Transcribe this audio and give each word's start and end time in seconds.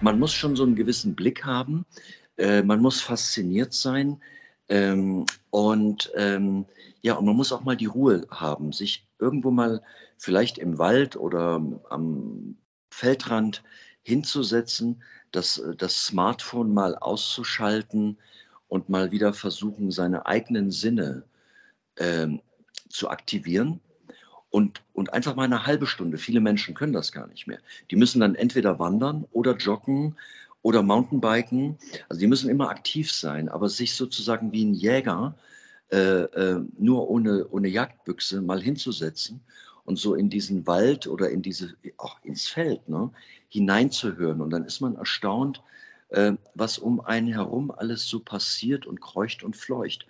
Man 0.00 0.18
muss 0.18 0.32
schon 0.32 0.54
so 0.54 0.62
einen 0.62 0.76
gewissen 0.76 1.14
Blick 1.14 1.44
haben, 1.44 1.84
äh, 2.36 2.62
man 2.62 2.80
muss 2.80 3.00
fasziniert 3.00 3.72
sein. 3.72 4.22
Ähm, 4.68 5.26
und 5.50 6.12
ähm, 6.14 6.66
ja, 7.00 7.14
und 7.14 7.24
man 7.24 7.36
muss 7.36 7.52
auch 7.52 7.64
mal 7.64 7.76
die 7.76 7.86
Ruhe 7.86 8.26
haben, 8.30 8.72
sich 8.72 9.06
irgendwo 9.18 9.50
mal 9.50 9.82
vielleicht 10.18 10.58
im 10.58 10.78
Wald 10.78 11.16
oder 11.16 11.62
am 11.88 12.56
Feldrand 12.90 13.62
hinzusetzen, 14.02 15.02
das, 15.32 15.62
das 15.76 16.04
Smartphone 16.04 16.72
mal 16.72 16.96
auszuschalten 16.96 18.18
und 18.68 18.88
mal 18.88 19.10
wieder 19.10 19.32
versuchen, 19.32 19.90
seine 19.90 20.26
eigenen 20.26 20.70
Sinne 20.70 21.24
ähm, 21.96 22.40
zu 22.88 23.10
aktivieren 23.10 23.80
und, 24.50 24.82
und 24.94 25.12
einfach 25.12 25.36
mal 25.36 25.44
eine 25.44 25.66
halbe 25.66 25.86
Stunde. 25.86 26.18
Viele 26.18 26.40
Menschen 26.40 26.74
können 26.74 26.92
das 26.92 27.12
gar 27.12 27.26
nicht 27.26 27.46
mehr. 27.46 27.58
Die 27.90 27.96
müssen 27.96 28.20
dann 28.20 28.34
entweder 28.34 28.78
wandern 28.78 29.26
oder 29.32 29.56
joggen 29.56 30.16
oder 30.62 30.82
Mountainbiken. 30.82 31.78
Also 32.08 32.20
die 32.20 32.26
müssen 32.26 32.50
immer 32.50 32.70
aktiv 32.70 33.12
sein, 33.12 33.48
aber 33.48 33.68
sich 33.68 33.94
sozusagen 33.94 34.52
wie 34.52 34.64
ein 34.64 34.74
Jäger 34.74 35.34
äh, 35.90 35.96
äh, 35.96 36.60
nur 36.78 37.08
ohne, 37.08 37.48
ohne 37.48 37.68
Jagdbüchse 37.68 38.42
mal 38.42 38.60
hinzusetzen 38.60 39.40
und 39.84 39.98
so 39.98 40.14
in 40.14 40.28
diesen 40.28 40.66
Wald 40.66 41.06
oder 41.06 41.30
in 41.30 41.40
diese, 41.40 41.74
auch 41.96 42.18
ins 42.22 42.46
Feld, 42.46 42.88
ne, 42.88 43.10
hineinzuhören. 43.48 44.42
Und 44.42 44.50
dann 44.50 44.64
ist 44.64 44.80
man 44.80 44.96
erstaunt, 44.96 45.62
äh, 46.10 46.32
was 46.54 46.78
um 46.78 47.00
einen 47.00 47.28
herum 47.28 47.70
alles 47.70 48.06
so 48.06 48.20
passiert 48.20 48.86
und 48.86 49.00
kreucht 49.00 49.42
und 49.42 49.56
fleucht. 49.56 50.06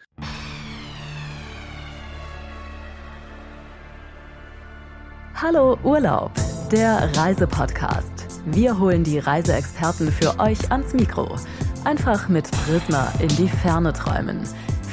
Hallo 5.41 5.79
Urlaub, 5.85 6.33
der 6.73 7.17
Reisepodcast. 7.17 8.43
Wir 8.47 8.77
holen 8.77 9.05
die 9.05 9.21
Reiseexperten 9.21 10.11
für 10.11 10.37
euch 10.41 10.73
ans 10.73 10.95
Mikro. 10.95 11.37
Einfach 11.85 12.29
mit 12.29 12.51
Prisma 12.51 13.13
in 13.23 13.29
die 13.29 13.47
Ferne 13.47 13.93
träumen. 13.93 14.43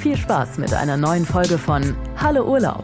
Viel 0.04 0.16
Spaß 0.16 0.60
mit 0.60 0.72
einer 0.72 0.98
neuen 0.98 1.26
Folge 1.26 1.58
von 1.58 1.98
Hallo 2.18 2.44
Urlaub. 2.48 2.84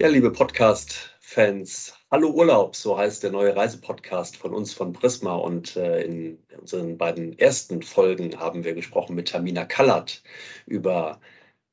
Ja, 0.00 0.08
liebe 0.08 0.30
Podcast-Fans, 0.30 1.92
Hallo 2.10 2.30
Urlaub, 2.30 2.76
so 2.76 2.96
heißt 2.96 3.24
der 3.24 3.30
neue 3.30 3.54
Reisepodcast 3.54 4.38
von 4.38 4.54
uns 4.54 4.72
von 4.72 4.94
Prisma. 4.94 5.34
Und 5.34 5.76
äh, 5.76 6.00
in 6.00 6.38
unseren 6.58 6.96
beiden 6.96 7.38
ersten 7.38 7.82
Folgen 7.82 8.40
haben 8.40 8.64
wir 8.64 8.72
gesprochen 8.72 9.16
mit 9.16 9.28
Tamina 9.28 9.66
Kallert 9.66 10.22
über 10.64 11.20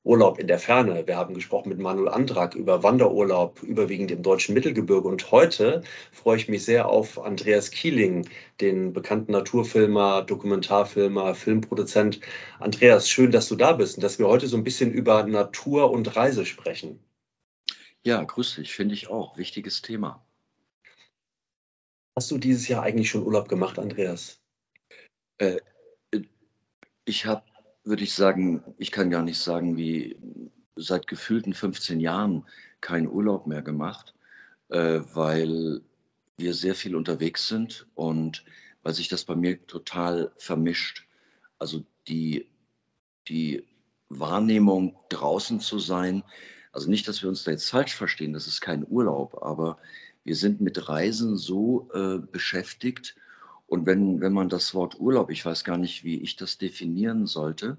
Urlaub 0.04 0.40
in 0.40 0.48
der 0.48 0.58
Ferne. 0.58 1.06
Wir 1.06 1.16
haben 1.16 1.36
gesprochen 1.36 1.70
mit 1.70 1.78
Manuel 1.78 2.10
Andrak 2.10 2.56
über 2.56 2.82
Wanderurlaub, 2.82 3.62
überwiegend 3.62 4.10
im 4.10 4.24
deutschen 4.24 4.56
Mittelgebirge. 4.56 5.08
Und 5.08 5.32
heute 5.32 5.84
freue 6.12 6.38
ich 6.38 6.50
mich 6.50 6.66
sehr 6.66 6.90
auf 6.90 7.20
Andreas 7.24 7.70
Kieling, 7.70 8.28
den 8.62 8.94
bekannten 8.94 9.32
Naturfilmer, 9.32 10.24
Dokumentarfilmer, 10.24 11.36
Filmproduzent. 11.36 12.20
Andreas, 12.60 13.10
schön, 13.10 13.32
dass 13.32 13.48
du 13.48 13.56
da 13.56 13.74
bist 13.74 13.98
und 13.98 14.04
dass 14.04 14.18
wir 14.18 14.28
heute 14.28 14.48
so 14.48 14.58
ein 14.58 14.64
bisschen 14.64 14.92
über 14.92 15.24
Natur 15.24 15.92
und 15.92 16.16
Reise 16.16 16.48
sprechen. 16.48 17.00
Ja, 18.04 18.24
grüß 18.24 18.56
dich, 18.56 18.74
finde 18.74 18.96
ich 18.96 19.08
auch. 19.08 19.38
Wichtiges 19.38 19.84
Thema. 19.84 20.26
Hast 22.16 22.32
du 22.32 22.40
dieses 22.40 22.68
Jahr 22.68 22.82
eigentlich 22.82 23.12
schon 23.12 23.24
Urlaub 23.24 23.48
gemacht, 23.48 23.78
Andreas? 23.78 24.42
Äh, 25.38 25.58
ich 27.06 27.26
habe 27.26 27.44
würde 27.92 28.06
ich 28.06 28.14
sagen, 28.14 28.64
ich 28.78 28.90
kann 28.90 29.10
gar 29.10 29.22
nicht 29.22 29.38
sagen, 29.38 29.76
wie 29.76 30.16
seit 30.78 31.08
gefühlten 31.08 31.54
15 31.54 32.00
Jahren 32.00 32.46
keinen 32.80 33.10
Urlaub 33.10 33.48
mehr 33.48 33.64
gemacht, 33.64 34.16
äh, 34.70 35.02
weil 35.14 35.82
wir 36.38 36.54
sehr 36.54 36.74
viel 36.74 36.96
unterwegs 36.96 37.50
sind 37.50 37.88
und 37.94 38.46
weil 38.82 38.94
sich 38.94 39.10
das 39.10 39.26
bei 39.26 39.36
mir 39.36 39.68
total 39.68 40.32
vermischt. 40.38 41.06
Also 41.60 41.84
die, 42.08 42.48
die 43.28 43.66
Wahrnehmung, 44.08 44.98
draußen 45.10 45.60
zu 45.60 45.78
sein, 45.78 46.24
also 46.72 46.90
nicht, 46.90 47.10
dass 47.10 47.22
wir 47.22 47.28
uns 47.28 47.44
da 47.44 47.52
jetzt 47.52 47.70
falsch 47.70 47.94
verstehen, 47.94 48.32
das 48.32 48.48
ist 48.48 48.62
kein 48.62 48.88
Urlaub, 48.88 49.44
aber 49.44 49.78
wir 50.24 50.38
sind 50.38 50.62
mit 50.62 50.88
Reisen 50.88 51.36
so 51.36 51.90
äh, 51.94 52.20
beschäftigt 52.20 53.18
und 53.72 53.86
wenn, 53.86 54.20
wenn 54.20 54.34
man 54.34 54.50
das 54.50 54.74
Wort 54.74 55.00
Urlaub, 55.00 55.30
ich 55.30 55.46
weiß 55.46 55.64
gar 55.64 55.78
nicht, 55.78 56.04
wie 56.04 56.18
ich 56.22 56.36
das 56.36 56.58
definieren 56.58 57.26
sollte, 57.26 57.78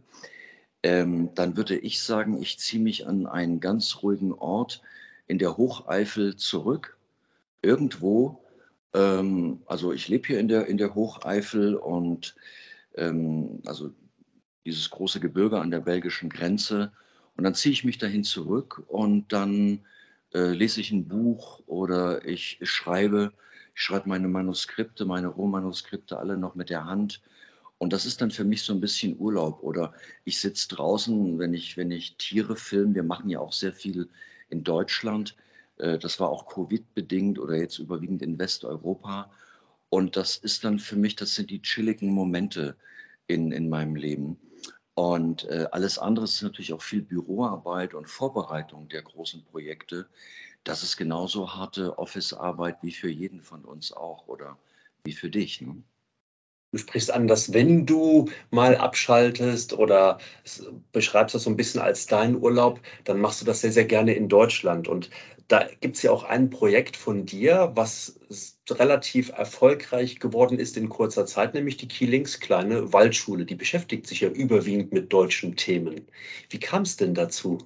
ähm, 0.82 1.34
dann 1.34 1.54
würde 1.58 1.76
ich 1.76 2.00
sagen, 2.00 2.40
ich 2.40 2.58
ziehe 2.58 2.82
mich 2.82 3.06
an 3.06 3.26
einen 3.26 3.60
ganz 3.60 3.98
ruhigen 4.02 4.32
Ort 4.32 4.80
in 5.26 5.36
der 5.36 5.58
Hocheifel 5.58 6.34
zurück, 6.36 6.96
irgendwo. 7.60 8.42
Ähm, 8.94 9.60
also 9.66 9.92
ich 9.92 10.08
lebe 10.08 10.28
hier 10.28 10.38
in 10.38 10.48
der, 10.48 10.66
in 10.66 10.78
der 10.78 10.94
Hocheifel 10.94 11.74
und 11.74 12.36
ähm, 12.94 13.60
also 13.66 13.90
dieses 14.64 14.88
große 14.88 15.20
Gebirge 15.20 15.60
an 15.60 15.70
der 15.70 15.80
belgischen 15.80 16.30
Grenze. 16.30 16.90
Und 17.36 17.44
dann 17.44 17.54
ziehe 17.54 17.74
ich 17.74 17.84
mich 17.84 17.98
dahin 17.98 18.24
zurück 18.24 18.82
und 18.88 19.30
dann 19.34 19.84
äh, 20.32 20.52
lese 20.54 20.80
ich 20.80 20.90
ein 20.90 21.06
Buch 21.06 21.60
oder 21.66 22.24
ich 22.24 22.60
schreibe 22.62 23.34
ich 23.74 23.82
schreibe 23.82 24.08
meine 24.08 24.28
Manuskripte, 24.28 25.04
meine 25.04 25.28
Rohmanuskripte 25.28 26.18
alle 26.18 26.36
noch 26.36 26.54
mit 26.54 26.70
der 26.70 26.84
Hand. 26.84 27.22
Und 27.78 27.92
das 27.92 28.06
ist 28.06 28.20
dann 28.20 28.30
für 28.30 28.44
mich 28.44 28.62
so 28.62 28.72
ein 28.72 28.80
bisschen 28.80 29.18
Urlaub. 29.18 29.62
Oder 29.62 29.92
ich 30.24 30.40
sitze 30.40 30.68
draußen, 30.68 31.38
wenn 31.38 31.52
ich, 31.52 31.76
wenn 31.76 31.90
ich 31.90 32.16
Tiere 32.16 32.56
filme. 32.56 32.94
Wir 32.94 33.02
machen 33.02 33.28
ja 33.28 33.40
auch 33.40 33.52
sehr 33.52 33.72
viel 33.72 34.08
in 34.50 34.62
Deutschland. 34.62 35.36
Äh, 35.78 35.98
das 35.98 36.20
war 36.20 36.28
auch 36.28 36.46
Covid-bedingt 36.46 37.38
oder 37.38 37.56
jetzt 37.56 37.78
überwiegend 37.78 38.22
in 38.22 38.38
Westeuropa. 38.38 39.32
Und 39.88 40.16
das 40.16 40.36
ist 40.36 40.64
dann 40.64 40.78
für 40.78 40.96
mich, 40.96 41.16
das 41.16 41.34
sind 41.34 41.50
die 41.50 41.60
chilligen 41.60 42.12
Momente 42.12 42.76
in, 43.26 43.52
in 43.52 43.68
meinem 43.68 43.96
Leben. 43.96 44.38
Und 44.94 45.44
äh, 45.44 45.66
alles 45.72 45.98
andere 45.98 46.26
ist 46.26 46.42
natürlich 46.42 46.72
auch 46.72 46.82
viel 46.82 47.02
Büroarbeit 47.02 47.94
und 47.94 48.08
Vorbereitung 48.08 48.88
der 48.88 49.02
großen 49.02 49.44
Projekte 49.44 50.06
das 50.64 50.82
ist 50.82 50.96
genauso 50.96 51.54
harte 51.54 51.98
Office-Arbeit 51.98 52.78
wie 52.82 52.92
für 52.92 53.10
jeden 53.10 53.40
von 53.42 53.64
uns 53.64 53.92
auch 53.92 54.28
oder 54.28 54.58
wie 55.04 55.12
für 55.12 55.30
dich. 55.30 55.60
Ne? 55.60 55.82
Du 56.72 56.78
sprichst 56.78 57.10
an, 57.10 57.28
dass 57.28 57.52
wenn 57.52 57.84
du 57.84 58.30
mal 58.50 58.76
abschaltest 58.76 59.74
oder 59.74 60.18
beschreibst 60.90 61.34
das 61.34 61.42
so 61.42 61.50
ein 61.50 61.56
bisschen 61.56 61.82
als 61.82 62.06
deinen 62.06 62.40
Urlaub, 62.40 62.80
dann 63.04 63.20
machst 63.20 63.42
du 63.42 63.44
das 63.44 63.60
sehr, 63.60 63.72
sehr 63.72 63.84
gerne 63.84 64.14
in 64.14 64.30
Deutschland. 64.30 64.88
Und 64.88 65.10
da 65.48 65.68
gibt 65.80 65.96
es 65.96 66.02
ja 66.02 66.12
auch 66.12 66.24
ein 66.24 66.48
Projekt 66.48 66.96
von 66.96 67.26
dir, 67.26 67.72
was 67.74 68.18
relativ 68.70 69.28
erfolgreich 69.30 70.18
geworden 70.18 70.58
ist 70.58 70.78
in 70.78 70.88
kurzer 70.88 71.26
Zeit, 71.26 71.52
nämlich 71.52 71.76
die 71.76 71.88
Kielings 71.88 72.40
kleine 72.40 72.94
Waldschule. 72.94 73.44
Die 73.44 73.54
beschäftigt 73.54 74.06
sich 74.06 74.20
ja 74.20 74.30
überwiegend 74.30 74.92
mit 74.92 75.12
deutschen 75.12 75.56
Themen. 75.56 76.06
Wie 76.48 76.60
kam 76.60 76.82
es 76.82 76.96
denn 76.96 77.12
dazu? 77.12 77.58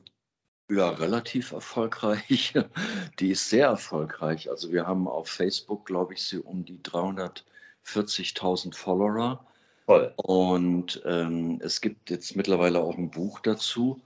Ja, 0.69 0.91
relativ 0.91 1.53
erfolgreich. 1.53 2.55
Die 3.21 3.31
ist 3.31 3.49
sehr 3.49 3.67
erfolgreich. 3.67 4.51
Also 4.51 4.73
wir 4.73 4.87
haben 4.87 5.07
auf 5.07 5.29
Facebook, 5.29 5.87
glaube 5.87 6.15
ich, 6.15 6.25
so 6.25 6.41
um 6.41 6.65
die 6.65 6.79
340.000 6.79 8.75
Follower. 8.75 9.47
Toll. 9.87 10.13
Und 10.17 11.01
ähm, 11.05 11.61
es 11.63 11.81
gibt 11.81 12.11
jetzt 12.11 12.35
mittlerweile 12.35 12.81
auch 12.81 12.99
ein 12.99 13.11
Buch 13.11 13.39
dazu. 13.39 14.01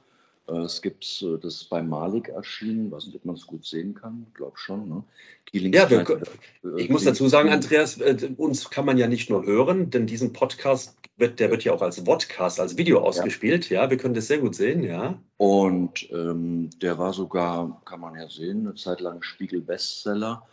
Äh, 0.51 0.59
es 0.59 0.83
gibt, 0.83 1.25
das 1.43 1.55
ist 1.55 1.71
bei 1.71 1.83
Malik 1.83 2.29
erschienen, 2.29 2.91
weiß 2.91 3.07
nicht, 3.07 3.17
ob 3.17 3.25
man 3.25 3.37
es 3.37 3.47
gut 3.47 3.65
sehen 3.65 3.95
kann, 3.95 4.27
glaube 4.35 4.59
schon. 4.59 4.89
Ne? 4.89 5.05
ja, 5.53 5.91
wir, 5.91 6.23
ich 6.77 6.89
muss 6.89 7.05
dazu 7.05 7.29
sagen, 7.29 7.51
Andreas, 7.51 7.99
äh, 7.99 8.31
uns 8.37 8.71
kann 8.71 8.85
man 8.85 8.99
ja 8.99 9.09
nicht 9.09 9.31
nur 9.31 9.45
hören, 9.45 9.91
denn 9.91 10.07
diesen 10.07 10.33
Podcast 10.33 10.97
wird, 11.17 11.41
der 11.41 11.51
wird 11.51 11.65
ja 11.65 11.73
auch 11.73 11.83
als 11.83 12.01
Vodcast, 12.01 12.61
als 12.61 12.77
Video 12.77 13.01
ausgespielt. 13.01 13.69
Ja, 13.69 13.85
ja 13.85 13.91
wir 13.91 13.97
können 13.97 14.15
das 14.15 14.27
sehr 14.27 14.39
gut 14.39 14.55
sehen, 14.55 14.83
ja. 14.83 15.19
Und 15.37 16.09
ähm, 16.13 16.71
der 16.81 16.99
war 16.99 17.13
sogar, 17.13 17.83
kann 17.85 18.01
man 18.01 18.15
ja 18.17 18.29
sehen, 18.29 18.67
eine 18.67 18.75
Zeit 18.75 19.01
lang 19.01 19.23
Spiegel-Bestseller. 19.23 20.47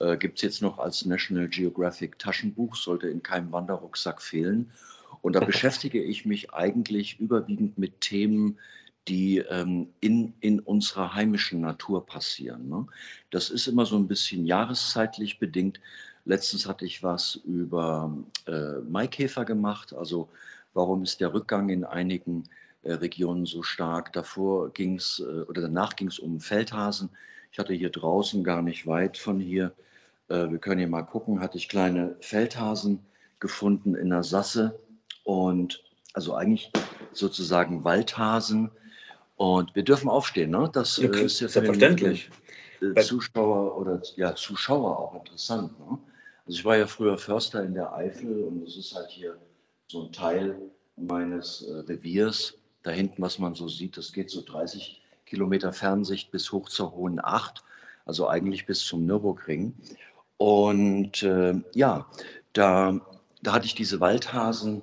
Äh, 0.00 0.16
Gibt 0.16 0.38
es 0.38 0.42
jetzt 0.42 0.62
noch 0.62 0.78
als 0.78 1.04
National 1.04 1.48
Geographic 1.48 2.18
Taschenbuch, 2.18 2.76
sollte 2.76 3.08
in 3.08 3.22
keinem 3.22 3.52
Wanderrucksack 3.52 4.22
fehlen. 4.22 4.70
Und 5.20 5.34
da 5.34 5.40
beschäftige 5.44 6.02
ich 6.02 6.24
mich 6.24 6.52
eigentlich 6.52 7.20
überwiegend 7.20 7.78
mit 7.78 8.00
Themen, 8.00 8.58
die 9.08 9.38
ähm, 9.38 9.88
in, 10.00 10.34
in 10.40 10.60
unserer 10.60 11.14
heimischen 11.14 11.60
Natur 11.60 12.04
passieren. 12.06 12.68
Ne? 12.68 12.86
Das 13.30 13.50
ist 13.50 13.66
immer 13.66 13.86
so 13.86 13.96
ein 13.96 14.08
bisschen 14.08 14.44
jahreszeitlich 14.46 15.38
bedingt. 15.38 15.80
Letztens 16.24 16.66
hatte 16.66 16.84
ich 16.84 17.02
was 17.02 17.36
über 17.36 18.14
äh, 18.46 18.80
Maikäfer 18.88 19.44
gemacht, 19.44 19.94
also 19.94 20.28
warum 20.74 21.02
ist 21.02 21.20
der 21.20 21.32
Rückgang 21.32 21.70
in 21.70 21.84
einigen 21.84 22.44
äh, 22.82 22.92
Regionen 22.92 23.46
so 23.46 23.62
stark. 23.62 24.12
Davor 24.12 24.70
ging 24.72 24.96
es 24.96 25.20
äh, 25.20 25.42
oder 25.42 25.62
danach 25.62 25.96
ging 25.96 26.08
es 26.08 26.18
um 26.18 26.40
Feldhasen. 26.40 27.10
Ich 27.50 27.58
hatte 27.58 27.74
hier 27.74 27.90
draußen 27.90 28.44
gar 28.44 28.62
nicht 28.62 28.86
weit 28.86 29.18
von 29.18 29.40
hier, 29.40 29.72
äh, 30.28 30.50
wir 30.50 30.58
können 30.58 30.78
hier 30.78 30.88
mal 30.88 31.02
gucken, 31.02 31.40
hatte 31.40 31.58
ich 31.58 31.68
kleine 31.68 32.16
Feldhasen 32.20 33.00
gefunden 33.40 33.94
in 33.94 34.10
der 34.10 34.22
Sasse 34.22 34.78
und 35.24 35.82
also 36.14 36.34
eigentlich 36.34 36.72
sozusagen 37.12 37.84
Waldhasen. 37.84 38.70
Und 39.38 39.76
wir 39.76 39.84
dürfen 39.84 40.10
aufstehen, 40.10 40.50
ne? 40.50 40.68
Das 40.72 40.96
ja, 40.96 41.08
ist 41.10 41.38
ja 41.38 41.46
selbstverständlich. 41.46 42.28
Zuschauer 43.00 43.76
oder 43.78 44.02
ja, 44.16 44.34
Zuschauer 44.34 44.98
auch 44.98 45.14
interessant. 45.14 45.78
Ne? 45.78 45.96
Also 46.44 46.58
ich 46.58 46.64
war 46.64 46.76
ja 46.76 46.88
früher 46.88 47.16
Förster 47.18 47.62
in 47.62 47.74
der 47.74 47.92
Eifel 47.92 48.42
und 48.42 48.66
es 48.66 48.76
ist 48.76 48.96
halt 48.96 49.10
hier 49.10 49.38
so 49.86 50.02
ein 50.06 50.12
Teil 50.12 50.58
meines 50.96 51.62
äh, 51.62 51.72
Reviers. 51.72 52.54
Da 52.82 52.90
hinten, 52.90 53.22
was 53.22 53.38
man 53.38 53.54
so 53.54 53.68
sieht, 53.68 53.96
das 53.96 54.12
geht 54.12 54.28
so 54.28 54.42
30 54.42 55.02
Kilometer 55.24 55.72
Fernsicht 55.72 56.32
bis 56.32 56.50
hoch 56.50 56.68
zur 56.68 56.96
Hohen 56.96 57.20
Acht, 57.22 57.62
also 58.06 58.26
eigentlich 58.28 58.66
bis 58.66 58.80
zum 58.80 59.06
Nürburgring. 59.06 59.72
Und 60.36 61.22
äh, 61.22 61.54
ja, 61.74 62.06
da, 62.54 63.00
da 63.42 63.52
hatte 63.52 63.66
ich 63.66 63.76
diese 63.76 64.00
Waldhasen 64.00 64.82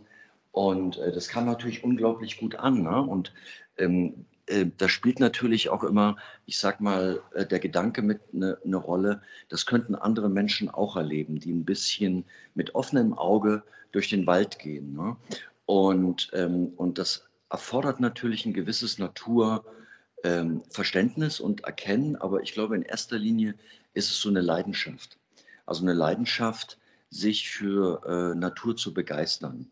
und 0.54 0.98
äh, 0.98 1.12
das 1.12 1.28
kam 1.28 1.46
natürlich 1.46 1.84
unglaublich 1.84 2.38
gut 2.38 2.56
an. 2.56 2.84
Ne? 2.84 3.02
Und 3.02 3.34
ähm, 3.78 4.26
äh, 4.48 4.66
da 4.78 4.90
spielt 4.90 5.20
natürlich 5.20 5.70
auch 5.70 5.84
immer, 5.84 6.18
ich 6.46 6.60
sag 6.60 6.82
mal, 6.82 7.22
äh, 7.34 7.46
der 7.46 7.60
Gedanke 7.60 8.02
mit 8.02 8.22
eine 8.34 8.58
ne 8.64 8.78
Rolle, 8.78 9.22
das 9.50 9.66
könnten 9.66 9.96
andere 9.96 10.30
Menschen 10.30 10.70
auch 10.70 10.96
erleben, 10.96 11.40
die 11.40 11.52
ein 11.52 11.66
bisschen 11.66 12.24
mit 12.54 12.76
offenem 12.76 13.14
Auge 13.14 13.64
durch 13.92 14.10
den 14.10 14.28
Wald 14.28 14.60
gehen. 14.60 14.94
Ne? 14.94 15.18
Und, 15.66 16.30
ähm, 16.34 16.74
und 16.76 17.00
das 17.00 17.28
erfordert 17.50 18.00
natürlich 18.00 18.46
ein 18.46 18.54
gewisses 18.54 19.00
Naturverständnis 19.00 21.40
ähm, 21.40 21.46
und 21.46 21.64
Erkennen, 21.64 22.16
aber 22.16 22.42
ich 22.42 22.54
glaube, 22.54 22.76
in 22.76 22.84
erster 22.84 23.18
Linie 23.18 23.56
ist 23.94 24.12
es 24.12 24.22
so 24.22 24.30
eine 24.30 24.42
Leidenschaft. 24.42 25.18
Also 25.66 25.82
eine 25.84 25.94
Leidenschaft, 25.94 26.78
sich 27.10 27.50
für 27.50 28.04
äh, 28.06 28.36
Natur 28.38 28.76
zu 28.76 28.94
begeistern. 28.94 29.72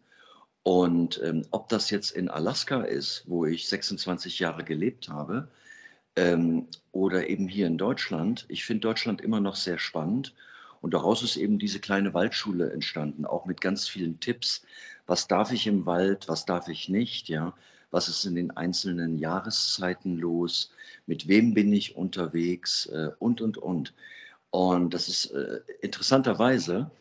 Und 0.64 1.22
ähm, 1.22 1.46
ob 1.52 1.68
das 1.70 1.90
jetzt 1.90 2.12
in 2.12 2.30
Alaska 2.30 2.82
ist, 2.84 3.24
wo 3.28 3.46
ich 3.46 3.68
26 3.68 4.40
Jahre 4.40 4.64
gelebt 4.64 5.10
habe, 5.10 5.50
ähm, 6.16 6.68
oder 6.92 7.28
eben 7.30 7.48
hier 7.48 7.68
in 7.68 7.78
Deutschland, 7.78 8.46
ich 8.48 8.66
finde 8.66 8.82
Deutschland 8.82 9.22
immer 9.22 9.40
noch 9.40 9.56
sehr 9.56 9.80
spannend. 9.80 10.34
Und 10.82 10.94
daraus 10.94 11.24
ist 11.24 11.38
eben 11.38 11.60
diese 11.60 11.80
kleine 11.80 12.14
Waldschule 12.14 12.72
entstanden, 12.72 13.26
auch 13.26 13.46
mit 13.46 13.62
ganz 13.62 13.88
vielen 13.88 14.20
Tipps. 14.20 14.64
Was 15.06 15.28
darf 15.28 15.52
ich 15.52 15.66
im 15.68 15.86
Wald, 15.86 16.28
was 16.28 16.46
darf 16.46 16.68
ich 16.68 16.90
nicht, 16.90 17.30
ja? 17.30 17.54
Was 17.90 18.10
ist 18.10 18.26
in 18.26 18.36
den 18.36 18.52
einzelnen 18.52 19.18
Jahreszeiten 19.20 20.18
los? 20.18 20.72
Mit 21.06 21.28
wem 21.28 21.54
bin 21.54 21.72
ich 21.72 21.96
unterwegs? 21.96 22.88
Äh, 22.88 23.12
und, 23.20 23.40
und, 23.40 23.58
und. 23.58 23.94
Und 24.50 24.94
das 24.94 25.10
ist 25.10 25.28
äh, 25.32 25.62
interessanterweise 25.82 26.92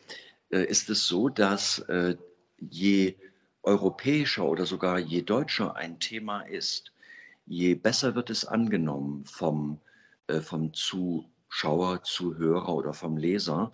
äh, 0.51 0.65
ist 0.65 0.89
es 0.89 1.07
so, 1.07 1.29
dass 1.29 1.79
äh, 1.79 2.15
je 2.59 3.15
europäischer 3.63 4.45
oder 4.45 4.65
sogar 4.65 4.99
je 4.99 5.21
deutscher 5.21 5.75
ein 5.75 5.99
Thema 5.99 6.41
ist, 6.41 6.91
je 7.45 7.75
besser 7.75 8.15
wird 8.15 8.29
es 8.29 8.45
angenommen 8.45 9.25
vom, 9.25 9.79
äh, 10.27 10.41
vom 10.41 10.73
Zuschauer, 10.73 12.03
Zuhörer 12.03 12.69
oder 12.69 12.93
vom 12.93 13.17
Leser. 13.17 13.71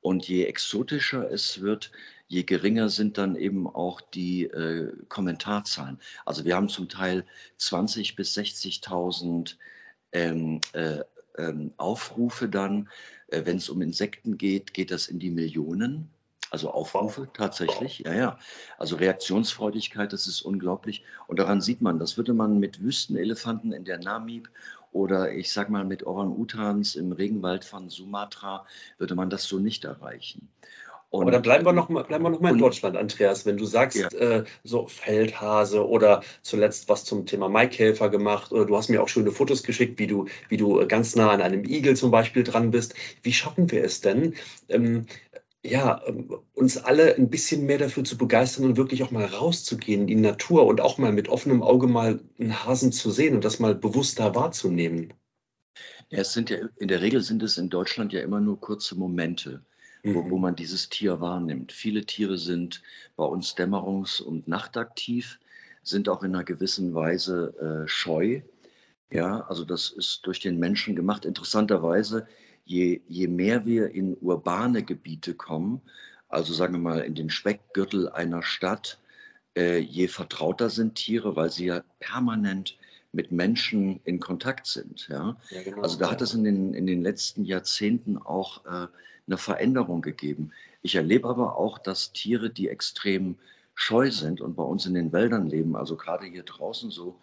Und 0.00 0.26
je 0.26 0.44
exotischer 0.46 1.30
es 1.30 1.60
wird, 1.60 1.92
je 2.26 2.42
geringer 2.42 2.88
sind 2.88 3.18
dann 3.18 3.36
eben 3.36 3.68
auch 3.68 4.00
die 4.00 4.44
äh, 4.44 4.92
Kommentarzahlen. 5.08 6.00
Also 6.24 6.44
wir 6.44 6.56
haben 6.56 6.68
zum 6.68 6.88
Teil 6.88 7.24
20.000 7.60 8.16
bis 8.16 8.36
60.000 8.36 9.56
ähm, 10.12 10.60
äh, 10.72 11.04
ähm, 11.38 11.72
Aufrufe 11.76 12.48
dann. 12.48 12.88
Äh, 13.28 13.42
Wenn 13.44 13.58
es 13.58 13.68
um 13.68 13.80
Insekten 13.80 14.38
geht, 14.38 14.74
geht 14.74 14.90
das 14.90 15.08
in 15.08 15.18
die 15.18 15.30
Millionen. 15.30 16.10
Also 16.52 16.70
Aufrufe 16.70 17.28
tatsächlich, 17.32 18.00
ja, 18.00 18.12
ja. 18.12 18.38
Also 18.76 18.96
Reaktionsfreudigkeit, 18.96 20.12
das 20.12 20.26
ist 20.26 20.42
unglaublich. 20.42 21.02
Und 21.26 21.38
daran 21.38 21.62
sieht 21.62 21.80
man, 21.80 21.98
das 21.98 22.18
würde 22.18 22.34
man 22.34 22.58
mit 22.58 22.82
Wüstenelefanten 22.82 23.72
in 23.72 23.84
der 23.84 23.98
Namib 23.98 24.50
oder 24.92 25.32
ich 25.32 25.50
sag 25.50 25.70
mal 25.70 25.86
mit 25.86 26.04
Orang-Utans 26.04 26.94
im 26.94 27.12
Regenwald 27.12 27.64
von 27.64 27.88
Sumatra, 27.88 28.66
würde 28.98 29.14
man 29.14 29.30
das 29.30 29.44
so 29.44 29.60
nicht 29.60 29.86
erreichen. 29.86 30.50
Und, 31.08 31.22
Aber 31.22 31.30
dann 31.30 31.42
bleiben 31.42 31.64
wir 31.64 31.72
noch 31.72 31.88
mal, 31.88 32.04
bleiben 32.04 32.24
wir 32.24 32.30
noch 32.30 32.40
mal 32.40 32.52
in 32.52 32.58
Deutschland, 32.58 32.96
Andreas. 32.96 33.46
Wenn 33.46 33.58
du 33.58 33.64
sagst, 33.64 33.98
ja. 33.98 34.08
äh, 34.08 34.44
so 34.62 34.86
Feldhase 34.86 35.86
oder 35.86 36.22
zuletzt 36.42 36.88
was 36.90 37.04
zum 37.04 37.24
Thema 37.24 37.50
Maikäfer 37.50 38.10
gemacht 38.10 38.50
oder 38.50 38.64
du 38.64 38.76
hast 38.76 38.88
mir 38.88 39.02
auch 39.02 39.08
schöne 39.08 39.30
Fotos 39.30 39.62
geschickt, 39.62 39.98
wie 39.98 40.06
du, 40.06 40.26
wie 40.48 40.56
du 40.56 40.86
ganz 40.86 41.14
nah 41.16 41.30
an 41.30 41.42
einem 41.42 41.64
Igel 41.64 41.96
zum 41.96 42.10
Beispiel 42.10 42.44
dran 42.44 42.70
bist. 42.70 42.94
Wie 43.22 43.34
schaffen 43.34 43.70
wir 43.70 43.84
es 43.84 44.00
denn, 44.00 44.34
ähm, 44.70 45.06
ja, 45.64 46.02
ähm, 46.06 46.38
uns 46.54 46.76
alle 46.76 47.14
ein 47.14 47.30
bisschen 47.30 47.66
mehr 47.66 47.78
dafür 47.78 48.04
zu 48.04 48.18
begeistern 48.18 48.64
und 48.64 48.76
wirklich 48.76 49.02
auch 49.02 49.10
mal 49.10 49.24
rauszugehen 49.24 50.02
in 50.02 50.06
die 50.08 50.14
Natur 50.16 50.66
und 50.66 50.80
auch 50.80 50.98
mal 50.98 51.12
mit 51.12 51.28
offenem 51.28 51.62
Auge 51.62 51.86
mal 51.86 52.20
einen 52.38 52.64
Hasen 52.64 52.92
zu 52.92 53.10
sehen 53.10 53.34
und 53.34 53.44
das 53.44 53.60
mal 53.60 53.74
bewusster 53.74 54.34
wahrzunehmen. 54.34 55.14
Ja, 56.10 56.18
es 56.18 56.32
sind 56.32 56.50
ja, 56.50 56.58
in 56.78 56.88
der 56.88 57.00
Regel 57.00 57.22
sind 57.22 57.42
es 57.42 57.58
in 57.58 57.70
Deutschland 57.70 58.12
ja 58.12 58.20
immer 58.20 58.40
nur 58.40 58.60
kurze 58.60 58.96
Momente, 58.96 59.64
mhm. 60.02 60.14
wo, 60.14 60.30
wo 60.30 60.38
man 60.38 60.56
dieses 60.56 60.88
Tier 60.88 61.20
wahrnimmt. 61.20 61.72
Viele 61.72 62.04
Tiere 62.04 62.38
sind 62.38 62.82
bei 63.16 63.24
uns 63.24 63.56
dämmerungs- 63.56 64.20
und 64.20 64.48
nachtaktiv, 64.48 65.38
sind 65.84 66.08
auch 66.08 66.22
in 66.24 66.34
einer 66.34 66.44
gewissen 66.44 66.92
Weise 66.92 67.84
äh, 67.84 67.88
scheu. 67.88 68.42
Ja, 69.10 69.42
also 69.42 69.64
das 69.64 69.90
ist 69.90 70.26
durch 70.26 70.40
den 70.40 70.58
Menschen 70.58 70.96
gemacht. 70.96 71.24
Interessanterweise 71.24 72.26
je, 72.72 73.02
je 73.06 73.28
mehr 73.28 73.66
wir 73.66 73.90
in 73.90 74.16
urbane 74.20 74.82
Gebiete 74.82 75.34
kommen, 75.34 75.82
also 76.28 76.54
sagen 76.54 76.72
wir 76.72 76.80
mal 76.80 77.00
in 77.00 77.14
den 77.14 77.30
Speckgürtel 77.30 78.08
einer 78.08 78.42
Stadt, 78.42 78.98
äh, 79.54 79.78
je 79.78 80.08
vertrauter 80.08 80.70
sind 80.70 80.94
Tiere, 80.94 81.36
weil 81.36 81.50
sie 81.50 81.66
ja 81.66 81.84
permanent 82.00 82.78
mit 83.12 83.30
Menschen 83.30 84.00
in 84.04 84.18
Kontakt 84.18 84.66
sind. 84.66 85.06
Ja? 85.08 85.36
ja 85.50 85.62
genau, 85.62 85.82
also 85.82 85.98
da 85.98 86.10
hat 86.10 86.22
es 86.22 86.32
in 86.32 86.44
den, 86.44 86.72
in 86.72 86.86
den 86.86 87.02
letzten 87.02 87.44
Jahrzehnten 87.44 88.16
auch 88.16 88.64
äh, 88.64 88.88
eine 89.26 89.36
Veränderung 89.36 90.00
gegeben. 90.00 90.52
Ich 90.80 90.94
erlebe 90.94 91.28
aber 91.28 91.56
auch, 91.56 91.78
dass 91.78 92.12
Tiere, 92.12 92.48
die 92.48 92.70
extrem 92.70 93.36
scheu 93.74 94.10
sind 94.10 94.40
und 94.40 94.56
bei 94.56 94.62
uns 94.62 94.86
in 94.86 94.94
den 94.94 95.12
Wäldern 95.12 95.46
leben, 95.46 95.76
also 95.76 95.96
gerade 95.96 96.26
hier 96.26 96.42
draußen 96.42 96.90
so 96.90 97.20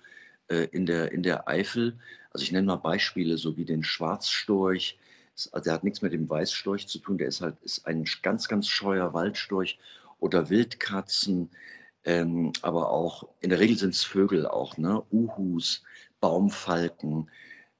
äh, 0.48 0.68
in, 0.72 0.86
der, 0.86 1.12
in 1.12 1.24
der 1.24 1.48
Eifel, 1.48 1.98
also 2.32 2.44
ich 2.44 2.52
nenne 2.52 2.68
mal 2.68 2.76
Beispiele, 2.76 3.38
so 3.40 3.58
wie 3.58 3.66
den 3.66 3.84
Schwarzstorch, 3.84 5.00
der 5.48 5.74
hat 5.74 5.84
nichts 5.84 6.02
mit 6.02 6.14
dem 6.14 6.30
Weißstorch 6.30 6.88
zu 6.88 7.00
tun, 7.00 7.18
der 7.18 7.28
ist 7.28 7.42
halt 7.42 7.58
ist 7.62 7.86
ein 7.86 8.06
ganz, 8.22 8.48
ganz 8.48 8.68
scheuer 8.68 9.14
Waldstorch 9.14 9.80
oder 10.20 10.50
Wildkatzen, 10.50 11.50
ähm, 12.04 12.54
aber 12.62 12.90
auch, 12.92 13.28
in 13.42 13.50
der 13.50 13.60
Regel 13.60 13.78
sind 13.78 13.94
es 13.94 14.04
Vögel 14.04 14.48
auch, 14.48 14.78
ne? 14.78 15.04
Uhus, 15.12 15.84
Baumfalken, 16.20 17.30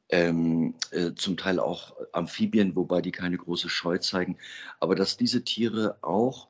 ähm, 0.10 0.74
äh, 0.92 1.14
zum 1.14 1.38
Teil 1.38 1.60
auch 1.60 1.96
Amphibien, 2.12 2.76
wobei 2.76 3.02
die 3.02 3.12
keine 3.12 3.38
große 3.38 3.70
Scheu 3.70 3.98
zeigen. 4.00 4.38
Aber 4.80 4.96
dass 4.96 5.18
diese 5.18 5.44
Tiere 5.44 5.98
auch 6.02 6.48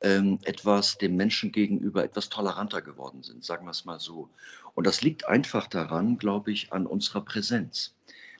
ähm, 0.00 0.38
etwas 0.44 0.98
dem 0.98 1.16
Menschen 1.16 1.52
gegenüber 1.52 2.02
etwas 2.02 2.28
toleranter 2.28 2.82
geworden 2.82 3.22
sind, 3.22 3.44
sagen 3.44 3.66
wir 3.66 3.70
es 3.70 3.84
mal 3.84 4.00
so. 4.00 4.30
Und 4.74 4.86
das 4.86 5.02
liegt 5.02 5.28
einfach 5.28 5.66
daran, 5.66 6.18
glaube 6.18 6.50
ich, 6.50 6.72
an 6.72 6.86
unserer 6.86 7.20
Präsenz 7.20 7.94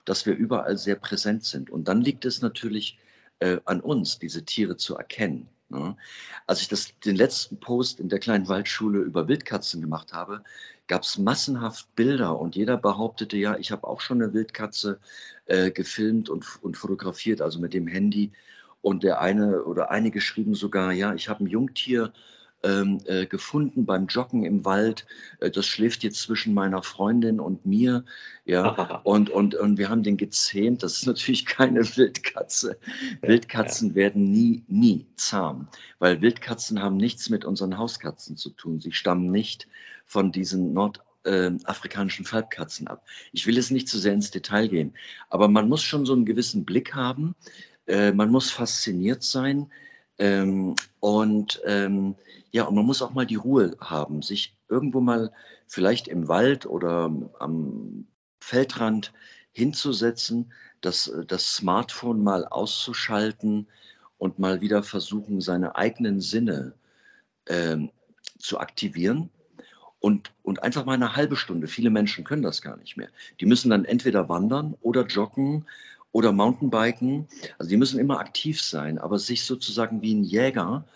dass 0.04 0.26
wir 0.26 0.35
überall 0.35 0.76
sehr 0.76 0.97
präsent 0.97 1.44
sind. 1.44 1.71
Und 1.71 1.88
dann 1.88 2.00
liegt 2.00 2.25
es 2.25 2.42
natürlich 2.42 2.99
äh, 3.38 3.59
an 3.64 3.80
uns, 3.80 4.18
diese 4.18 4.44
Tiere 4.44 4.76
zu 4.76 4.97
erkennen. 4.97 5.49
Ne? 5.68 5.97
Als 6.47 6.61
ich 6.61 6.68
das, 6.68 6.99
den 7.00 7.16
letzten 7.16 7.59
Post 7.59 7.99
in 7.99 8.09
der 8.09 8.18
kleinen 8.18 8.49
Waldschule 8.49 9.00
über 9.00 9.26
Wildkatzen 9.28 9.80
gemacht 9.80 10.12
habe, 10.12 10.44
gab 10.87 11.02
es 11.02 11.18
massenhaft 11.18 11.94
Bilder 11.97 12.38
und 12.38 12.56
jeder 12.56 12.76
behauptete, 12.76 13.37
ja, 13.37 13.56
ich 13.56 13.73
habe 13.73 13.87
auch 13.87 14.00
schon 14.00 14.23
eine 14.23 14.35
Wildkatze 14.35 15.00
äh, 15.47 15.71
gefilmt 15.71 16.28
und, 16.28 16.62
und 16.62 16.76
fotografiert, 16.76 17.40
also 17.40 17.59
mit 17.59 17.73
dem 17.73 17.87
Handy. 17.87 18.32
Und 18.82 19.04
der 19.04 19.21
eine 19.21 19.64
oder 19.64 19.90
einige 19.90 20.21
schrieben 20.21 20.54
sogar, 20.54 20.92
ja, 20.92 21.14
ich 21.14 21.28
habe 21.28 21.44
ein 21.44 21.47
Jungtier 21.47 22.12
äh, 22.62 23.26
gefunden 23.26 23.87
beim 23.87 24.07
Joggen 24.07 24.45
im 24.45 24.64
Wald. 24.64 25.07
Äh, 25.40 25.50
das 25.50 25.66
schläft 25.66 26.04
jetzt 26.04 26.21
zwischen 26.21 26.54
meiner 26.54 26.83
Freundin 26.83 27.40
und 27.40 27.66
mir. 27.66 28.04
Ja, 28.45 29.00
und, 29.04 29.31
und, 29.31 29.54
und 29.54 29.78
wir 29.78 29.88
haben 29.88 30.02
den 30.02 30.16
gezähmt. 30.16 30.83
Das 30.83 30.97
ist 30.97 31.07
natürlich 31.07 31.45
keine 31.45 31.81
Wildkatze. 31.97 32.78
Wildkatzen 33.21 33.90
ja. 33.90 33.95
werden 33.97 34.31
nie, 34.31 34.64
nie 34.69 35.07
zahm, 35.16 35.69
weil 35.99 36.21
Wildkatzen 36.23 36.81
haben 36.81 36.97
nichts 36.97 37.31
mit 37.31 37.45
unseren 37.45 37.78
Hauskatzen 37.78 38.37
zu 38.37 38.50
tun. 38.50 38.81
Sie 38.81 38.92
stammen 38.92 39.31
nicht 39.31 39.66
von 40.07 40.31
diesen 40.31 40.73
Nord 40.73 41.00
äh, 41.25 41.50
afrikanischen 41.64 42.25
Falbkatzen 42.25 42.87
ab. 42.87 43.04
Ich 43.33 43.47
will 43.47 43.57
jetzt 43.57 43.71
nicht 43.71 43.88
zu 43.88 43.99
sehr 43.99 44.12
ins 44.12 44.31
Detail 44.31 44.69
gehen, 44.69 44.95
aber 45.31 45.49
man 45.49 45.69
muss 45.69 45.83
schon 45.83 46.07
so 46.07 46.12
einen 46.12 46.26
gewissen 46.26 46.64
Blick 46.64 46.95
haben. 46.95 47.35
Äh, 47.87 48.12
man 48.12 48.31
muss 48.31 48.50
fasziniert 48.50 49.23
sein 49.23 49.71
ähm, 50.22 50.76
und 51.00 51.60
ähm, 51.66 52.14
ja, 52.52 52.62
und 52.62 52.76
man 52.76 52.86
muss 52.86 53.02
auch 53.02 53.12
mal 53.12 53.26
die 53.26 53.34
Ruhe 53.34 53.76
haben, 53.80 54.22
sich 54.22 54.56
irgendwo 54.68 55.00
mal 55.00 55.32
vielleicht 55.66 56.06
im 56.06 56.28
Wald 56.28 56.64
oder 56.64 57.10
am 57.40 58.06
Feldrand 58.38 59.12
hinzusetzen, 59.50 60.52
das, 60.80 61.12
das 61.26 61.56
Smartphone 61.56 62.22
mal 62.22 62.46
auszuschalten 62.46 63.66
und 64.16 64.38
mal 64.38 64.60
wieder 64.60 64.84
versuchen, 64.84 65.40
seine 65.40 65.74
eigenen 65.74 66.20
Sinne 66.20 66.74
ähm, 67.48 67.90
zu 68.38 68.60
aktivieren 68.60 69.28
und, 69.98 70.30
und 70.44 70.62
einfach 70.62 70.84
mal 70.84 70.94
eine 70.94 71.16
halbe 71.16 71.34
Stunde. 71.34 71.66
Viele 71.66 71.90
Menschen 71.90 72.22
können 72.22 72.42
das 72.42 72.62
gar 72.62 72.76
nicht 72.76 72.96
mehr. 72.96 73.08
Die 73.40 73.46
müssen 73.46 73.70
dann 73.70 73.84
entweder 73.84 74.28
wandern 74.28 74.76
oder 74.82 75.04
joggen 75.04 75.66
oder 76.12 76.33
Mountainbiken. 76.33 77.26
Also 77.59 77.71
die 77.71 77.76
müssen 77.76 77.99
immer 77.99 78.21
aktiv 78.21 78.61
sein, 78.62 78.99
aber 78.99 79.19
sich 79.19 79.45
sozusagen 79.45 80.02
wie 80.02 80.14
ein 80.14 80.25
Jäger 80.25 80.87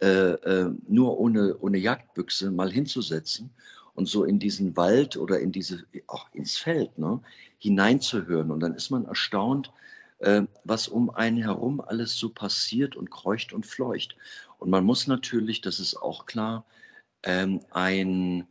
äh, 0.00 0.32
äh, 0.32 0.74
nur 0.88 1.18
ohne, 1.18 1.56
ohne 1.58 1.78
Jagdbüchse 1.78 2.50
mal 2.50 2.72
hinzusetzen 2.72 3.50
und 3.94 4.08
so 4.08 4.24
in 4.24 4.38
diesen 4.38 4.76
Wald 4.76 5.16
oder 5.16 5.38
in 5.38 5.52
diese, 5.52 5.84
auch 6.06 6.32
ins 6.32 6.56
Feld, 6.56 6.98
ne, 6.98 7.20
hineinzuhören. 7.58 8.50
Und 8.50 8.60
dann 8.60 8.74
ist 8.74 8.90
man 8.90 9.04
erstaunt, 9.04 9.70
äh, 10.18 10.42
was 10.64 10.88
um 10.88 11.10
einen 11.10 11.36
herum 11.36 11.80
alles 11.80 12.16
so 12.16 12.30
passiert 12.30 12.96
und 12.96 13.10
kreucht 13.10 13.52
und 13.52 13.66
fleucht. 13.66 14.16
Und 14.58 14.70
man 14.70 14.84
muss 14.84 15.06
natürlich, 15.06 15.60
das 15.60 15.78
ist 15.78 15.96
auch 15.96 16.26
klar, 16.26 16.64
ähm, 17.22 17.60
ein, 17.70 18.46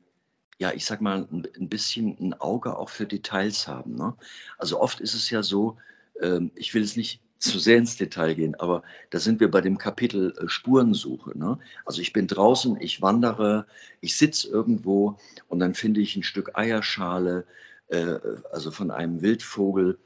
ja, 0.60 0.72
ich 0.74 0.86
sag 0.86 1.02
mal, 1.02 1.28
ein, 1.32 1.70
bisschen 1.70 2.18
ein 2.20 2.34
Auge 2.34 2.78
auch 2.78 2.90
für 2.90 3.08
Details 3.08 3.68
haben. 3.68 3.96
Ne? 3.96 4.16
Also 4.58 4.80
oft 4.80 5.00
ist 5.00 5.16
es 5.16 5.30
ja 5.30 5.44
so, 5.44 5.78
ähm, 6.22 6.52
ich 6.56 6.74
will 6.74 6.84
es 6.84 6.96
nicht 6.96 7.22
zu 7.42 7.58
sehr 7.58 7.78
ins 7.78 7.98
Detail 7.98 8.36
gehen, 8.36 8.56
aber 8.56 8.84
da 9.10 9.20
sind 9.20 9.40
wir 9.40 9.50
bei 9.50 9.62
dem 9.62 9.80
Kapitel 9.80 10.34
äh, 10.38 10.48
Spurensuche. 10.48 11.38
Ne? 11.38 11.58
Also 11.86 12.02
ich 12.02 12.14
bin 12.14 12.28
draußen, 12.28 12.80
ich 12.80 13.02
wandere, 13.02 13.66
ich 14.00 14.16
sitze 14.16 14.48
irgendwo 14.48 15.18
und 15.48 15.60
dann 15.60 15.74
finde 15.74 16.02
ich 16.02 16.16
ein 16.16 16.24
Stück 16.24 16.52
Eierschale, 16.54 17.46
äh, 17.88 18.16
also 18.52 18.70
von 18.70 18.92
einem 18.92 19.22
Wildvogel. 19.22 19.98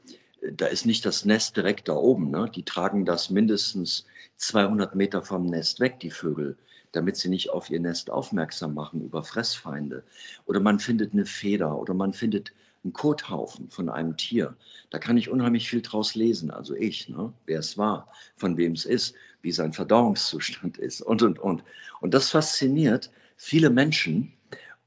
Da 0.50 0.66
ist 0.66 0.86
nicht 0.86 1.04
das 1.04 1.24
Nest 1.26 1.56
direkt 1.56 1.88
da 1.88 1.94
oben. 1.94 2.30
Ne? 2.30 2.50
Die 2.54 2.64
tragen 2.64 3.04
das 3.04 3.28
mindestens 3.28 4.06
200 4.38 4.94
Meter 4.94 5.22
vom 5.22 5.44
Nest 5.44 5.80
weg, 5.80 6.00
die 6.00 6.10
Vögel, 6.10 6.56
damit 6.92 7.16
sie 7.16 7.28
nicht 7.28 7.50
auf 7.50 7.68
ihr 7.68 7.80
Nest 7.80 8.10
aufmerksam 8.10 8.72
machen 8.72 9.02
über 9.02 9.22
Fressfeinde. 9.22 10.04
Oder 10.46 10.60
man 10.60 10.78
findet 10.78 11.12
eine 11.12 11.26
Feder 11.26 11.78
oder 11.78 11.92
man 11.92 12.14
findet 12.14 12.52
ein 12.86 12.92
Kothaufen 12.92 13.70
von 13.70 13.88
einem 13.88 14.16
Tier. 14.16 14.56
Da 14.90 14.98
kann 14.98 15.16
ich 15.16 15.28
unheimlich 15.28 15.68
viel 15.68 15.82
draus 15.82 16.14
lesen, 16.14 16.50
also 16.50 16.74
ich, 16.74 17.08
ne? 17.08 17.32
wer 17.44 17.58
es 17.58 17.76
war, 17.76 18.08
von 18.36 18.56
wem 18.56 18.72
es 18.72 18.84
ist, 18.84 19.14
wie 19.42 19.52
sein 19.52 19.72
Verdauungszustand 19.72 20.78
ist 20.78 21.02
und, 21.02 21.22
und, 21.22 21.38
und. 21.38 21.64
Und 22.00 22.14
das 22.14 22.30
fasziniert 22.30 23.10
viele 23.36 23.70
Menschen 23.70 24.32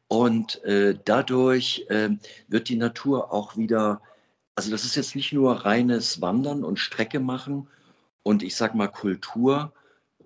und 0.07 0.63
äh, 0.63 0.97
dadurch 1.05 1.85
äh, 1.89 2.09
wird 2.47 2.69
die 2.69 2.77
Natur 2.77 3.31
auch 3.31 3.57
wieder, 3.57 4.01
also 4.55 4.71
das 4.71 4.83
ist 4.83 4.95
jetzt 4.95 5.15
nicht 5.15 5.33
nur 5.33 5.65
reines 5.65 6.21
Wandern 6.21 6.63
und 6.63 6.79
Strecke 6.79 7.19
machen 7.19 7.67
und 8.23 8.41
ich 8.41 8.55
sag 8.55 8.73
mal 8.73 8.87
Kultur 8.87 9.73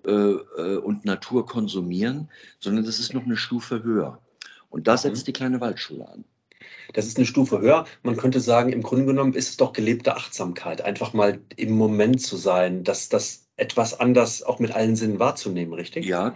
äh, 0.06 0.10
äh 0.10 0.76
und 0.78 1.04
Natur 1.04 1.46
konsumieren, 1.46 2.30
sondern 2.60 2.84
das 2.84 2.98
ist 2.98 3.12
noch 3.12 3.24
eine 3.24 3.36
Stufe 3.36 3.82
höher. 3.82 4.20
Und 4.70 4.88
da 4.88 4.96
setzt 4.96 5.22
mhm. 5.22 5.26
die 5.26 5.32
kleine 5.32 5.60
Waldschule 5.60 6.08
an. 6.08 6.24
Das 6.92 7.06
ist 7.06 7.16
eine 7.16 7.26
Stufe 7.26 7.60
höher. 7.60 7.86
Man 8.02 8.16
könnte 8.16 8.40
sagen, 8.40 8.72
im 8.72 8.82
Grunde 8.82 9.06
genommen 9.06 9.34
ist 9.34 9.50
es 9.50 9.56
doch 9.56 9.72
gelebte 9.72 10.16
Achtsamkeit, 10.16 10.82
einfach 10.82 11.12
mal 11.12 11.40
im 11.56 11.72
Moment 11.76 12.20
zu 12.20 12.36
sein, 12.36 12.84
dass 12.84 13.08
das 13.08 13.44
etwas 13.56 13.98
anders 13.98 14.42
auch 14.42 14.58
mit 14.58 14.72
allen 14.72 14.96
Sinnen 14.96 15.20
wahrzunehmen, 15.20 15.74
richtig? 15.74 16.04
Ja, 16.04 16.34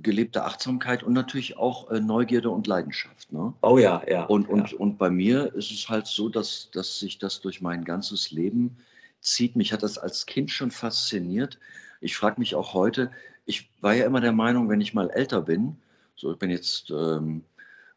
gelebte 0.00 0.44
Achtsamkeit 0.44 1.02
und 1.02 1.12
natürlich 1.12 1.56
auch 1.56 1.90
äh, 1.90 2.00
Neugierde 2.00 2.50
und 2.50 2.66
Leidenschaft. 2.66 3.32
Ne? 3.32 3.54
Oh 3.60 3.78
ja, 3.78 4.02
ja. 4.08 4.24
Und, 4.24 4.48
und, 4.48 4.72
ja. 4.72 4.78
und 4.78 4.96
bei 4.96 5.10
mir 5.10 5.52
ist 5.54 5.72
es 5.72 5.88
halt 5.88 6.06
so, 6.06 6.28
dass, 6.28 6.70
dass 6.72 7.00
sich 7.00 7.18
das 7.18 7.40
durch 7.40 7.60
mein 7.60 7.84
ganzes 7.84 8.30
Leben 8.30 8.76
zieht. 9.20 9.56
Mich 9.56 9.72
hat 9.72 9.82
das 9.82 9.98
als 9.98 10.26
Kind 10.26 10.50
schon 10.50 10.70
fasziniert. 10.70 11.58
Ich 12.00 12.16
frage 12.16 12.38
mich 12.38 12.54
auch 12.54 12.72
heute, 12.72 13.10
ich 13.46 13.68
war 13.80 13.94
ja 13.94 14.06
immer 14.06 14.20
der 14.20 14.32
Meinung, 14.32 14.68
wenn 14.68 14.80
ich 14.80 14.94
mal 14.94 15.10
älter 15.10 15.42
bin, 15.42 15.76
so 16.14 16.32
ich 16.32 16.38
bin 16.38 16.50
jetzt 16.50 16.90
ähm, 16.90 17.42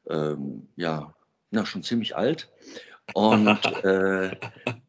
ähm, 0.10 0.68
ja 0.76 1.14
na, 1.54 1.66
schon 1.66 1.84
ziemlich 1.84 2.16
alt. 2.16 2.50
Und 3.14 3.48
äh, 3.84 4.32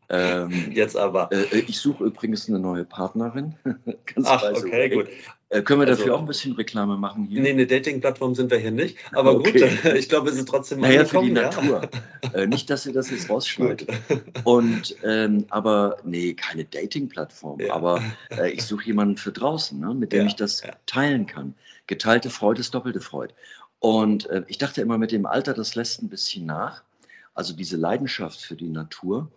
ähm, 0.09 0.73
jetzt 0.73 0.97
aber. 0.97 1.31
Äh, 1.33 1.59
ich 1.59 1.79
suche 1.79 2.05
übrigens 2.05 2.49
eine 2.49 2.59
neue 2.59 2.85
Partnerin. 2.85 3.55
Ganz 3.65 4.27
Ach, 4.27 4.43
okay, 4.43 4.89
gut. 4.89 5.09
Äh, 5.51 5.63
können 5.63 5.81
wir 5.81 5.87
dafür 5.87 6.05
also, 6.05 6.17
auch 6.17 6.21
ein 6.21 6.27
bisschen 6.27 6.55
Reklame 6.55 6.97
machen 6.97 7.27
hier? 7.27 7.43
Nee, 7.43 7.51
eine 7.51 7.67
Dating-Plattform 7.67 8.35
sind 8.35 8.51
wir 8.51 8.59
hier 8.59 8.71
nicht. 8.71 8.97
Aber 9.13 9.35
okay. 9.35 9.53
gut, 9.53 9.95
ich 9.95 10.09
glaube, 10.09 10.31
es 10.31 10.37
ist 10.37 10.49
trotzdem 10.49 10.81
Naja, 10.81 11.05
für 11.05 11.21
die 11.23 11.29
ja? 11.29 11.43
Natur. 11.43 11.89
äh, 12.33 12.47
nicht, 12.47 12.71
dass 12.71 12.87
ihr 12.87 12.93
das 12.93 13.11
jetzt 13.11 13.29
rausschneidet. 13.29 13.89
Und, 14.45 14.97
ähm, 15.05 15.47
aber, 15.51 15.99
nee, 16.05 16.35
keine 16.35 16.65
Dating-Plattform. 16.65 17.61
Ja. 17.61 17.75
Aber 17.75 18.03
äh, 18.31 18.51
ich 18.51 18.63
suche 18.63 18.87
jemanden 18.87 19.17
für 19.17 19.33
draußen, 19.33 19.79
ne, 19.79 19.95
mit 19.95 20.13
dem 20.13 20.23
ja. 20.23 20.27
ich 20.27 20.37
das 20.37 20.63
teilen 20.87 21.27
kann. 21.27 21.55
Geteilte 21.87 22.31
Freude 22.31 22.61
ist 22.61 22.75
doppelte 22.75 23.01
Freude. 23.01 23.35
Und 23.85 24.31
äh, 24.31 24.45
ich 24.49 24.57
dachte 24.57 24.81
immer, 24.81 24.97
mit 24.97 25.13
dem 25.13 25.27
Alter, 25.27 25.53
das 25.53 25.75
lässt 25.75 26.01
ein 26.01 26.09
bisschen 26.09 26.47
nach. 26.47 26.85
Also 27.35 27.53
diese 27.55 27.77
Leidenschaft 27.77 28.41
für 28.41 28.57
die 28.57 28.71
Natur 28.71 29.31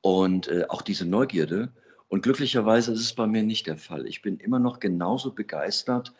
und 0.00 0.48
äh, 0.48 0.64
auch 0.68 0.82
diese 0.82 1.04
Neugierde. 1.04 1.70
Und 2.08 2.24
glücklicherweise 2.24 2.90
ist 2.90 2.98
es 2.98 3.12
bei 3.12 3.28
mir 3.28 3.44
nicht 3.44 3.68
der 3.68 3.78
Fall. 3.78 4.08
Ich 4.08 4.20
bin 4.20 4.38
immer 4.38 4.58
noch 4.58 4.80
genauso 4.80 5.30
begeistert 5.30 6.12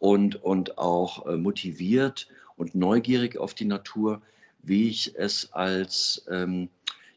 und, 0.00 0.42
und 0.42 0.78
auch 0.78 1.24
äh, 1.26 1.36
motiviert 1.36 2.26
und 2.56 2.74
neugierig 2.74 3.38
auf 3.38 3.54
die 3.54 3.66
Natur, 3.66 4.20
wie 4.60 4.88
ich 4.88 5.14
es 5.16 5.52
als, 5.52 6.26
ähm, 6.28 6.70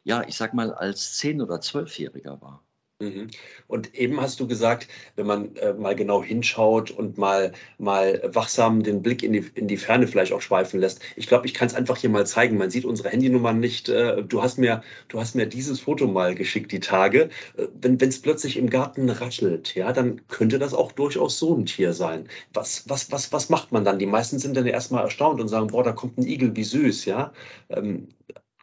ja, 0.03 0.23
ich 0.27 0.37
sag 0.37 0.53
mal, 0.53 0.71
als 0.71 1.17
Zehn- 1.17 1.41
oder 1.41 1.61
Zwölfjähriger 1.61 2.39
war. 2.41 2.61
Mhm. 3.01 3.27
Und 3.67 3.93
eben 3.93 4.21
hast 4.21 4.39
du 4.39 4.47
gesagt, 4.47 4.87
wenn 5.17 5.27
man 5.27 5.57
äh, 5.57 5.73
mal 5.73 5.95
genau 5.95 6.23
hinschaut 6.23 6.91
und 6.91 7.17
mal, 7.17 7.51
mal 7.77 8.21
wachsam 8.33 8.83
den 8.83 9.01
Blick 9.01 9.21
in 9.21 9.33
die, 9.33 9.45
in 9.55 9.67
die 9.67 9.75
Ferne 9.75 10.07
vielleicht 10.07 10.31
auch 10.31 10.41
schweifen 10.41 10.79
lässt. 10.79 11.01
Ich 11.17 11.27
glaube, 11.27 11.45
ich 11.45 11.53
kann 11.53 11.67
es 11.67 11.75
einfach 11.75 11.97
hier 11.97 12.09
mal 12.09 12.25
zeigen. 12.25 12.57
Man 12.57 12.69
sieht 12.69 12.85
unsere 12.85 13.09
Handynummern 13.09 13.59
nicht. 13.59 13.89
Äh, 13.89 14.23
du, 14.23 14.41
hast 14.41 14.57
mir, 14.59 14.81
du 15.09 15.19
hast 15.19 15.35
mir 15.35 15.45
dieses 15.45 15.81
Foto 15.81 16.07
mal 16.07 16.35
geschickt, 16.35 16.71
die 16.71 16.79
Tage. 16.79 17.29
Äh, 17.57 17.67
wenn 17.73 17.97
es 17.99 18.21
plötzlich 18.21 18.55
im 18.55 18.69
Garten 18.69 19.09
raschelt, 19.09 19.75
ja, 19.75 19.91
dann 19.91 20.25
könnte 20.29 20.57
das 20.57 20.73
auch 20.73 20.93
durchaus 20.93 21.37
so 21.37 21.53
ein 21.53 21.65
Tier 21.65 21.91
sein. 21.91 22.29
Was, 22.53 22.87
was, 22.87 23.11
was, 23.11 23.33
was 23.33 23.49
macht 23.49 23.73
man 23.73 23.83
dann? 23.83 23.99
Die 23.99 24.05
meisten 24.05 24.39
sind 24.39 24.55
dann 24.55 24.67
erstmal 24.67 25.03
erstaunt 25.03 25.41
und 25.41 25.49
sagen, 25.49 25.67
boah, 25.67 25.83
da 25.83 25.91
kommt 25.91 26.17
ein 26.17 26.25
Igel, 26.25 26.55
wie 26.55 26.63
süß, 26.63 27.03
ja. 27.05 27.33
Ähm, 27.67 28.07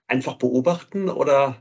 einfach 0.07 0.37
beobachten 0.37 1.11
oder 1.11 1.57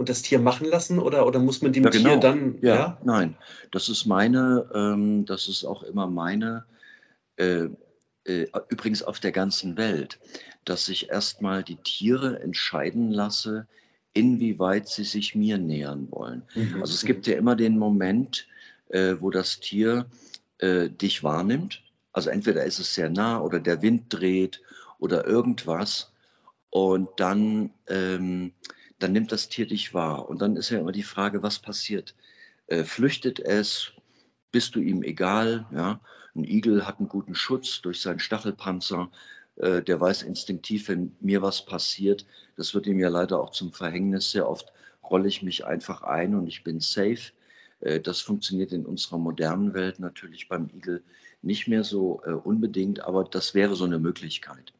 und 0.00 0.08
das 0.08 0.22
Tier 0.22 0.38
machen 0.38 0.66
lassen 0.66 0.98
oder, 0.98 1.26
oder 1.26 1.40
muss 1.40 1.60
man 1.60 1.74
dem 1.74 1.84
ja, 1.84 1.90
genau. 1.90 2.08
Tier 2.08 2.20
dann. 2.20 2.58
Ja, 2.62 2.74
ja, 2.74 2.98
nein. 3.04 3.36
Das 3.70 3.90
ist 3.90 4.06
meine, 4.06 4.66
ähm, 4.74 5.26
das 5.26 5.46
ist 5.46 5.62
auch 5.66 5.82
immer 5.82 6.06
meine, 6.06 6.64
äh, 7.36 7.68
äh, 8.24 8.46
übrigens 8.70 9.02
auf 9.02 9.20
der 9.20 9.30
ganzen 9.30 9.76
Welt, 9.76 10.18
dass 10.64 10.88
ich 10.88 11.10
erstmal 11.10 11.62
die 11.62 11.76
Tiere 11.76 12.40
entscheiden 12.40 13.10
lasse, 13.10 13.66
inwieweit 14.14 14.88
sie 14.88 15.04
sich 15.04 15.34
mir 15.34 15.58
nähern 15.58 16.10
wollen. 16.10 16.44
Mhm. 16.54 16.80
Also 16.80 16.94
es 16.94 17.04
gibt 17.04 17.26
ja 17.26 17.36
immer 17.36 17.54
den 17.54 17.76
Moment, 17.76 18.46
äh, 18.88 19.16
wo 19.20 19.28
das 19.28 19.60
Tier 19.60 20.06
äh, 20.56 20.88
dich 20.88 21.22
wahrnimmt. 21.22 21.82
Also 22.10 22.30
entweder 22.30 22.64
ist 22.64 22.78
es 22.78 22.94
sehr 22.94 23.10
nah 23.10 23.38
oder 23.42 23.60
der 23.60 23.82
Wind 23.82 24.04
dreht 24.08 24.62
oder 24.98 25.26
irgendwas. 25.26 26.10
Und 26.70 27.10
dann 27.18 27.68
ähm, 27.86 28.52
dann 29.02 29.12
nimmt 29.12 29.32
das 29.32 29.48
Tier 29.48 29.66
dich 29.66 29.94
wahr. 29.94 30.28
Und 30.28 30.40
dann 30.40 30.56
ist 30.56 30.70
ja 30.70 30.78
immer 30.78 30.92
die 30.92 31.02
Frage, 31.02 31.42
was 31.42 31.58
passiert? 31.58 32.14
Äh, 32.66 32.84
flüchtet 32.84 33.40
es? 33.40 33.92
Bist 34.52 34.74
du 34.74 34.80
ihm 34.80 35.02
egal? 35.02 35.66
Ja? 35.72 36.00
Ein 36.34 36.44
Igel 36.44 36.86
hat 36.86 36.98
einen 36.98 37.08
guten 37.08 37.34
Schutz 37.34 37.80
durch 37.82 38.00
seinen 38.00 38.20
Stachelpanzer. 38.20 39.10
Äh, 39.56 39.82
der 39.82 40.00
weiß 40.00 40.22
instinktiv, 40.22 40.88
wenn 40.88 41.16
mir 41.20 41.42
was 41.42 41.64
passiert, 41.64 42.26
das 42.56 42.74
wird 42.74 42.86
ihm 42.86 42.98
ja 42.98 43.08
leider 43.08 43.40
auch 43.40 43.50
zum 43.50 43.72
Verhängnis. 43.72 44.30
Sehr 44.30 44.48
oft 44.48 44.72
rolle 45.02 45.28
ich 45.28 45.42
mich 45.42 45.64
einfach 45.64 46.02
ein 46.02 46.34
und 46.34 46.46
ich 46.46 46.62
bin 46.62 46.80
safe. 46.80 47.32
Äh, 47.80 48.00
das 48.00 48.20
funktioniert 48.20 48.72
in 48.72 48.86
unserer 48.86 49.18
modernen 49.18 49.74
Welt 49.74 49.98
natürlich 49.98 50.48
beim 50.48 50.68
Igel 50.74 51.02
nicht 51.42 51.68
mehr 51.68 51.84
so 51.84 52.20
äh, 52.24 52.32
unbedingt, 52.32 53.00
aber 53.00 53.24
das 53.24 53.54
wäre 53.54 53.74
so 53.74 53.84
eine 53.84 53.98
Möglichkeit. 53.98 54.72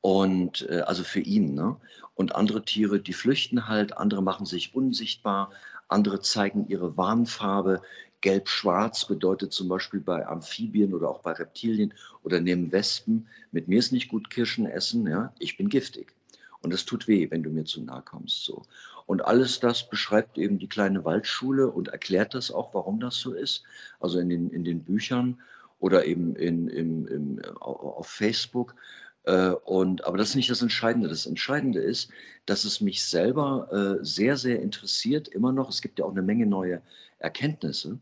Und 0.00 0.66
äh, 0.68 0.80
also 0.80 1.04
für 1.04 1.20
ihn. 1.20 1.54
Ne? 1.54 1.76
Und 2.14 2.34
andere 2.34 2.62
Tiere, 2.64 3.00
die 3.00 3.12
flüchten 3.12 3.68
halt, 3.68 3.96
andere 3.96 4.22
machen 4.22 4.46
sich 4.46 4.74
unsichtbar, 4.74 5.50
andere 5.88 6.20
zeigen 6.20 6.68
ihre 6.68 6.96
Warnfarbe. 6.96 7.82
Gelb-Schwarz 8.20 9.06
bedeutet 9.06 9.52
zum 9.52 9.68
Beispiel 9.68 10.00
bei 10.00 10.26
Amphibien 10.26 10.92
oder 10.92 11.08
auch 11.08 11.20
bei 11.20 11.32
Reptilien 11.32 11.94
oder 12.22 12.40
neben 12.40 12.70
Wespen, 12.70 13.28
mit 13.50 13.68
mir 13.68 13.78
ist 13.78 13.92
nicht 13.92 14.08
gut 14.08 14.28
Kirschen 14.28 14.66
essen, 14.66 15.06
ja, 15.06 15.32
ich 15.38 15.56
bin 15.56 15.70
giftig. 15.70 16.12
Und 16.62 16.74
es 16.74 16.84
tut 16.84 17.08
weh, 17.08 17.30
wenn 17.30 17.42
du 17.42 17.48
mir 17.48 17.64
zu 17.64 17.82
nahe 17.82 18.02
kommst. 18.02 18.44
So. 18.44 18.66
Und 19.06 19.24
alles 19.24 19.60
das 19.60 19.88
beschreibt 19.88 20.36
eben 20.36 20.58
die 20.58 20.68
kleine 20.68 21.04
Waldschule 21.04 21.70
und 21.70 21.88
erklärt 21.88 22.34
das 22.34 22.50
auch, 22.50 22.74
warum 22.74 23.00
das 23.00 23.16
so 23.16 23.32
ist. 23.32 23.62
Also 23.98 24.18
in 24.18 24.28
den, 24.28 24.50
in 24.50 24.64
den 24.64 24.84
Büchern 24.84 25.40
oder 25.78 26.04
eben 26.04 26.36
in, 26.36 26.68
in, 26.68 27.06
in, 27.06 27.44
auf 27.60 28.06
Facebook. 28.06 28.74
Äh, 29.24 29.50
und, 29.50 30.04
aber 30.04 30.16
das 30.16 30.30
ist 30.30 30.34
nicht 30.36 30.50
das 30.50 30.62
Entscheidende. 30.62 31.08
Das 31.08 31.26
Entscheidende 31.26 31.80
ist, 31.80 32.10
dass 32.46 32.64
es 32.64 32.80
mich 32.80 33.04
selber 33.04 33.98
äh, 34.00 34.04
sehr, 34.04 34.36
sehr 34.36 34.60
interessiert, 34.60 35.28
immer 35.28 35.52
noch. 35.52 35.68
Es 35.68 35.82
gibt 35.82 35.98
ja 35.98 36.04
auch 36.04 36.10
eine 36.10 36.22
Menge 36.22 36.46
neue 36.46 36.82
Erkenntnisse. 37.18 37.98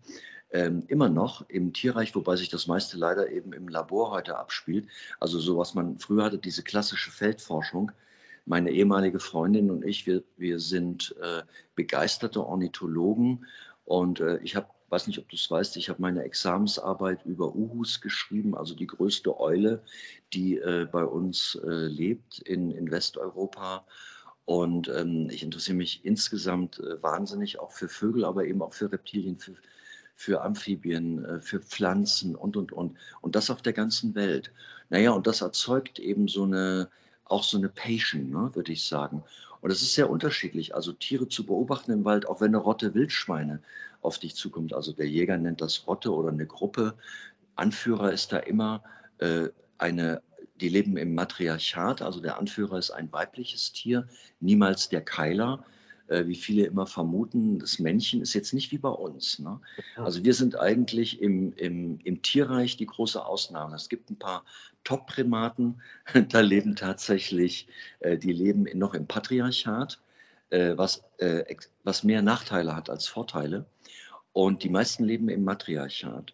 Ähm, 0.51 0.85
immer 0.89 1.11
noch 1.11 1.47
im 1.51 1.75
Tierreich, 1.75 2.15
wobei 2.15 2.37
sich 2.37 2.49
das 2.49 2.67
meiste 2.67 2.97
leider 2.97 3.31
eben 3.31 3.53
im 3.53 3.69
Labor 3.69 4.13
heute 4.13 4.39
abspielt. 4.39 4.89
Also 5.21 5.39
so 5.39 5.59
was 5.59 5.75
man 5.75 5.99
früher 5.99 6.25
hatte, 6.25 6.39
diese 6.39 6.63
klassische 6.63 7.11
Feldforschung. 7.11 7.93
Meine 8.47 8.71
ehemalige 8.71 9.21
Freundin 9.21 9.71
und 9.71 9.85
ich, 9.85 10.07
wir, 10.07 10.23
wir 10.39 10.59
sind 10.59 11.15
äh, 11.21 11.43
begeisterte 11.75 12.47
Ornithologen 12.47 13.45
und 13.85 14.21
äh, 14.21 14.39
ich 14.39 14.57
habe 14.57 14.69
weiß 14.91 15.07
nicht, 15.07 15.19
ob 15.19 15.29
du 15.29 15.37
es 15.37 15.51
weißt, 15.51 15.77
ich 15.77 15.89
habe 15.89 16.01
meine 16.01 16.23
Examensarbeit 16.23 17.25
über 17.25 17.55
Uhus 17.55 18.01
geschrieben, 18.01 18.57
also 18.57 18.75
die 18.75 18.87
größte 18.87 19.39
Eule, 19.39 19.83
die 20.33 20.59
äh, 20.59 20.87
bei 20.91 21.05
uns 21.05 21.59
äh, 21.63 21.87
lebt 21.87 22.39
in, 22.39 22.71
in 22.71 22.91
Westeuropa. 22.91 23.85
Und 24.45 24.89
ähm, 24.89 25.29
ich 25.31 25.43
interessiere 25.43 25.77
mich 25.77 26.05
insgesamt 26.07 26.79
äh, 26.79 27.03
wahnsinnig 27.03 27.59
auch 27.59 27.73
für 27.73 27.89
Vögel, 27.89 28.25
aber 28.25 28.47
eben 28.47 28.63
auch 28.63 28.73
für 28.73 28.91
Reptilien, 28.91 29.39
für, 29.39 29.55
für 30.15 30.43
Amphibien, 30.43 31.23
äh, 31.25 31.41
für 31.41 31.61
Pflanzen 31.61 32.35
und, 32.35 32.57
und, 32.57 32.73
und. 32.73 32.97
Und 33.21 33.37
das 33.37 33.51
auf 33.51 33.61
der 33.61 33.75
ganzen 33.75 34.15
Welt. 34.15 34.53
Naja, 34.89 35.11
und 35.11 35.27
das 35.27 35.43
erzeugt 35.43 35.99
eben 35.99 36.29
so 36.29 36.45
eine, 36.45 36.89
auch 37.25 37.45
so 37.45 37.59
eine 37.59 37.69
Passion, 37.69 38.31
ne, 38.31 38.51
würde 38.55 38.73
ich 38.73 38.87
sagen. 38.87 39.23
Und 39.61 39.71
es 39.71 39.83
ist 39.83 39.95
sehr 39.95 40.11
unterschiedlich, 40.11 40.75
also 40.75 40.93
Tiere 40.93 41.29
zu 41.29 41.45
beobachten 41.45 41.93
im 41.93 42.05
Wald, 42.05 42.29
auch 42.29 42.41
wenn 42.41 42.49
eine 42.49 42.59
Rotte 42.59 42.95
Wildschweine 42.95 43.61
auf 44.01 44.19
dich 44.19 44.35
zukommt. 44.35 44.73
Also 44.73 44.93
der 44.93 45.09
Jäger 45.09 45.37
nennt 45.37 45.61
das 45.61 45.87
Rotte 45.87 46.13
oder 46.13 46.31
eine 46.31 46.47
Gruppe. 46.47 46.95
Anführer 47.57 48.13
ist 48.13 48.33
da 48.33 48.39
immer 48.39 48.83
äh, 49.19 49.49
eine, 49.79 50.23
die 50.61 50.69
leben 50.69 50.97
im 50.97 51.15
Matriarchat, 51.15 52.03
also 52.03 52.21
der 52.21 52.39
Anführer 52.39 52.79
ist 52.79 52.91
ein 52.91 53.13
weibliches 53.13 53.73
Tier, 53.73 54.07
niemals 54.41 54.89
der 54.89 55.01
Keiler 55.01 55.65
wie 56.09 56.37
viele 56.37 56.67
immer 56.67 56.87
vermuten, 56.87 57.59
das 57.59 57.79
Männchen 57.79 58.23
ist 58.23 58.35
jetzt 58.35 58.55
nicht 58.55 58.73
wie 58.73 58.79
bei 58.79 58.89
uns. 58.89 59.39
Ne? 59.39 59.61
Also 59.97 60.25
wir 60.25 60.35
sind 60.35 60.59
eigentlich 60.59 61.21
im, 61.21 61.53
im, 61.55 61.99
im 62.03 62.23
Tierreich 62.23 62.77
die 62.77 62.87
große 62.87 63.25
Ausnahme. 63.25 63.77
Es 63.77 63.89
gibt 63.89 64.11
ein 64.11 64.19
paar 64.19 64.45
Top-Primaten, 64.85 65.83
da 66.31 66.41
leben 66.41 66.77
tatsächlich, 66.77 67.69
äh, 68.01 68.17
die 68.17 68.33
leben 68.33 68.67
noch 68.75 68.95
im 68.95 69.07
Patriarchat, 69.07 70.01
äh, 70.51 70.77
was, 70.77 71.05
äh, 71.19 71.45
was 71.85 72.05
mehr 72.05 72.23
Nachteile 72.23 72.75
hat 72.75 72.89
als 72.91 73.07
Vorteile. 73.07 73.67
Und 74.33 74.63
die 74.63 74.69
meisten 74.69 75.05
leben 75.05 75.29
im 75.29 75.45
Matriarchat. 75.45 76.33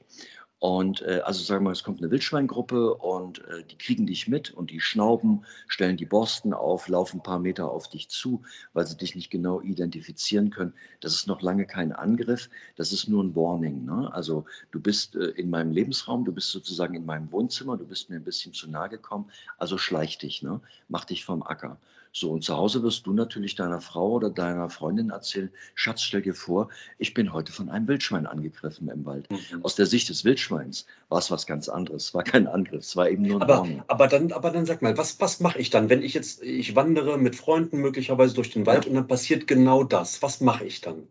Und 0.64 1.02
äh, 1.02 1.20
also 1.22 1.44
sagen 1.44 1.62
wir 1.62 1.64
mal, 1.66 1.72
es 1.72 1.84
kommt 1.84 2.00
eine 2.00 2.10
Wildschweingruppe 2.10 2.94
und 2.94 3.46
äh, 3.48 3.64
die 3.70 3.76
kriegen 3.76 4.06
dich 4.06 4.28
mit 4.28 4.50
und 4.50 4.70
die 4.70 4.80
schnauben, 4.80 5.44
stellen 5.68 5.98
die 5.98 6.06
Borsten 6.06 6.54
auf, 6.54 6.88
laufen 6.88 7.18
ein 7.18 7.22
paar 7.22 7.38
Meter 7.38 7.70
auf 7.70 7.90
dich 7.90 8.08
zu, 8.08 8.40
weil 8.72 8.86
sie 8.86 8.96
dich 8.96 9.14
nicht 9.14 9.28
genau 9.28 9.60
identifizieren 9.60 10.48
können. 10.48 10.72
Das 11.00 11.12
ist 11.12 11.26
noch 11.26 11.42
lange 11.42 11.66
kein 11.66 11.92
Angriff, 11.92 12.48
das 12.76 12.92
ist 12.92 13.08
nur 13.08 13.22
ein 13.22 13.36
Warning. 13.36 13.84
Ne? 13.84 14.10
Also 14.14 14.46
du 14.70 14.80
bist 14.80 15.16
äh, 15.16 15.26
in 15.32 15.50
meinem 15.50 15.70
Lebensraum, 15.70 16.24
du 16.24 16.32
bist 16.32 16.48
sozusagen 16.50 16.94
in 16.94 17.04
meinem 17.04 17.30
Wohnzimmer, 17.30 17.76
du 17.76 17.86
bist 17.86 18.08
mir 18.08 18.16
ein 18.16 18.24
bisschen 18.24 18.54
zu 18.54 18.70
nahe 18.70 18.88
gekommen, 18.88 19.30
also 19.58 19.76
schleich 19.76 20.16
dich, 20.16 20.42
ne? 20.42 20.62
mach 20.88 21.04
dich 21.04 21.26
vom 21.26 21.42
Acker. 21.42 21.76
So, 22.16 22.30
und 22.30 22.44
zu 22.44 22.56
Hause 22.56 22.84
wirst 22.84 23.08
du 23.08 23.12
natürlich 23.12 23.56
deiner 23.56 23.80
Frau 23.80 24.12
oder 24.12 24.30
deiner 24.30 24.70
Freundin 24.70 25.10
erzählen, 25.10 25.50
Schatz, 25.74 26.02
stell 26.02 26.22
dir 26.22 26.32
vor, 26.32 26.68
ich 26.96 27.12
bin 27.12 27.32
heute 27.32 27.50
von 27.50 27.68
einem 27.68 27.88
Wildschwein 27.88 28.28
angegriffen 28.28 28.88
im 28.88 29.04
Wald. 29.04 29.28
Mhm. 29.32 29.64
Aus 29.64 29.74
der 29.74 29.86
Sicht 29.86 30.08
des 30.10 30.24
Wildschweins 30.24 30.86
war 31.08 31.18
es 31.18 31.32
was 31.32 31.44
ganz 31.44 31.68
anderes. 31.68 32.04
Es 32.04 32.14
war 32.14 32.22
kein 32.22 32.46
Angriff, 32.46 32.84
es 32.84 32.94
war 32.94 33.10
eben 33.10 33.24
nur 33.24 33.42
ein 33.42 33.42
aber, 33.42 33.66
aber 33.88 34.06
dann, 34.06 34.30
aber 34.30 34.52
dann 34.52 34.64
sag 34.64 34.80
mal, 34.80 34.96
was, 34.96 35.20
was 35.20 35.40
mache 35.40 35.58
ich 35.58 35.70
dann, 35.70 35.90
wenn 35.90 36.04
ich 36.04 36.14
jetzt, 36.14 36.40
ich 36.40 36.76
wandere 36.76 37.18
mit 37.18 37.34
Freunden 37.34 37.78
möglicherweise 37.78 38.36
durch 38.36 38.52
den 38.52 38.64
Wald 38.64 38.84
ja. 38.84 38.90
und 38.90 38.94
dann 38.94 39.08
passiert 39.08 39.48
genau 39.48 39.82
das. 39.82 40.22
Was 40.22 40.40
mache 40.40 40.64
ich 40.64 40.80
dann? 40.82 41.08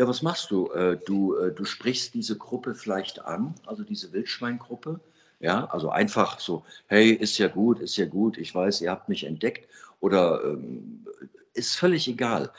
Ja, 0.00 0.08
was 0.08 0.20
machst 0.20 0.50
du? 0.50 0.72
Äh, 0.72 0.98
du, 1.06 1.36
äh, 1.36 1.52
du 1.52 1.64
sprichst 1.64 2.12
diese 2.14 2.36
Gruppe 2.36 2.74
vielleicht 2.74 3.24
an, 3.24 3.54
also 3.66 3.84
diese 3.84 4.12
Wildschweingruppe. 4.12 4.98
Ja, 5.38 5.66
also 5.66 5.90
einfach 5.90 6.38
so, 6.40 6.64
hey, 6.86 7.12
ist 7.12 7.38
ja 7.38 7.48
gut, 7.48 7.78
ist 7.78 7.96
ja 7.96 8.04
gut, 8.04 8.36
ich 8.36 8.54
weiß, 8.54 8.82
ihr 8.82 8.90
habt 8.90 9.08
mich 9.08 9.24
entdeckt 9.24 9.68
oder 10.00 10.42
ähm, 10.44 11.06
ist 11.54 11.76
völlig 11.76 12.08
egal. 12.08 12.52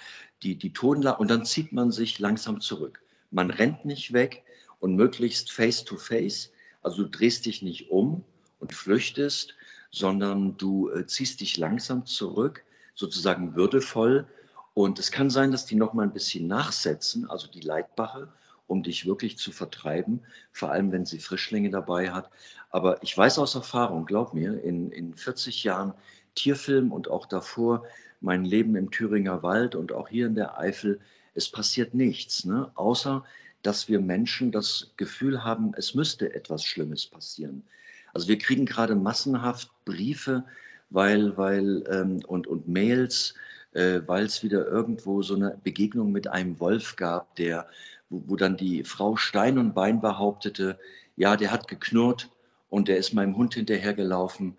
Die, 0.44 0.56
die 0.56 0.74
Tonlage, 0.74 1.20
und 1.20 1.30
dann 1.30 1.46
zieht 1.46 1.72
man 1.72 1.92
sich 1.92 2.20
langsam 2.20 2.62
zurück. 2.62 3.02
Man 3.30 3.52
rennt 3.52 3.86
nicht 3.86 4.14
weg 4.14 4.44
und 4.80 4.96
möglichst 4.96 5.52
face 5.52 5.84
to 5.84 5.98
face. 5.98 6.52
Also 6.82 7.04
du 7.04 7.10
drehst 7.10 7.46
dich 7.46 7.62
nicht 7.62 7.92
um 7.92 8.24
und 8.60 8.74
flüchtest, 8.74 9.56
sondern 9.92 10.58
du 10.58 10.90
äh, 10.90 11.06
ziehst 11.06 11.42
dich 11.42 11.58
langsam 11.58 12.06
zurück, 12.06 12.64
sozusagen 12.96 13.56
würdevoll. 13.56 14.28
Und 14.74 15.00
es 15.00 15.12
kann 15.12 15.30
sein, 15.30 15.52
dass 15.52 15.66
die 15.66 15.76
noch 15.76 15.94
mal 15.94 16.04
ein 16.04 16.14
bisschen 16.14 16.48
nachsetzen, 16.48 17.30
also 17.30 17.48
die 17.48 17.62
Leitbache, 17.62 18.30
um 18.68 18.84
dich 18.84 19.06
wirklich 19.06 19.38
zu 19.38 19.52
vertreiben, 19.52 20.22
vor 20.52 20.72
allem 20.72 20.92
wenn 20.94 21.06
sie 21.06 21.20
Frischlinge 21.20 21.70
dabei 21.70 22.12
hat. 22.12 22.30
Aber 22.70 23.04
ich 23.04 23.16
weiß 23.18 23.38
aus 23.38 23.56
Erfahrung, 23.56 24.06
glaub 24.06 24.34
mir, 24.34 24.64
in, 24.64 24.92
in 24.92 25.14
40 25.14 25.66
Jahren 25.66 25.94
Tierfilm 26.36 26.92
und 26.92 27.10
auch 27.10 27.26
davor 27.26 27.86
mein 28.20 28.46
Leben 28.46 28.76
im 28.76 28.92
Thüringer 28.92 29.44
Wald 29.44 29.76
und 29.76 29.92
auch 29.92 30.08
hier 30.08 30.28
in 30.28 30.36
der 30.36 30.58
Eifel, 30.58 31.00
es 31.34 31.50
passiert 31.50 31.94
nichts, 31.94 32.46
ne? 32.46 32.72
außer 32.76 33.24
dass 33.64 33.88
wir 33.88 34.00
Menschen 34.00 34.52
das 34.52 34.92
Gefühl 34.98 35.44
haben, 35.44 35.74
es 35.76 35.94
müsste 35.94 36.34
etwas 36.34 36.64
Schlimmes 36.64 37.06
passieren. 37.06 37.64
Also 38.12 38.28
wir 38.28 38.38
kriegen 38.38 38.66
gerade 38.66 38.96
massenhaft 38.96 39.70
Briefe 39.86 40.46
weil, 40.92 41.36
weil, 41.38 41.84
ähm, 41.90 42.20
und, 42.28 42.46
und 42.46 42.68
Mails, 42.68 43.34
äh, 43.74 44.02
weil 44.06 44.26
es 44.26 44.44
wieder 44.44 44.68
irgendwo 44.68 45.24
so 45.24 45.36
eine 45.36 45.58
Begegnung 45.64 46.12
mit 46.12 46.28
einem 46.28 46.60
Wolf 46.60 46.98
gab, 46.98 47.36
der, 47.38 47.68
wo, 48.10 48.24
wo 48.28 48.36
dann 48.36 48.58
die 48.58 48.84
Frau 48.84 49.16
Stein 49.16 49.58
und 49.58 49.74
Bein 49.74 50.02
behauptete, 50.02 50.78
ja, 51.16 51.38
der 51.38 51.52
hat 51.52 51.68
geknurrt 51.68 52.30
und 52.70 52.88
der 52.88 52.98
ist 52.98 53.14
meinem 53.14 53.36
Hund 53.38 53.56
hinterhergelaufen. 53.56 54.58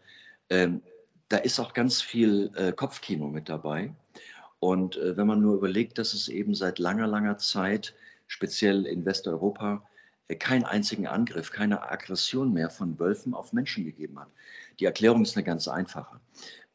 Ähm, 0.49 0.83
da 1.33 1.39
ist 1.39 1.59
auch 1.59 1.73
ganz 1.73 2.03
viel 2.03 2.51
äh, 2.57 2.73
Kopfkino 2.73 3.27
mit 3.29 3.49
dabei. 3.49 3.95
Und 4.61 4.97
äh, 4.97 5.17
wenn 5.17 5.27
man 5.27 5.41
nur 5.41 5.55
überlegt, 5.57 5.97
dass 5.97 6.13
es 6.13 6.29
eben 6.29 6.55
seit 6.55 6.79
langer, 6.79 7.07
langer 7.07 7.39
Zeit, 7.39 7.95
speziell 8.27 8.85
in 8.85 9.07
Westeuropa, 9.07 9.83
äh, 10.29 10.37
keinen 10.37 10.65
einzigen 10.65 11.07
Angriff, 11.07 11.51
keine 11.51 11.91
Aggression 11.91 12.53
mehr 12.53 12.69
von 12.69 12.99
Wölfen 12.99 13.33
auf 13.33 13.55
Menschen 13.55 13.85
gegeben 13.85 14.21
hat. 14.21 14.29
Die 14.79 14.85
Erklärung 14.85 15.23
ist 15.23 15.35
eine 15.37 15.45
ganz 15.45 15.69
einfache. 15.69 16.21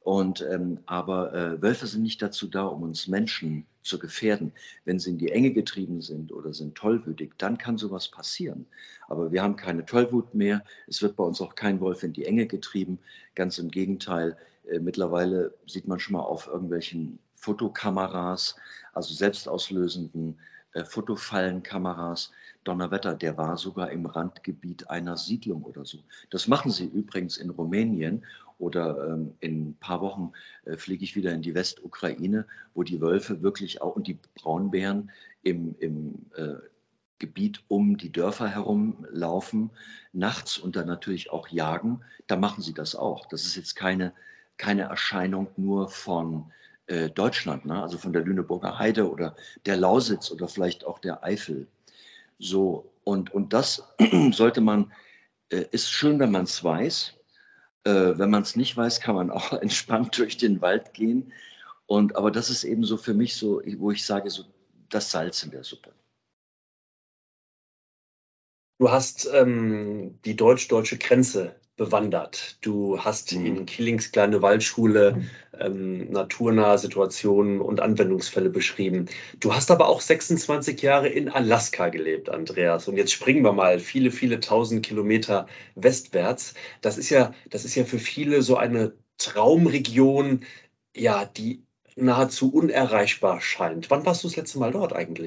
Und, 0.07 0.41
ähm, 0.49 0.79
aber 0.85 1.33
äh, 1.33 1.61
Wölfe 1.61 1.85
sind 1.85 2.03
nicht 2.03 2.21
dazu 2.21 2.47
da, 2.47 2.63
um 2.63 2.83
uns 2.83 3.09
Menschen 3.09 3.65
zu 3.83 3.99
gefährden. 3.99 4.53
Wenn 4.85 4.99
sie 4.99 5.09
in 5.09 5.17
die 5.17 5.33
Enge 5.33 5.51
getrieben 5.51 6.01
sind 6.01 6.31
oder 6.31 6.53
sind 6.53 6.75
tollwütig, 6.75 7.33
dann 7.37 7.57
kann 7.57 7.77
sowas 7.77 8.07
passieren. 8.07 8.67
Aber 9.09 9.33
wir 9.33 9.43
haben 9.43 9.57
keine 9.57 9.85
Tollwut 9.85 10.33
mehr. 10.33 10.63
Es 10.87 11.01
wird 11.01 11.17
bei 11.17 11.25
uns 11.25 11.41
auch 11.41 11.55
kein 11.55 11.81
Wolf 11.81 12.03
in 12.03 12.13
die 12.13 12.23
Enge 12.23 12.47
getrieben. 12.47 12.99
Ganz 13.35 13.57
im 13.57 13.69
Gegenteil. 13.69 14.37
Äh, 14.71 14.79
mittlerweile 14.79 15.53
sieht 15.65 15.89
man 15.89 15.99
schon 15.99 16.13
mal 16.13 16.21
auf 16.21 16.47
irgendwelchen 16.47 17.19
Fotokameras, 17.35 18.55
also 18.93 19.13
selbstauslösenden 19.13 20.39
äh, 20.71 20.85
Fotofallenkameras. 20.85 22.31
Donnerwetter, 22.63 23.13
der 23.13 23.37
war 23.37 23.57
sogar 23.57 23.91
im 23.91 24.05
Randgebiet 24.05 24.89
einer 24.89 25.17
Siedlung 25.17 25.63
oder 25.63 25.83
so. 25.85 25.99
Das 26.29 26.47
machen 26.47 26.71
sie 26.71 26.85
übrigens 26.85 27.35
in 27.35 27.49
Rumänien 27.49 28.23
oder 28.57 29.07
ähm, 29.07 29.35
in 29.39 29.69
ein 29.69 29.77
paar 29.79 30.01
Wochen 30.01 30.31
äh, 30.65 30.77
fliege 30.77 31.03
ich 31.03 31.15
wieder 31.15 31.33
in 31.33 31.41
die 31.41 31.55
Westukraine, 31.55 32.45
wo 32.73 32.83
die 32.83 33.01
Wölfe 33.01 33.41
wirklich 33.41 33.81
auch 33.81 33.95
und 33.95 34.07
die 34.07 34.17
Braunbären 34.35 35.11
im, 35.43 35.75
im 35.79 36.25
äh, 36.35 36.55
Gebiet 37.19 37.63
um 37.67 37.97
die 37.97 38.11
Dörfer 38.11 38.47
herumlaufen, 38.47 39.71
nachts 40.13 40.57
und 40.57 40.75
dann 40.75 40.87
natürlich 40.87 41.31
auch 41.31 41.47
jagen. 41.47 42.01
Da 42.27 42.35
machen 42.35 42.61
sie 42.61 42.73
das 42.73 42.95
auch. 42.95 43.25
Das 43.27 43.43
ist 43.45 43.55
jetzt 43.55 43.75
keine, 43.75 44.13
keine 44.57 44.83
Erscheinung 44.83 45.47
nur 45.57 45.89
von 45.89 46.51
äh, 46.87 47.09
Deutschland, 47.09 47.65
ne? 47.65 47.81
also 47.81 47.97
von 47.97 48.13
der 48.13 48.23
Lüneburger 48.23 48.77
Heide 48.77 49.09
oder 49.09 49.35
der 49.65 49.77
Lausitz 49.77 50.31
oder 50.31 50.47
vielleicht 50.47 50.85
auch 50.85 50.99
der 50.99 51.23
Eifel. 51.23 51.67
So, 52.39 52.91
und, 53.03 53.33
und 53.33 53.53
das 53.53 53.83
sollte 54.31 54.61
man, 54.61 54.91
äh, 55.49 55.65
ist 55.71 55.89
schön, 55.89 56.19
wenn 56.19 56.31
man 56.31 56.43
es 56.43 56.63
weiß. 56.63 57.16
Äh, 57.87 58.19
wenn 58.19 58.29
man 58.29 58.41
es 58.41 58.57
nicht 58.57 58.75
weiß, 58.75 58.99
kann 58.99 59.15
man 59.15 59.31
auch 59.31 59.53
entspannt 59.61 60.17
durch 60.17 60.35
den 60.35 60.61
Wald 60.61 60.93
gehen. 60.93 61.31
Und, 61.85 62.17
aber 62.17 62.31
das 62.31 62.49
ist 62.49 62.65
eben 62.65 62.83
so 62.83 62.97
für 62.97 63.13
mich 63.13 63.37
so, 63.37 63.61
wo 63.77 63.91
ich 63.91 64.05
sage, 64.05 64.29
so 64.29 64.43
das 64.89 65.09
Salz 65.09 65.43
in 65.43 65.51
der 65.51 65.63
Suppe. 65.63 65.93
Du 68.79 68.91
hast 68.91 69.27
ähm, 69.33 70.19
die 70.25 70.35
deutsch-deutsche 70.35 70.97
Grenze 70.97 71.55
bewandert. 71.77 72.57
Du 72.61 72.99
hast 72.99 73.33
mhm. 73.33 73.45
in 73.45 73.65
Killings 73.65 74.11
kleine 74.11 74.41
Waldschule 74.41 75.23
ähm, 75.57 76.11
naturnahe 76.11 76.77
Situationen 76.77 77.61
und 77.61 77.79
Anwendungsfälle 77.79 78.49
beschrieben. 78.49 79.05
Du 79.39 79.53
hast 79.53 79.71
aber 79.71 79.87
auch 79.87 80.01
26 80.01 80.81
Jahre 80.81 81.07
in 81.07 81.29
Alaska 81.29 81.89
gelebt, 81.89 82.29
Andreas. 82.29 82.87
Und 82.87 82.97
jetzt 82.97 83.13
springen 83.13 83.43
wir 83.43 83.53
mal 83.53 83.79
viele, 83.79 84.11
viele 84.11 84.39
tausend 84.39 84.85
Kilometer 84.85 85.47
westwärts. 85.75 86.55
Das 86.81 86.97
ist 86.97 87.09
ja, 87.09 87.33
das 87.49 87.63
ist 87.63 87.75
ja 87.75 87.85
für 87.85 87.99
viele 87.99 88.41
so 88.41 88.57
eine 88.57 88.93
Traumregion, 89.17 90.41
ja, 90.95 91.25
die 91.25 91.63
nahezu 91.95 92.51
unerreichbar 92.53 93.41
scheint. 93.41 93.89
Wann 93.89 94.05
warst 94.05 94.23
du 94.23 94.27
das 94.27 94.35
letzte 94.35 94.59
Mal 94.59 94.71
dort 94.71 94.93
eigentlich? 94.93 95.26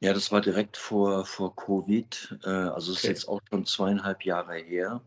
Ja, 0.00 0.12
das 0.12 0.30
war 0.30 0.40
direkt 0.42 0.76
vor, 0.76 1.24
vor 1.24 1.56
Covid. 1.56 2.38
Äh, 2.44 2.48
also 2.48 2.92
es 2.92 2.98
ist 2.98 3.04
jetzt 3.04 3.28
auch 3.28 3.40
schon 3.48 3.64
zweieinhalb 3.64 4.24
Jahre 4.24 4.56
her. 4.56 5.00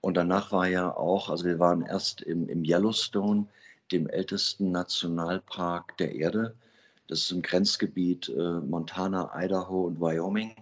Und 0.00 0.16
danach 0.16 0.52
war 0.52 0.68
ja 0.68 0.94
auch, 0.94 1.30
also 1.30 1.44
wir 1.44 1.58
waren 1.58 1.82
erst 1.82 2.22
im, 2.22 2.48
im 2.48 2.64
Yellowstone, 2.64 3.46
dem 3.92 4.08
ältesten 4.08 4.72
Nationalpark 4.72 5.96
der 5.98 6.14
Erde. 6.14 6.56
Das 7.06 7.20
ist 7.20 7.30
im 7.30 7.42
Grenzgebiet 7.42 8.28
äh, 8.28 8.60
Montana, 8.60 9.30
Idaho 9.34 9.82
und 9.82 10.00
Wyoming. 10.00 10.56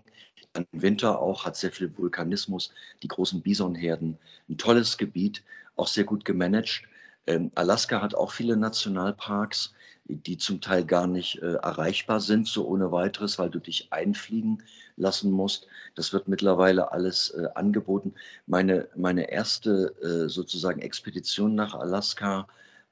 Im 0.56 0.66
Winter 0.72 1.20
auch 1.20 1.46
hat 1.46 1.56
sehr 1.56 1.72
viel 1.72 1.96
Vulkanismus, 1.96 2.70
die 3.02 3.08
großen 3.08 3.40
Bisonherden. 3.40 4.18
Ein 4.48 4.58
tolles 4.58 4.98
Gebiet, 4.98 5.42
auch 5.74 5.88
sehr 5.88 6.04
gut 6.04 6.24
gemanagt. 6.24 6.82
Ähm, 7.26 7.50
Alaska 7.54 8.02
hat 8.02 8.14
auch 8.14 8.30
viele 8.30 8.56
Nationalparks, 8.56 9.74
die 10.06 10.38
zum 10.38 10.60
Teil 10.60 10.84
gar 10.84 11.06
nicht 11.06 11.40
äh, 11.42 11.54
erreichbar 11.54 12.20
sind, 12.20 12.46
so 12.46 12.66
ohne 12.66 12.92
weiteres, 12.92 13.38
weil 13.38 13.48
du 13.50 13.58
dich 13.58 13.92
einfliegen 13.92 14.62
lassen 14.96 15.30
musst. 15.30 15.66
Das 15.94 16.12
wird 16.12 16.28
mittlerweile 16.28 16.92
alles 16.92 17.30
äh, 17.30 17.48
angeboten. 17.54 18.14
Meine, 18.46 18.88
meine 18.94 19.30
erste 19.30 19.94
äh, 20.02 20.28
sozusagen 20.28 20.80
Expedition 20.80 21.54
nach 21.54 21.74
Alaska 21.74 22.46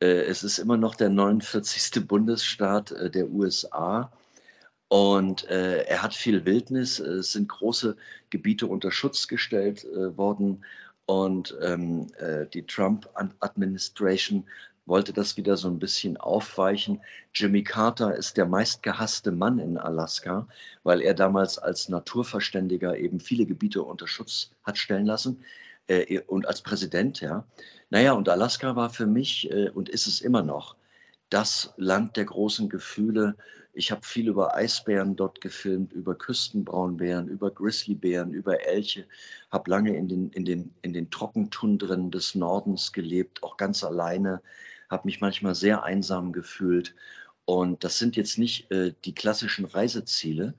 Äh, 0.00 0.22
es 0.26 0.44
ist 0.44 0.58
immer 0.58 0.76
noch 0.76 0.94
der 0.94 1.10
49. 1.10 2.06
Bundesstaat 2.08 2.92
äh, 2.92 3.10
der 3.10 3.28
USA. 3.30 4.12
Und 4.88 5.48
äh, 5.50 5.82
er 5.84 6.02
hat 6.02 6.14
viel 6.14 6.44
Wildnis. 6.44 7.00
Es 7.00 7.32
sind 7.32 7.48
große 7.48 7.96
Gebiete 8.30 8.68
unter 8.68 8.92
Schutz 8.92 9.26
gestellt 9.26 9.84
äh, 9.84 10.16
worden. 10.16 10.64
Und 11.04 11.56
ähm, 11.60 12.06
äh, 12.18 12.46
die 12.46 12.64
Trump-Administration 12.64 14.46
wollte 14.86 15.12
das 15.12 15.36
wieder 15.36 15.56
so 15.56 15.68
ein 15.68 15.80
bisschen 15.80 16.16
aufweichen. 16.16 17.00
Jimmy 17.34 17.64
Carter 17.64 18.14
ist 18.14 18.36
der 18.36 18.46
meistgehasste 18.46 19.32
Mann 19.32 19.58
in 19.58 19.78
Alaska, 19.78 20.46
weil 20.84 21.00
er 21.00 21.14
damals 21.14 21.58
als 21.58 21.88
Naturverständiger 21.88 22.96
eben 22.96 23.18
viele 23.18 23.46
Gebiete 23.46 23.82
unter 23.82 24.06
Schutz 24.06 24.50
hat 24.62 24.78
stellen 24.78 25.06
lassen 25.06 25.42
äh, 25.88 26.20
und 26.20 26.46
als 26.46 26.62
Präsident, 26.62 27.20
ja. 27.20 27.46
Naja, 27.90 28.12
und 28.12 28.28
Alaska 28.28 28.76
war 28.76 28.90
für 28.90 29.06
mich 29.06 29.50
äh, 29.50 29.70
und 29.70 29.88
ist 29.88 30.06
es 30.06 30.20
immer 30.20 30.42
noch 30.42 30.76
das 31.30 31.74
Land 31.76 32.16
der 32.16 32.26
großen 32.26 32.68
Gefühle. 32.68 33.36
Ich 33.72 33.90
habe 33.90 34.02
viel 34.04 34.28
über 34.28 34.54
Eisbären 34.54 35.16
dort 35.16 35.40
gefilmt, 35.40 35.92
über 35.92 36.14
Küstenbraunbären, 36.14 37.28
über 37.28 37.50
Grizzlybären, 37.50 38.32
über 38.32 38.64
Elche, 38.64 39.06
habe 39.50 39.70
lange 39.70 39.96
in 39.96 40.08
den, 40.08 40.30
in, 40.30 40.44
den, 40.44 40.74
in 40.82 40.92
den 40.92 41.10
Trockentundren 41.10 42.10
des 42.10 42.34
Nordens 42.36 42.92
gelebt, 42.92 43.42
auch 43.42 43.56
ganz 43.56 43.82
alleine, 43.82 44.42
habe 44.88 45.06
mich 45.06 45.20
manchmal 45.20 45.56
sehr 45.56 45.82
einsam 45.82 46.32
gefühlt. 46.32 46.94
Und 47.46 47.82
das 47.84 47.98
sind 47.98 48.16
jetzt 48.16 48.38
nicht 48.38 48.70
äh, 48.70 48.94
die 49.04 49.14
klassischen 49.14 49.64
Reiseziele. 49.64 50.54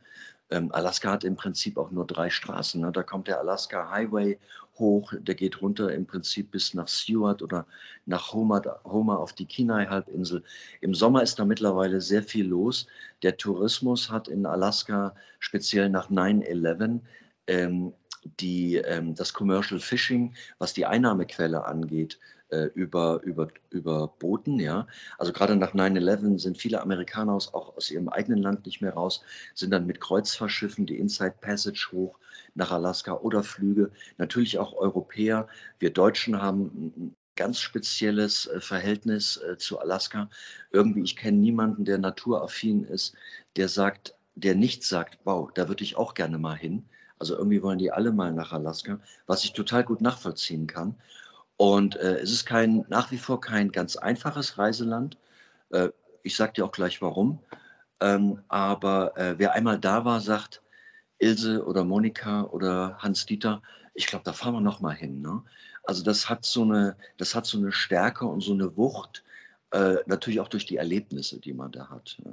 Ähm, 0.49 0.71
Alaska 0.71 1.11
hat 1.11 1.23
im 1.23 1.35
Prinzip 1.35 1.77
auch 1.77 1.91
nur 1.91 2.05
drei 2.05 2.29
Straßen. 2.29 2.81
Ne? 2.81 2.91
Da 2.91 3.01
kommt 3.01 3.27
der 3.27 3.39
Alaska 3.39 3.89
Highway 3.89 4.37
hoch, 4.77 5.13
der 5.19 5.35
geht 5.35 5.61
runter 5.61 5.93
im 5.93 6.05
Prinzip 6.05 6.51
bis 6.51 6.73
nach 6.73 6.87
Seward 6.87 7.41
oder 7.41 7.65
nach 8.05 8.33
Homer, 8.33 8.61
Homer 8.83 9.19
auf 9.19 9.33
die 9.33 9.45
Kenai-Halbinsel. 9.45 10.43
Im 10.81 10.93
Sommer 10.93 11.23
ist 11.23 11.39
da 11.39 11.45
mittlerweile 11.45 12.01
sehr 12.01 12.23
viel 12.23 12.47
los. 12.47 12.87
Der 13.23 13.37
Tourismus 13.37 14.09
hat 14.09 14.27
in 14.27 14.45
Alaska 14.45 15.15
speziell 15.39 15.89
nach 15.89 16.09
9-11 16.09 16.99
ähm, 17.47 17.93
die, 18.39 18.75
ähm, 18.77 19.15
das 19.15 19.33
Commercial 19.33 19.79
Fishing, 19.79 20.33
was 20.57 20.73
die 20.73 20.85
Einnahmequelle 20.85 21.65
angeht, 21.65 22.19
äh, 22.55 22.65
über, 22.73 23.21
über, 23.23 23.49
über 23.69 24.07
Booten. 24.19 24.59
Ja? 24.59 24.87
Also 25.17 25.33
gerade 25.33 25.55
nach 25.55 25.73
9-11 25.73 26.39
sind 26.39 26.57
viele 26.57 26.81
Amerikaner 26.81 27.33
aus, 27.33 27.53
auch 27.53 27.75
aus 27.75 27.91
ihrem 27.91 28.09
eigenen 28.09 28.41
Land 28.41 28.65
nicht 28.65 28.81
mehr 28.81 28.93
raus, 28.93 29.23
sind 29.53 29.71
dann 29.71 29.85
mit 29.85 29.99
Kreuzfahrtschiffen 29.99 30.85
die 30.85 30.97
Inside 30.97 31.35
Passage 31.41 31.89
hoch 31.91 32.17
nach 32.53 32.71
Alaska 32.71 33.13
oder 33.13 33.43
Flüge. 33.43 33.91
Natürlich 34.17 34.57
auch 34.57 34.73
Europäer. 34.73 35.47
Wir 35.79 35.91
Deutschen 35.91 36.41
haben 36.41 36.93
ein 36.95 37.15
ganz 37.35 37.59
spezielles 37.59 38.47
äh, 38.47 38.61
Verhältnis 38.61 39.37
äh, 39.37 39.57
zu 39.57 39.79
Alaska. 39.79 40.29
Irgendwie, 40.71 41.01
ich 41.01 41.15
kenne 41.15 41.37
niemanden, 41.37 41.85
der 41.85 41.97
naturaffin 41.97 42.85
ist, 42.85 43.15
der 43.57 43.67
sagt, 43.67 44.15
der 44.35 44.55
nicht 44.55 44.83
sagt, 44.83 45.19
wow, 45.25 45.49
da 45.53 45.67
würde 45.67 45.83
ich 45.83 45.97
auch 45.97 46.13
gerne 46.13 46.37
mal 46.37 46.55
hin. 46.55 46.85
Also 47.17 47.37
irgendwie 47.37 47.63
wollen 47.63 47.79
die 47.79 47.91
alle 47.91 48.11
mal 48.11 48.33
nach 48.33 48.51
Alaska, 48.51 48.99
was 49.25 49.43
ich 49.43 49.53
total 49.53 49.83
gut 49.83 50.01
nachvollziehen 50.01 50.67
kann. 50.67 50.95
Und 51.57 51.95
äh, 51.95 52.17
es 52.17 52.31
ist 52.31 52.45
kein, 52.45 52.85
nach 52.89 53.11
wie 53.11 53.17
vor 53.17 53.39
kein 53.39 53.71
ganz 53.71 53.95
einfaches 53.95 54.57
Reiseland. 54.57 55.17
Äh, 55.69 55.89
ich 56.23 56.35
sage 56.35 56.53
dir 56.53 56.65
auch 56.65 56.71
gleich 56.71 57.01
warum. 57.01 57.39
Ähm, 58.01 58.41
aber 58.49 59.17
äh, 59.17 59.35
wer 59.37 59.53
einmal 59.53 59.79
da 59.79 60.03
war, 60.03 60.19
sagt, 60.19 60.61
Ilse 61.17 61.65
oder 61.65 61.85
Monika 61.85 62.43
oder 62.43 62.97
Hans-Dieter, 62.99 63.61
ich 63.93 64.07
glaube, 64.07 64.25
da 64.25 64.33
fahren 64.33 64.53
wir 64.53 64.61
noch 64.61 64.81
mal 64.81 64.93
hin. 64.93 65.21
Ne? 65.21 65.43
Also 65.83 66.03
das 66.03 66.29
hat 66.29 66.45
so 66.45 66.63
eine, 66.63 66.97
das 67.17 67.35
hat 67.35 67.45
so 67.45 67.57
eine 67.57 67.71
Stärke 67.71 68.25
und 68.25 68.41
so 68.41 68.53
eine 68.53 68.75
Wucht, 68.75 69.23
äh, 69.71 69.95
natürlich 70.05 70.41
auch 70.41 70.49
durch 70.49 70.65
die 70.65 70.77
Erlebnisse, 70.77 71.39
die 71.39 71.53
man 71.53 71.71
da 71.71 71.89
hat. 71.89 72.17
Ja. 72.25 72.31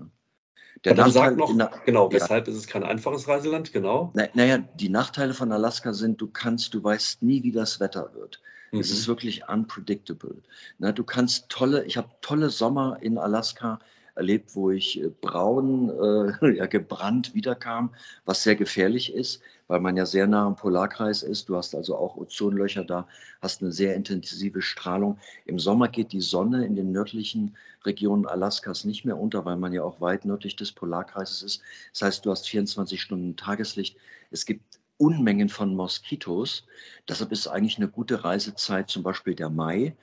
Der 0.85 0.93
Aber 0.93 1.07
Nachteil, 1.07 1.37
noch, 1.37 1.53
na, 1.55 1.71
genau, 1.85 2.11
weshalb 2.11 2.47
ja. 2.47 2.53
ist 2.53 2.59
es 2.59 2.67
kein 2.67 2.83
einfaches 2.83 3.29
Reiseland, 3.29 3.73
genau? 3.73 4.11
Na, 4.15 4.27
naja, 4.35 4.59
die 4.59 4.89
Nachteile 4.89 5.35
von 5.35 5.53
Alaska 5.53 5.93
sind, 5.93 6.21
du 6.21 6.27
kannst, 6.27 6.75
du 6.75 6.83
weißt 6.83 7.23
nie, 7.23 7.43
wie 7.45 7.53
das 7.53 7.79
Wetter 7.79 8.15
wird. 8.15 8.41
Mhm. 8.73 8.81
Es 8.81 8.91
ist 8.91 9.07
wirklich 9.07 9.49
unpredictable. 9.49 10.43
Na, 10.79 10.93
du 10.93 11.05
kannst 11.05 11.49
tolle, 11.49 11.85
ich 11.85 11.97
habe 11.97 12.09
tolle 12.21 12.51
Sommer 12.51 12.99
in 13.01 13.19
Alaska 13.19 13.79
erlebt, 14.15 14.55
wo 14.55 14.71
ich 14.71 15.01
äh, 15.01 15.09
braun, 15.09 15.91
äh, 15.91 16.51
ja, 16.57 16.67
gebrannt 16.67 17.35
wiederkam, 17.35 17.95
was 18.25 18.43
sehr 18.43 18.57
gefährlich 18.57 19.15
ist, 19.15 19.41
weil 19.69 19.81
man 19.81 19.97
ja 19.97 20.07
sehr 20.07 20.27
nah 20.27 20.47
am 20.47 20.57
Polarkreis 20.57 21.23
ist. 21.23 21.49
Du 21.49 21.57
hast 21.57 21.75
also 21.75 21.97
auch 21.97 22.17
Ozonlöcher 22.17 22.85
da, 22.85 23.07
hast 23.41 23.63
eine 23.63 23.73
sehr 23.73 23.95
intensive 23.95 24.63
Strahlung. 24.63 25.19
Im 25.45 25.59
Sommer 25.59 25.89
geht 25.89 26.13
die 26.13 26.21
Sonne 26.21 26.67
in 26.67 26.77
den 26.77 26.93
nördlichen 26.93 27.57
Regionen 27.85 28.27
Alaskas 28.27 28.85
nicht 28.85 29.05
mehr 29.05 29.19
unter, 29.19 29.45
weil 29.45 29.57
man 29.57 29.73
ja 29.73 29.83
auch 29.83 30.01
weit 30.01 30.25
nördlich 30.25 30.57
des 30.57 30.73
Polarkreises 30.73 31.43
ist. 31.43 31.63
Das 31.93 32.03
heißt, 32.03 32.27
du 32.27 32.31
hast 32.31 32.49
24 32.49 33.01
Stunden 33.01 33.37
Tageslicht. 33.37 33.97
Es 34.31 34.47
gibt 34.47 34.82
Unmengen 35.03 35.49
von 35.49 35.75
Moskitos. 35.75 36.65
Deshalb 37.09 37.33
ist 37.33 37.49
eigentlich 37.49 37.77
eine 37.77 37.89
gute 37.89 38.23
Reisezeit 38.23 38.89
zum 38.89 39.03
Beispiel 39.03 39.35
der 39.35 39.51
Mai, 39.51 39.97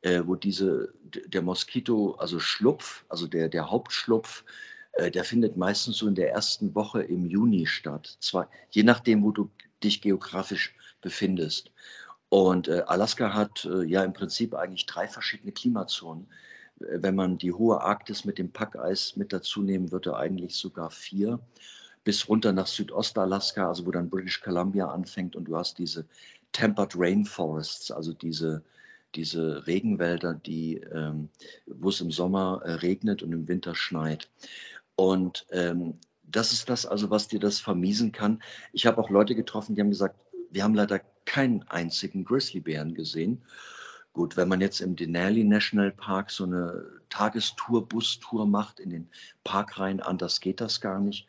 äh, 0.00 0.22
wo 0.24 0.34
diese, 0.34 0.94
der 1.04 1.42
Moskito, 1.42 2.14
also 2.14 2.40
Schlupf, 2.40 3.04
also 3.10 3.26
der, 3.26 3.50
der 3.50 3.70
Hauptschlupf, 3.70 4.44
äh, 4.92 5.10
der 5.10 5.24
findet 5.24 5.58
meistens 5.58 5.98
so 5.98 6.08
in 6.08 6.14
der 6.14 6.32
ersten 6.32 6.74
Woche 6.74 7.02
im 7.02 7.26
Juni 7.26 7.66
statt. 7.66 8.16
Zwar, 8.20 8.48
je 8.70 8.82
nachdem, 8.82 9.22
wo 9.22 9.30
du 9.30 9.50
dich 9.84 10.00
geografisch 10.00 10.74
befindest. 11.02 11.70
Und 12.30 12.68
äh, 12.68 12.82
Alaska 12.86 13.34
hat 13.34 13.66
äh, 13.66 13.84
ja 13.84 14.04
im 14.04 14.14
Prinzip 14.14 14.54
eigentlich 14.54 14.86
drei 14.86 15.06
verschiedene 15.06 15.52
Klimazonen. 15.52 16.28
Äh, 16.80 17.02
wenn 17.02 17.14
man 17.14 17.36
die 17.36 17.52
hohe 17.52 17.82
Arktis 17.82 18.24
mit 18.24 18.38
dem 18.38 18.52
Packeis 18.52 19.16
mit 19.16 19.34
dazu 19.34 19.60
nehmen 19.60 19.92
würde, 19.92 20.16
eigentlich 20.16 20.56
sogar 20.56 20.90
vier 20.90 21.40
bis 22.06 22.28
runter 22.28 22.52
nach 22.52 22.68
Südostalaska, 22.68 23.66
also 23.66 23.84
wo 23.84 23.90
dann 23.90 24.08
British 24.08 24.40
Columbia 24.40 24.86
anfängt 24.86 25.34
und 25.34 25.46
du 25.46 25.56
hast 25.56 25.76
diese 25.78 26.06
Tempered 26.52 26.94
Rainforests, 26.96 27.90
also 27.90 28.12
diese, 28.12 28.62
diese 29.16 29.66
Regenwälder, 29.66 30.34
die, 30.34 30.76
ähm, 30.76 31.30
wo 31.66 31.88
es 31.88 32.00
im 32.00 32.12
Sommer 32.12 32.62
äh, 32.64 32.74
regnet 32.74 33.24
und 33.24 33.32
im 33.32 33.48
Winter 33.48 33.74
schneit. 33.74 34.30
Und 34.94 35.46
ähm, 35.50 35.98
das 36.22 36.52
ist 36.52 36.70
das 36.70 36.86
also, 36.86 37.10
was 37.10 37.26
dir 37.26 37.40
das 37.40 37.58
vermiesen 37.58 38.12
kann. 38.12 38.40
Ich 38.72 38.86
habe 38.86 38.98
auch 39.02 39.10
Leute 39.10 39.34
getroffen, 39.34 39.74
die 39.74 39.80
haben 39.80 39.90
gesagt, 39.90 40.14
wir 40.52 40.62
haben 40.62 40.76
leider 40.76 41.00
keinen 41.24 41.64
einzigen 41.64 42.24
Grizzlybären 42.24 42.94
gesehen. 42.94 43.42
Gut, 44.12 44.36
wenn 44.36 44.46
man 44.46 44.60
jetzt 44.60 44.80
im 44.80 44.94
Denali 44.94 45.42
National 45.42 45.90
Park 45.90 46.30
so 46.30 46.44
eine 46.44 46.86
Tagestour, 47.08 47.88
Bustour 47.88 48.46
macht 48.46 48.78
in 48.78 48.90
den 48.90 49.10
Park 49.42 49.80
rein, 49.80 50.00
anders 50.00 50.40
geht 50.40 50.60
das 50.60 50.80
gar 50.80 51.00
nicht. 51.00 51.26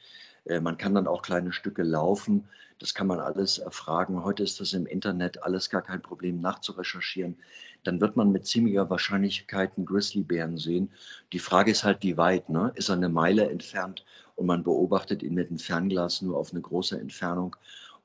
Äh, 0.48 0.60
man 0.60 0.78
kann 0.78 0.96
dann 0.96 1.08
auch 1.08 1.22
kleine 1.22 1.52
Stücke 1.52 1.84
laufen. 1.84 2.48
Das 2.80 2.94
kann 2.94 3.08
man 3.08 3.20
alles 3.20 3.58
erfragen. 3.58 4.24
Heute 4.24 4.44
ist 4.44 4.60
das 4.60 4.74
im 4.74 4.86
Internet 4.86 5.44
alles 5.44 5.70
gar 5.70 5.82
kein 5.82 6.02
Problem 6.02 6.40
nachzurecherchieren. 6.42 7.38
Dann 7.84 8.02
wird 8.02 8.16
man 8.16 8.32
mit 8.32 8.46
ziemlicher 8.46 8.90
Wahrscheinlichkeit 8.90 9.72
einen 9.78 9.86
Grizzlybären 9.86 10.58
sehen. 10.58 10.92
Die 11.34 11.40
Frage 11.40 11.72
ist 11.72 11.84
halt, 11.84 12.04
wie 12.04 12.18
weit. 12.18 12.50
Ne? 12.50 12.72
Ist 12.76 12.90
er 12.90 12.96
eine 12.96 13.10
Meile 13.10 13.50
entfernt 13.50 14.06
und 14.36 14.46
man 14.46 14.64
beobachtet 14.64 15.24
ihn 15.24 15.34
mit 15.34 15.50
dem 15.50 15.58
Fernglas 15.58 16.22
nur 16.22 16.38
auf 16.38 16.52
eine 16.52 16.62
große 16.62 17.00
Entfernung? 17.00 17.56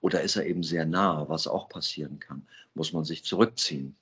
Oder 0.00 0.22
ist 0.22 0.36
er 0.36 0.46
eben 0.46 0.62
sehr 0.62 0.86
nah, 0.86 1.28
was 1.28 1.46
auch 1.46 1.68
passieren 1.68 2.18
kann? 2.18 2.46
Muss 2.74 2.92
man 2.92 3.04
sich 3.04 3.24
zurückziehen? 3.24 3.94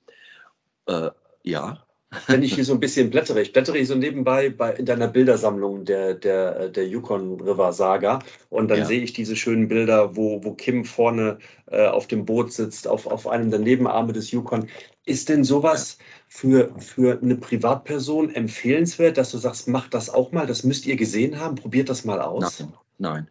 Äh, 0.87 1.11
ja, 1.43 1.85
wenn 2.27 2.43
ich 2.43 2.55
hier 2.55 2.65
so 2.65 2.73
ein 2.73 2.79
bisschen 2.79 3.09
blättere. 3.09 3.41
Ich 3.41 3.53
blättere 3.53 3.77
hier 3.77 3.85
so 3.85 3.95
nebenbei 3.95 4.49
bei, 4.49 4.73
in 4.73 4.85
deiner 4.85 5.07
Bildersammlung 5.07 5.85
der, 5.85 6.13
der, 6.13 6.69
der 6.69 6.87
Yukon 6.87 7.39
River 7.39 7.71
Saga 7.71 8.19
und 8.49 8.69
dann 8.69 8.79
ja. 8.79 8.85
sehe 8.85 9.01
ich 9.01 9.13
diese 9.13 9.35
schönen 9.35 9.69
Bilder, 9.69 10.15
wo, 10.15 10.43
wo 10.43 10.53
Kim 10.53 10.83
vorne 10.83 11.37
äh, 11.67 11.87
auf 11.87 12.07
dem 12.07 12.25
Boot 12.25 12.51
sitzt, 12.51 12.87
auf, 12.87 13.07
auf 13.07 13.27
einem 13.27 13.49
der 13.49 13.59
Nebenarme 13.59 14.11
des 14.11 14.31
Yukon. 14.31 14.67
Ist 15.05 15.29
denn 15.29 15.43
sowas 15.43 15.97
für, 16.27 16.75
für 16.79 17.19
eine 17.21 17.35
Privatperson 17.35 18.29
empfehlenswert, 18.29 19.17
dass 19.17 19.31
du 19.31 19.37
sagst, 19.37 19.69
mach 19.69 19.87
das 19.87 20.09
auch 20.09 20.31
mal, 20.33 20.45
das 20.45 20.63
müsst 20.63 20.85
ihr 20.85 20.97
gesehen 20.97 21.39
haben, 21.39 21.55
probiert 21.55 21.89
das 21.89 22.03
mal 22.03 22.21
aus? 22.21 22.59
Nein, 22.59 22.73
nein. 22.97 23.27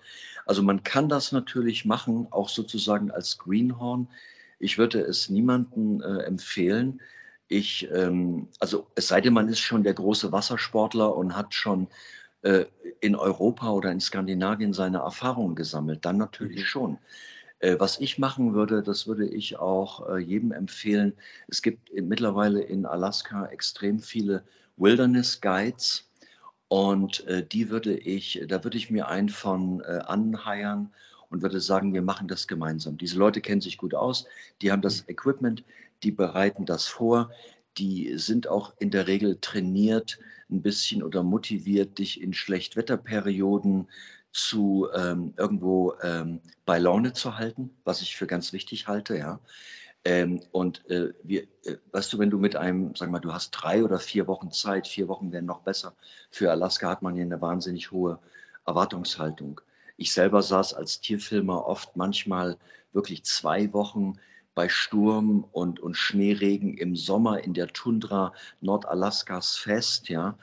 Also 0.47 0.63
man 0.63 0.83
kann 0.83 1.09
das 1.09 1.33
natürlich 1.33 1.85
machen, 1.85 2.29
auch 2.31 2.49
sozusagen 2.49 3.11
als 3.11 3.39
Greenhorn. 3.39 4.09
Ich 4.59 4.79
würde 4.79 5.01
es 5.01 5.29
niemandem 5.29 6.03
äh, 6.03 6.23
empfehlen, 6.23 7.01
ich, 7.51 7.89
ähm, 7.93 8.49
also 8.61 8.87
es 8.95 9.09
sei 9.09 9.21
denn, 9.21 9.35
man 9.35 9.49
ist 9.49 9.59
schon 9.59 9.83
der 9.83 9.95
große 9.95 10.31
Wassersportler 10.33 11.15
und 11.15 11.37
hat 11.37 11.53
schon 11.53 11.89
äh, 12.43 12.65
in 13.01 13.17
Europa 13.17 13.71
oder 13.71 13.91
in 13.91 14.01
Skandinavien 14.01 14.73
seine 14.73 14.99
Erfahrungen 14.99 15.57
gesammelt, 15.57 16.05
dann 16.05 16.17
natürlich 16.17 16.61
mhm. 16.61 16.65
schon. 16.65 16.99
Äh, 17.59 17.77
was 17.79 17.99
ich 17.99 18.19
machen 18.19 18.55
würde, 18.55 18.83
das 18.85 19.09
würde 19.09 19.27
ich 19.27 19.59
auch 19.59 20.09
äh, 20.09 20.19
jedem 20.19 20.53
empfehlen. 20.53 21.15
Es 21.49 21.61
gibt 21.61 21.93
mittlerweile 21.93 22.63
in 22.63 22.87
Alaska 22.87 23.47
extrem 23.47 23.99
viele 23.99 24.45
Wilderness 24.77 25.41
Guides 25.41 26.09
und 26.69 27.27
äh, 27.27 27.45
die 27.45 27.69
würde 27.69 27.99
ich, 27.99 28.45
da 28.47 28.63
würde 28.63 28.79
ich 28.79 28.91
mir 28.91 29.09
einen 29.09 29.29
von 29.29 29.81
äh, 29.81 30.01
anheiern 30.07 30.95
und 31.31 31.43
würde 31.43 31.61
sagen, 31.61 31.95
wir 31.95 32.03
machen 32.03 32.29
das 32.29 32.47
gemeinsam. 32.47 32.99
Diese 32.99 33.19
Leute 33.19 33.41
kennen 33.41 33.61
sich 33.61 33.79
gut 33.79 33.95
aus, 33.95 34.27
die 34.61 34.71
haben 34.71 34.83
das. 34.83 35.09
Equipment, 35.09 35.65
die 36.03 36.11
bereiten 36.11 36.67
das 36.67 36.87
vor, 36.87 37.31
die 37.79 38.19
sind 38.19 38.49
auch 38.49 38.75
in 38.79 38.91
der 38.91 39.07
Regel 39.07 39.39
trainiert 39.41 40.19
ein 40.51 40.63
bisschen 40.63 41.03
oder 41.03 41.23
motiviert, 41.23 41.99
dich 41.99 42.21
in 42.21 42.33
Schlechtwetterperioden 42.33 43.89
zu 44.33 44.89
ähm, 44.95 45.35
irgendwo 45.37 45.95
ähm, 46.03 46.41
bei 46.65 46.79
Laune 46.79 47.13
zu 47.13 47.39
halten, 47.39 47.71
was 47.85 48.03
ich 48.03 48.17
für 48.17 48.27
ganz 48.27 48.53
wichtig 48.53 48.89
halte, 48.89 49.17
ja. 49.17 49.41
Ähm, 50.05 50.41
und 50.51 50.89
äh, 50.89 51.13
wir, 51.23 51.43
äh, 51.65 51.77
weißt 51.93 52.13
du, 52.13 52.19
wenn 52.19 52.31
du 52.31 52.39
mit 52.39 52.57
einem, 52.57 52.95
sag 52.95 53.11
mal, 53.11 53.19
du 53.19 53.35
hast 53.35 53.51
drei 53.51 53.85
oder 53.85 53.99
vier 53.99 54.27
Wochen 54.29 54.51
Zeit, 54.51 54.87
vier 54.89 55.09
Wochen 55.09 55.31
wären 55.31 55.45
noch 55.45 55.61
besser. 55.61 55.95
Für 56.31 56.51
Alaska 56.51 56.89
hat 56.89 57.03
man 57.03 57.17
ja 57.17 57.23
eine 57.23 57.41
wahnsinnig 57.41 57.91
hohe 57.91 58.19
Erwartungshaltung. 58.65 59.61
Ich 60.01 60.15
selber 60.15 60.41
saß 60.41 60.73
als 60.73 61.03
Tierfilmer 61.03 61.67
oft 61.67 61.95
manchmal 61.95 62.57
wirklich 62.95 63.23
zwei 63.27 63.71
Wochen 63.75 64.15
bei 64.55 64.71
Sturm 64.71 65.45
und, 65.53 65.79
und 65.79 65.95
Schneeregen 65.95 66.79
im 66.79 66.97
Sommer 66.97 67.45
in 67.45 67.53
der 67.53 67.69
Tundra 67.69 68.33
Nordalaskas 68.63 69.59
fest, 69.59 70.09
ja. 70.09 70.39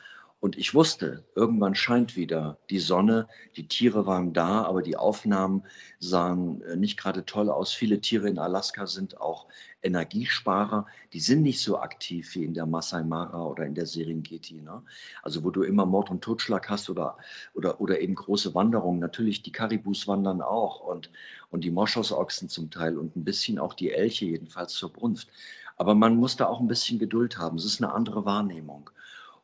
Und 0.47 0.57
ich 0.57 0.73
wusste, 0.73 1.25
irgendwann 1.35 1.75
scheint 1.75 2.15
wieder 2.15 2.57
die 2.69 2.79
Sonne, 2.79 3.27
die 3.57 3.67
Tiere 3.67 4.05
waren 4.05 4.31
da, 4.31 4.63
aber 4.63 4.81
die 4.81 4.95
Aufnahmen 4.95 5.63
sahen 5.99 6.61
äh, 6.61 6.77
nicht 6.77 6.97
gerade 6.97 7.25
toll 7.25 7.49
aus. 7.49 7.73
Viele 7.73 7.99
Tiere 7.99 8.29
in 8.29 8.39
Alaska 8.39 8.87
sind 8.87 9.19
auch 9.19 9.47
Energiesparer. 9.83 10.85
Die 11.11 11.19
sind 11.19 11.41
nicht 11.41 11.59
so 11.59 11.79
aktiv 11.79 12.33
wie 12.33 12.45
in 12.45 12.53
der 12.53 12.65
Masai 12.65 13.03
Mara 13.03 13.45
oder 13.45 13.65
in 13.65 13.75
der 13.75 13.85
Serengeti. 13.85 14.61
Ne? 14.61 14.83
Also 15.21 15.43
wo 15.43 15.49
du 15.49 15.63
immer 15.63 15.85
Mord 15.85 16.11
und 16.11 16.23
Totschlag 16.23 16.69
hast 16.69 16.89
oder, 16.89 17.17
oder, 17.53 17.81
oder 17.81 17.99
eben 17.99 18.15
große 18.15 18.55
Wanderungen. 18.55 19.01
Natürlich, 19.01 19.43
die 19.43 19.51
Karibus 19.51 20.07
wandern 20.07 20.41
auch 20.41 20.79
und, 20.79 21.11
und 21.49 21.65
die 21.65 21.71
Moschosochsen 21.71 22.47
zum 22.47 22.71
Teil 22.71 22.97
und 22.97 23.17
ein 23.17 23.25
bisschen 23.25 23.59
auch 23.59 23.73
die 23.73 23.91
Elche, 23.91 24.23
jedenfalls 24.23 24.71
zur 24.71 24.93
Brunft. 24.93 25.27
Aber 25.75 25.93
man 25.93 26.15
muss 26.15 26.37
da 26.37 26.45
auch 26.47 26.61
ein 26.61 26.69
bisschen 26.69 26.99
Geduld 26.99 27.37
haben. 27.37 27.57
Es 27.57 27.65
ist 27.65 27.83
eine 27.83 27.91
andere 27.91 28.23
Wahrnehmung. 28.23 28.91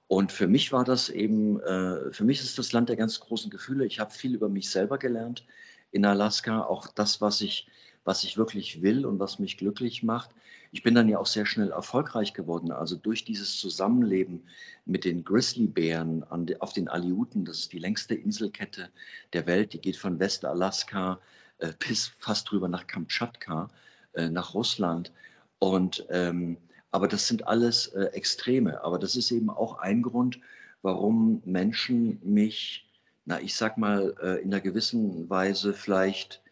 Und 0.08 0.32
für 0.32 0.48
mich 0.48 0.72
war 0.72 0.84
das 0.84 1.10
eben, 1.10 1.60
äh, 1.62 2.12
für 2.12 2.24
mich 2.24 2.42
ist 2.42 2.58
das 2.58 2.72
Land 2.72 2.90
der 2.90 2.96
ganz 2.96 3.20
großen 3.20 3.50
Gefühle. 3.50 3.86
Ich 3.86 4.00
habe 4.00 4.12
viel 4.12 4.36
über 4.36 4.50
mich 4.50 4.70
selber 4.70 4.98
gelernt 4.98 5.46
in 5.92 6.06
Alaska, 6.06 6.64
auch 6.64 6.88
das, 6.88 7.22
was 7.22 7.42
ich, 7.42 7.68
was 8.04 8.24
ich 8.24 8.38
wirklich 8.38 8.82
will 8.82 9.06
und 9.06 9.20
was 9.20 9.40
mich 9.40 9.58
glücklich 9.58 10.04
macht. 10.04 10.32
Ich 10.72 10.82
bin 10.82 10.96
dann 10.96 11.08
ja 11.08 11.20
auch 11.20 11.28
sehr 11.28 11.46
schnell 11.46 11.72
erfolgreich 11.72 12.34
geworden. 12.34 12.72
Also 12.72 12.96
durch 12.96 13.26
dieses 13.26 13.58
Zusammenleben 13.58 14.44
mit 14.86 15.06
den 15.06 15.24
Grizzlybären 15.24 16.24
auf 16.60 16.74
den 16.74 16.88
Aleuten, 16.88 17.46
das 17.46 17.60
ist 17.60 17.74
die 17.74 17.80
längste 17.80 18.16
Inselkette 18.16 18.90
der 19.34 19.46
Welt, 19.46 19.74
die 19.74 19.80
geht 19.80 19.98
von 19.98 20.20
Westalaska 20.20 21.20
äh, 21.60 21.74
bis 21.78 22.08
fast 22.18 22.52
rüber 22.52 22.68
nach 22.68 22.88
Kamtschatka, 22.88 23.70
äh, 24.14 24.30
nach 24.30 24.56
Russland. 24.56 25.12
Und 25.60 26.06
ähm, 26.10 26.58
aber 26.94 27.08
das 27.08 27.28
sind 27.28 27.48
alles 27.48 27.88
äh, 27.88 28.06
Extreme. 28.14 28.84
Aber 28.84 29.00
das 29.00 29.16
ist 29.16 29.32
eben 29.32 29.50
auch 29.50 29.80
ein 29.80 30.04
Grund, 30.04 30.40
warum 30.84 31.42
Menschen 31.44 32.20
mich, 32.24 32.88
na, 33.26 33.42
ich 33.42 33.56
sag 33.56 33.80
mal, 33.80 34.16
äh, 34.22 34.42
in 34.44 34.54
einer 34.54 34.62
gewissen 34.62 35.28
Weise 35.28 35.74
vielleicht 35.74 36.44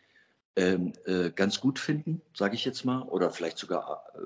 ähm, 0.56 0.94
äh, 1.06 1.30
ganz 1.30 1.62
gut 1.62 1.78
finden, 1.78 2.24
sage 2.34 2.56
ich 2.56 2.66
jetzt 2.66 2.86
mal, 2.86 3.04
oder 3.04 3.30
vielleicht 3.30 3.60
sogar 3.60 4.04
äh, 4.16 4.20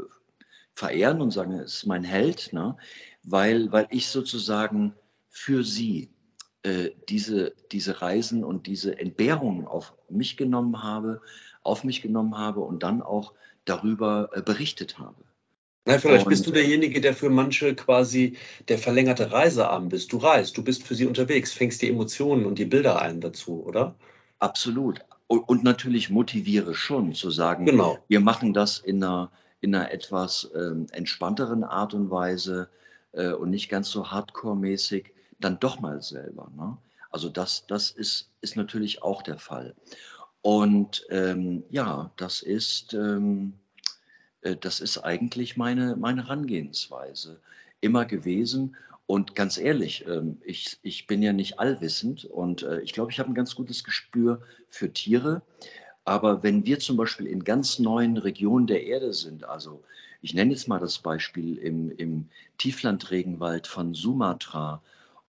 verehren 0.74 1.20
und 1.20 1.32
sagen, 1.32 1.52
es 1.60 1.74
ist 1.74 1.86
mein 1.86 2.06
Held, 2.06 2.54
ne? 2.54 2.78
weil, 3.24 3.74
weil 3.74 3.88
ich 3.90 4.08
sozusagen 4.08 4.96
für 5.28 5.66
sie 5.66 6.14
äh, 6.64 6.92
diese, 7.10 7.54
diese 7.74 8.02
Reisen 8.02 8.46
und 8.46 8.68
diese 8.68 8.98
Entbehrungen 8.98 9.68
auf 9.68 9.94
mich 10.08 10.38
genommen 10.38 10.82
habe, 10.82 11.22
auf 11.62 11.84
mich 11.84 12.02
genommen 12.02 12.38
habe 12.38 12.62
und 12.62 12.84
dann 12.84 13.02
auch 13.02 13.34
darüber 13.66 14.30
äh, 14.32 14.42
berichtet 14.42 14.98
habe. 14.98 15.25
Na, 15.86 16.00
vielleicht 16.00 16.26
und, 16.26 16.30
bist 16.32 16.48
du 16.48 16.52
derjenige, 16.52 17.00
der 17.00 17.14
für 17.14 17.30
manche 17.30 17.76
quasi 17.76 18.38
der 18.68 18.80
verlängerte 18.80 19.32
Reisearm 19.32 19.90
bist. 19.90 20.12
Du 20.12 20.18
reist, 20.18 20.58
du 20.58 20.64
bist 20.64 20.84
für 20.84 20.96
sie 20.96 21.06
unterwegs, 21.06 21.54
fängst 21.54 21.84
die 21.84 21.90
Emotionen 21.90 22.46
und 22.46 22.58
die 22.58 22.66
Bilder 22.66 23.02
ein 23.02 23.22
dazu, 23.22 23.64
oder? 23.64 23.96
Absolut. 24.40 25.00
Und, 25.28 25.64
natürlich 25.64 26.10
motiviere 26.10 26.76
schon 26.76 27.14
zu 27.14 27.30
sagen, 27.32 27.66
genau. 27.66 28.00
wir 28.08 28.20
machen 28.20 28.54
das 28.54 28.80
in 28.80 29.04
einer, 29.04 29.32
in 29.62 29.74
einer 29.74 29.92
etwas 29.92 30.50
ähm, 30.56 30.88
entspannteren 30.92 31.64
Art 31.64 31.94
und 31.94 32.10
Weise 32.10 32.70
äh, 33.12 33.32
und 33.32 33.52
nicht 33.52 33.70
ganz 33.70 33.90
so 33.90 34.12
hardcore-mäßig. 34.12 35.12
dann 35.40 35.60
doch 35.60 35.80
mal 35.80 36.02
selber. 36.02 36.52
Ne? 36.56 36.78
Also 37.12 37.30
das, 37.30 37.66
das 37.68 37.92
ist, 37.92 38.32
ist 38.42 38.56
natürlich 38.56 39.04
auch 39.04 39.22
der 39.22 39.38
Fall. 39.38 39.76
Und 40.42 41.06
ähm, 41.10 41.64
ja, 41.70 42.12
das 42.18 42.42
ist, 42.42 42.94
ähm, 42.94 43.54
äh, 43.54 43.65
das 44.54 44.80
ist 44.80 45.00
eigentlich 45.00 45.58
meine, 45.58 45.96
meine 45.96 46.24
Herangehensweise 46.24 47.40
immer 47.82 48.06
gewesen. 48.06 48.76
Und 49.08 49.36
ganz 49.36 49.58
ehrlich, 49.58 50.06
ähm, 50.08 50.38
ich, 50.44 50.78
ich 50.82 51.08
bin 51.08 51.22
ja 51.22 51.34
nicht 51.34 51.60
allwissend 51.60 52.26
und 52.26 52.64
äh, 52.64 52.82
ich 52.82 52.94
glaube, 52.94 53.12
ich 53.12 53.20
habe 53.20 53.30
ein 53.30 53.36
ganz 53.36 53.56
gutes 53.56 53.84
Gespür 53.84 54.42
für 54.70 54.92
Tiere. 54.92 55.42
Aber 56.06 56.44
wenn 56.44 56.66
wir 56.66 56.80
zum 56.80 56.98
Beispiel 56.98 57.28
in 57.28 57.44
ganz 57.44 57.80
neuen 57.80 58.18
Regionen 58.18 58.68
der 58.68 58.86
Erde 58.86 59.14
sind, 59.14 59.44
also 59.44 59.84
ich 60.22 60.34
nenne 60.34 60.52
jetzt 60.52 60.68
mal 60.68 60.80
das 60.80 61.00
Beispiel 61.00 61.58
im, 61.58 61.92
im 61.92 62.30
Tieflandregenwald 62.58 63.68
von 63.68 63.94
Sumatra 63.94 64.82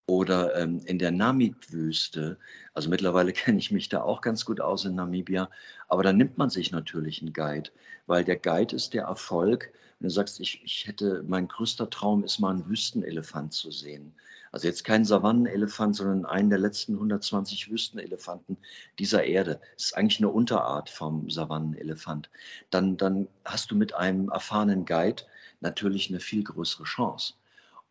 oder 0.06 0.54
ähm, 0.56 0.80
in 0.84 0.98
der 0.98 1.10
Namib-Wüste, 1.10 2.38
also 2.74 2.88
mittlerweile 2.88 3.32
kenne 3.34 3.58
ich 3.58 3.72
mich 3.72 3.88
da 3.88 4.02
auch 4.02 4.20
ganz 4.20 4.44
gut 4.44 4.60
aus 4.60 4.84
in 4.84 4.94
Namibia, 4.94 5.50
aber 5.88 6.02
da 6.02 6.12
nimmt 6.12 6.38
man 6.38 6.48
sich 6.50 6.70
natürlich 6.70 7.20
einen 7.20 7.32
Guide, 7.32 7.70
weil 8.06 8.24
der 8.24 8.36
Guide 8.36 8.74
ist 8.74 8.94
der 8.94 9.04
Erfolg. 9.04 9.72
Wenn 9.98 10.08
du 10.08 10.14
sagst, 10.14 10.40
ich, 10.40 10.62
ich 10.64 10.86
hätte, 10.86 11.24
mein 11.26 11.48
größter 11.48 11.90
Traum 11.90 12.22
ist 12.22 12.38
mal 12.38 12.50
einen 12.50 12.68
Wüstenelefant 12.68 13.52
zu 13.52 13.70
sehen. 13.70 14.14
Also 14.52 14.68
jetzt 14.68 14.84
kein 14.84 15.04
Savannenelefant, 15.04 15.96
sondern 15.96 16.24
einen 16.24 16.50
der 16.50 16.58
letzten 16.58 16.94
120 16.94 17.70
Wüstenelefanten 17.70 18.58
dieser 18.98 19.24
Erde. 19.24 19.60
Das 19.74 19.86
ist 19.86 19.96
eigentlich 19.96 20.20
eine 20.20 20.28
Unterart 20.28 20.88
vom 20.88 21.28
Savannenelefant. 21.30 22.30
Dann, 22.70 22.96
dann 22.96 23.28
hast 23.44 23.70
du 23.70 23.74
mit 23.74 23.94
einem 23.94 24.28
erfahrenen 24.28 24.84
Guide 24.84 25.24
natürlich 25.60 26.10
eine 26.10 26.20
viel 26.20 26.44
größere 26.44 26.84
Chance. 26.84 27.34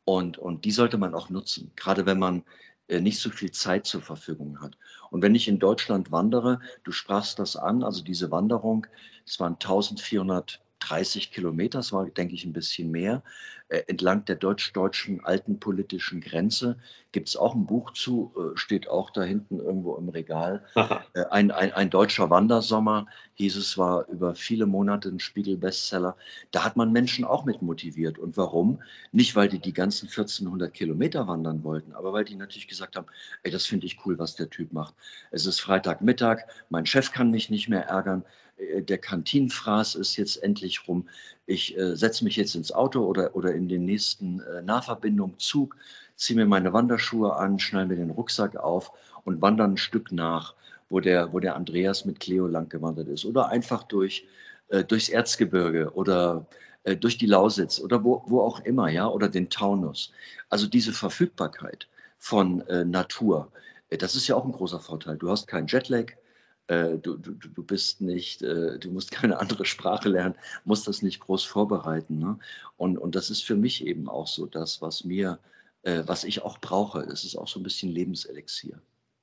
Und, 0.06 0.38
und 0.38 0.66
die 0.66 0.72
sollte 0.72 0.98
man 0.98 1.14
auch 1.14 1.30
nutzen, 1.30 1.72
gerade 1.76 2.06
wenn 2.06 2.20
man 2.20 2.44
äh, 2.88 3.02
nicht 3.02 3.20
so 3.20 3.30
viel 3.30 3.52
Zeit 3.52 3.86
zur 3.86 4.02
Verfügung 4.02 4.62
hat. 4.62 4.78
Und 5.10 5.22
wenn 5.22 5.36
ich 5.36 5.48
in 5.48 5.60
Deutschland 5.60 6.12
wandere, 6.12 6.60
du 6.84 6.92
sprachst 6.92 7.40
das 7.40 7.56
an, 7.56 7.84
also 7.84 8.04
diese 8.04 8.32
Wanderung, 8.32 8.88
es 9.26 9.40
waren 9.40 9.54
1400 9.54 10.62
30 10.80 11.32
Kilometer, 11.32 11.80
das 11.80 11.92
war, 11.92 12.06
denke 12.06 12.36
ich, 12.36 12.46
ein 12.46 12.54
bisschen 12.54 12.92
mehr, 12.92 13.24
entlang 13.70 14.26
der 14.26 14.36
deutsch-deutschen 14.36 15.26
alten 15.26 15.60
politischen 15.60 16.22
Grenze. 16.22 16.78
Gibt 17.12 17.30
es 17.30 17.36
auch 17.36 17.56
ein 17.56 17.66
Buch 17.66 17.94
zu, 17.94 18.34
äh, 18.38 18.58
steht 18.58 18.88
auch 18.88 19.10
da 19.10 19.24
hinten 19.24 19.60
irgendwo 19.60 19.96
im 19.96 20.10
Regal. 20.10 20.66
Äh, 21.14 21.26
ein, 21.32 21.52
ein, 21.52 21.72
ein, 21.72 21.90
deutscher 21.90 22.30
Wandersommer, 22.30 23.08
hieß 23.36 23.56
es, 23.58 23.78
war 23.78 24.08
über 24.08 24.36
viele 24.36 24.66
Monate 24.66 25.10
ein 25.10 25.20
Spiegel-Bestseller. 25.20 26.18
Da 26.52 26.64
hat 26.64 26.76
man 26.76 26.92
Menschen 26.92 27.26
auch 27.26 27.46
mit 27.46 27.62
motiviert. 27.62 28.18
Und 28.18 28.36
warum? 28.36 28.82
Nicht, 29.12 29.36
weil 29.36 29.48
die 29.48 29.60
die 29.60 29.74
ganzen 29.74 30.08
1400 30.08 30.74
Kilometer 30.74 31.28
wandern 31.28 31.64
wollten, 31.64 31.94
aber 31.94 32.12
weil 32.12 32.26
die 32.26 32.36
natürlich 32.36 32.68
gesagt 32.68 32.96
haben, 32.98 33.08
ey, 33.44 33.52
das 33.52 33.66
finde 33.66 33.86
ich 33.86 34.06
cool, 34.06 34.20
was 34.20 34.36
der 34.36 34.50
Typ 34.50 34.74
macht. 34.74 34.94
Es 35.32 35.46
ist 35.46 35.60
Freitagmittag, 35.60 36.44
mein 36.70 36.86
Chef 36.86 37.12
kann 37.12 37.32
mich 37.32 37.50
nicht 37.50 37.70
mehr 37.70 37.86
ärgern 37.86 38.26
äh, 38.58 38.82
der 38.82 38.98
Kantinenfraß 38.98 39.96
ist 39.96 40.16
jetzt 40.18 40.42
endlich 40.42 40.88
rum. 40.88 41.08
Ich 41.46 41.78
äh, 41.78 41.96
setze 41.96 42.24
mich 42.24 42.36
jetzt 42.36 42.56
ins 42.56 42.72
Auto 42.72 43.06
oder, 43.06 43.36
oder 43.36 43.54
in 43.56 43.68
den 43.68 43.86
nächsten 43.86 44.42
äh, 44.42 44.62
Nahverbindung 44.62 45.40
Zug, 45.40 45.76
ziehe 46.16 46.38
mir 46.38 46.46
meine 46.46 46.74
Wanderschuhe 46.74 47.36
an, 47.36 47.60
schneide 47.60 47.90
mir 47.90 47.96
den 47.96 48.12
Rucksack 48.12 48.56
auf 48.56 48.92
und 49.24 49.42
wandere 49.42 49.68
ein 49.68 49.78
Stück 49.78 50.12
nach, 50.12 50.54
wo 50.90 51.00
der, 51.00 51.34
wo 51.34 51.40
der 51.40 51.56
Andreas 51.56 52.06
mit 52.06 52.20
Cleo 52.20 52.48
lang 52.48 52.70
gewandert 52.70 53.08
ist. 53.08 53.26
Oder 53.26 53.50
einfach 53.50 53.84
durch, 53.84 54.28
äh, 54.70 54.84
durchs 54.84 55.10
Erzgebirge 55.10 55.92
oder 55.94 56.46
äh, 56.84 56.96
durch 56.96 57.18
die 57.18 57.26
Lausitz 57.26 57.80
oder 57.80 58.04
wo, 58.04 58.24
wo 58.28 58.42
auch 58.42 58.60
immer, 58.62 58.90
ja, 58.90 59.08
oder 59.08 59.30
den 59.30 59.50
Taunus. 59.50 60.12
Also 60.50 60.68
diese 60.68 60.94
Verfügbarkeit 60.94 61.88
von 62.18 62.62
äh, 62.68 62.86
Natur, 62.86 63.52
das 63.90 64.16
ist 64.16 64.28
ja 64.28 64.36
auch 64.36 64.46
ein 64.46 64.52
großer 64.52 64.80
Vorteil. 64.80 65.18
Du 65.18 65.30
hast 65.30 65.48
keinen 65.48 65.68
Jetlag, 65.68 66.12
äh, 66.12 66.25
du, 66.68 67.18
du, 67.18 67.32
du 67.34 67.64
bist 67.64 68.02
nicht, 68.02 68.42
äh, 68.42 68.80
du 68.80 68.92
musst 68.92 69.12
keine 69.12 69.40
andere 69.40 69.66
Sprache 69.66 70.10
lernen, 70.10 70.36
musst 70.64 70.88
das 70.88 71.02
nicht 71.02 71.20
groß 71.20 71.44
vorbereiten. 71.44 72.20
Ne? 72.20 72.40
Und, 72.78 72.98
und 72.98 73.16
das 73.16 73.30
ist 73.30 73.44
für 73.44 73.56
mich 73.56 73.86
eben 73.86 74.10
auch 74.10 74.28
so 74.28 74.46
das, 74.46 74.82
was 74.82 75.04
mir, 75.04 75.40
äh, 75.84 76.04
was 76.06 76.24
ich 76.24 76.42
auch 76.42 76.60
brauche. 76.60 77.02
Es 77.02 77.24
ist 77.24 77.36
auch 77.36 77.48
so 77.48 77.60
ein 77.60 77.64
bisschen 77.64 77.92
Lebenselixier. 77.92 78.82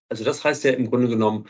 Also 0.09 0.25
das 0.25 0.45
heißt 0.45 0.65
ja 0.65 0.73
im 0.73 0.91
Grunde 0.91 1.09
genommen, 1.09 1.47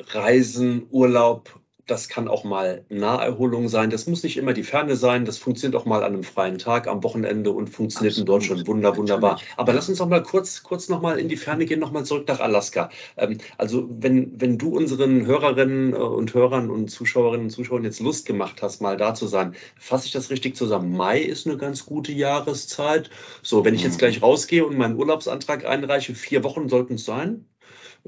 Reisen, 0.00 0.86
Urlaub 0.90 1.60
das 1.86 2.08
kann 2.08 2.26
auch 2.26 2.42
mal 2.42 2.84
Naherholung 2.88 3.68
sein. 3.68 3.90
Das 3.90 4.06
muss 4.06 4.24
nicht 4.24 4.36
immer 4.36 4.52
die 4.52 4.64
Ferne 4.64 4.96
sein. 4.96 5.24
Das 5.24 5.38
funktioniert 5.38 5.80
auch 5.80 5.86
mal 5.86 6.02
an 6.02 6.14
einem 6.14 6.24
freien 6.24 6.58
Tag 6.58 6.88
am 6.88 7.04
Wochenende 7.04 7.52
und 7.52 7.68
funktioniert 7.68 8.12
Absolut. 8.12 8.28
in 8.28 8.32
Deutschland 8.32 8.66
wunder, 8.66 8.96
wunderbar. 8.96 9.40
Aber 9.56 9.72
lass 9.72 9.88
uns 9.88 10.00
noch 10.00 10.08
mal 10.08 10.22
kurz, 10.22 10.64
kurz 10.64 10.88
noch 10.88 11.00
mal 11.00 11.18
in 11.18 11.28
die 11.28 11.36
Ferne 11.36 11.64
gehen, 11.64 11.78
noch 11.78 11.92
mal 11.92 12.04
zurück 12.04 12.26
nach 12.26 12.40
Alaska. 12.40 12.90
Ähm, 13.16 13.38
also 13.56 13.88
wenn, 13.88 14.40
wenn 14.40 14.58
du 14.58 14.76
unseren 14.76 15.26
Hörerinnen 15.26 15.92
äh, 15.92 15.96
und 15.96 16.34
Hörern 16.34 16.70
und 16.70 16.88
Zuschauerinnen 16.88 17.46
und 17.46 17.50
Zuschauern 17.50 17.84
jetzt 17.84 18.00
Lust 18.00 18.26
gemacht 18.26 18.62
hast, 18.62 18.80
mal 18.80 18.96
da 18.96 19.14
zu 19.14 19.28
sein, 19.28 19.54
fasse 19.78 20.06
ich 20.06 20.12
das 20.12 20.30
richtig 20.30 20.56
zusammen. 20.56 20.96
Mai 20.96 21.20
ist 21.20 21.46
eine 21.46 21.56
ganz 21.56 21.86
gute 21.86 22.10
Jahreszeit. 22.10 23.10
So, 23.42 23.64
wenn 23.64 23.74
ich 23.74 23.84
jetzt 23.84 23.94
mhm. 23.94 23.98
gleich 23.98 24.22
rausgehe 24.22 24.66
und 24.66 24.76
meinen 24.76 24.96
Urlaubsantrag 24.96 25.64
einreiche, 25.64 26.16
vier 26.16 26.42
Wochen 26.42 26.68
sollten 26.68 26.94
es 26.94 27.04
sein. 27.04 27.46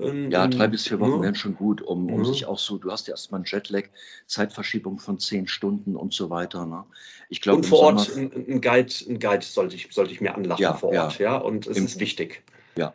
Ähm, 0.00 0.30
ja, 0.30 0.46
drei 0.46 0.68
bis 0.68 0.86
vier 0.86 1.00
Wochen 1.00 1.16
ja. 1.16 1.22
wären 1.22 1.34
schon 1.34 1.56
gut, 1.56 1.82
um, 1.82 2.12
um 2.12 2.24
ja. 2.24 2.30
sich 2.30 2.46
auch 2.46 2.58
so, 2.58 2.78
du 2.78 2.90
hast 2.90 3.08
ja 3.08 3.14
erstmal 3.14 3.38
einen 3.38 3.46
Jetlag, 3.46 3.84
Zeitverschiebung 4.26 4.98
von 4.98 5.18
zehn 5.18 5.48
Stunden 5.48 5.96
und 5.96 6.12
so 6.12 6.30
weiter. 6.30 6.66
Ne? 6.66 6.84
Ich 7.28 7.40
glaube, 7.40 7.58
und 7.58 7.66
vor 7.66 7.80
Ort 7.80 8.10
ein, 8.16 8.32
ein, 8.32 8.60
Guide, 8.60 8.92
ein 9.08 9.18
Guide 9.18 9.44
sollte 9.44 9.76
ich, 9.76 9.88
sollte 9.90 10.12
ich 10.12 10.20
mir 10.20 10.34
anlachen 10.34 10.62
ja, 10.62 10.74
vor 10.74 10.92
Ort, 10.92 11.18
ja, 11.18 11.36
und 11.36 11.66
es 11.66 11.76
Im, 11.76 11.86
ist 11.86 12.00
wichtig. 12.00 12.42
Ja. 12.76 12.94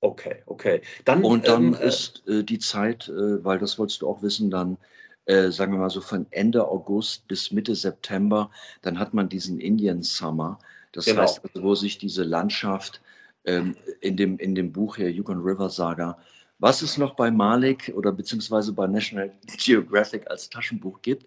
Okay, 0.00 0.42
okay. 0.46 0.82
Dann, 1.04 1.24
und 1.24 1.48
dann 1.48 1.68
ähm, 1.68 1.74
äh, 1.74 1.88
ist 1.88 2.22
äh, 2.28 2.44
die 2.44 2.58
Zeit, 2.58 3.08
äh, 3.08 3.44
weil 3.44 3.58
das 3.58 3.78
wolltest 3.78 4.02
du 4.02 4.08
auch 4.08 4.22
wissen, 4.22 4.50
dann 4.50 4.76
äh, 5.24 5.50
sagen 5.50 5.72
wir 5.72 5.78
mal 5.78 5.90
so 5.90 6.00
von 6.00 6.26
Ende 6.30 6.66
August 6.68 7.28
bis 7.28 7.52
Mitte 7.52 7.74
September, 7.74 8.50
dann 8.82 8.98
hat 8.98 9.12
man 9.12 9.28
diesen 9.28 9.60
Indian 9.60 10.02
Summer. 10.02 10.58
Das 10.92 11.04
genau. 11.04 11.22
heißt, 11.22 11.42
also, 11.44 11.62
wo 11.62 11.74
sich 11.74 11.98
diese 11.98 12.22
Landschaft 12.22 13.02
ähm, 13.48 13.76
in, 14.00 14.16
dem, 14.16 14.38
in 14.38 14.54
dem 14.54 14.72
Buch 14.72 14.96
hier 14.96 15.10
Yukon 15.10 15.40
River 15.40 15.70
Saga, 15.70 16.18
was 16.58 16.82
es 16.82 16.98
noch 16.98 17.14
bei 17.14 17.30
Malik 17.30 17.92
oder 17.96 18.12
beziehungsweise 18.12 18.72
bei 18.72 18.86
National 18.86 19.32
Geographic 19.58 20.30
als 20.30 20.50
Taschenbuch 20.50 21.02
gibt, 21.02 21.26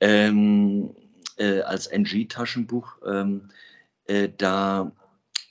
ähm, 0.00 0.94
äh, 1.36 1.60
als 1.60 1.86
NG-Taschenbuch, 1.86 2.96
ähm, 3.06 3.50
äh, 4.06 4.28
da, 4.36 4.92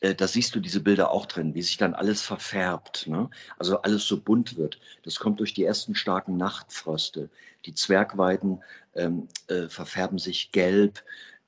äh, 0.02 0.14
da 0.14 0.28
siehst 0.28 0.56
du 0.56 0.60
diese 0.60 0.82
Bilder 0.82 1.12
auch 1.12 1.26
drin, 1.26 1.56
wie 1.56 1.62
sich 1.62 1.78
dann 1.78 1.94
alles 1.94 2.22
verfärbt, 2.22 3.08
ne? 3.08 3.30
also 3.58 3.82
alles 3.82 4.06
so 4.06 4.20
bunt 4.20 4.58
wird. 4.58 4.80
Das 5.04 5.20
kommt 5.20 5.40
durch 5.40 5.54
die 5.54 5.64
ersten 5.64 5.96
starken 5.96 6.36
Nachtfröste. 6.36 7.30
Die 7.66 7.74
Zwergweiden 7.74 8.62
ähm, 8.94 9.30
äh, 9.48 9.70
verfärben 9.70 10.18
sich 10.18 10.52
gelb, 10.52 11.04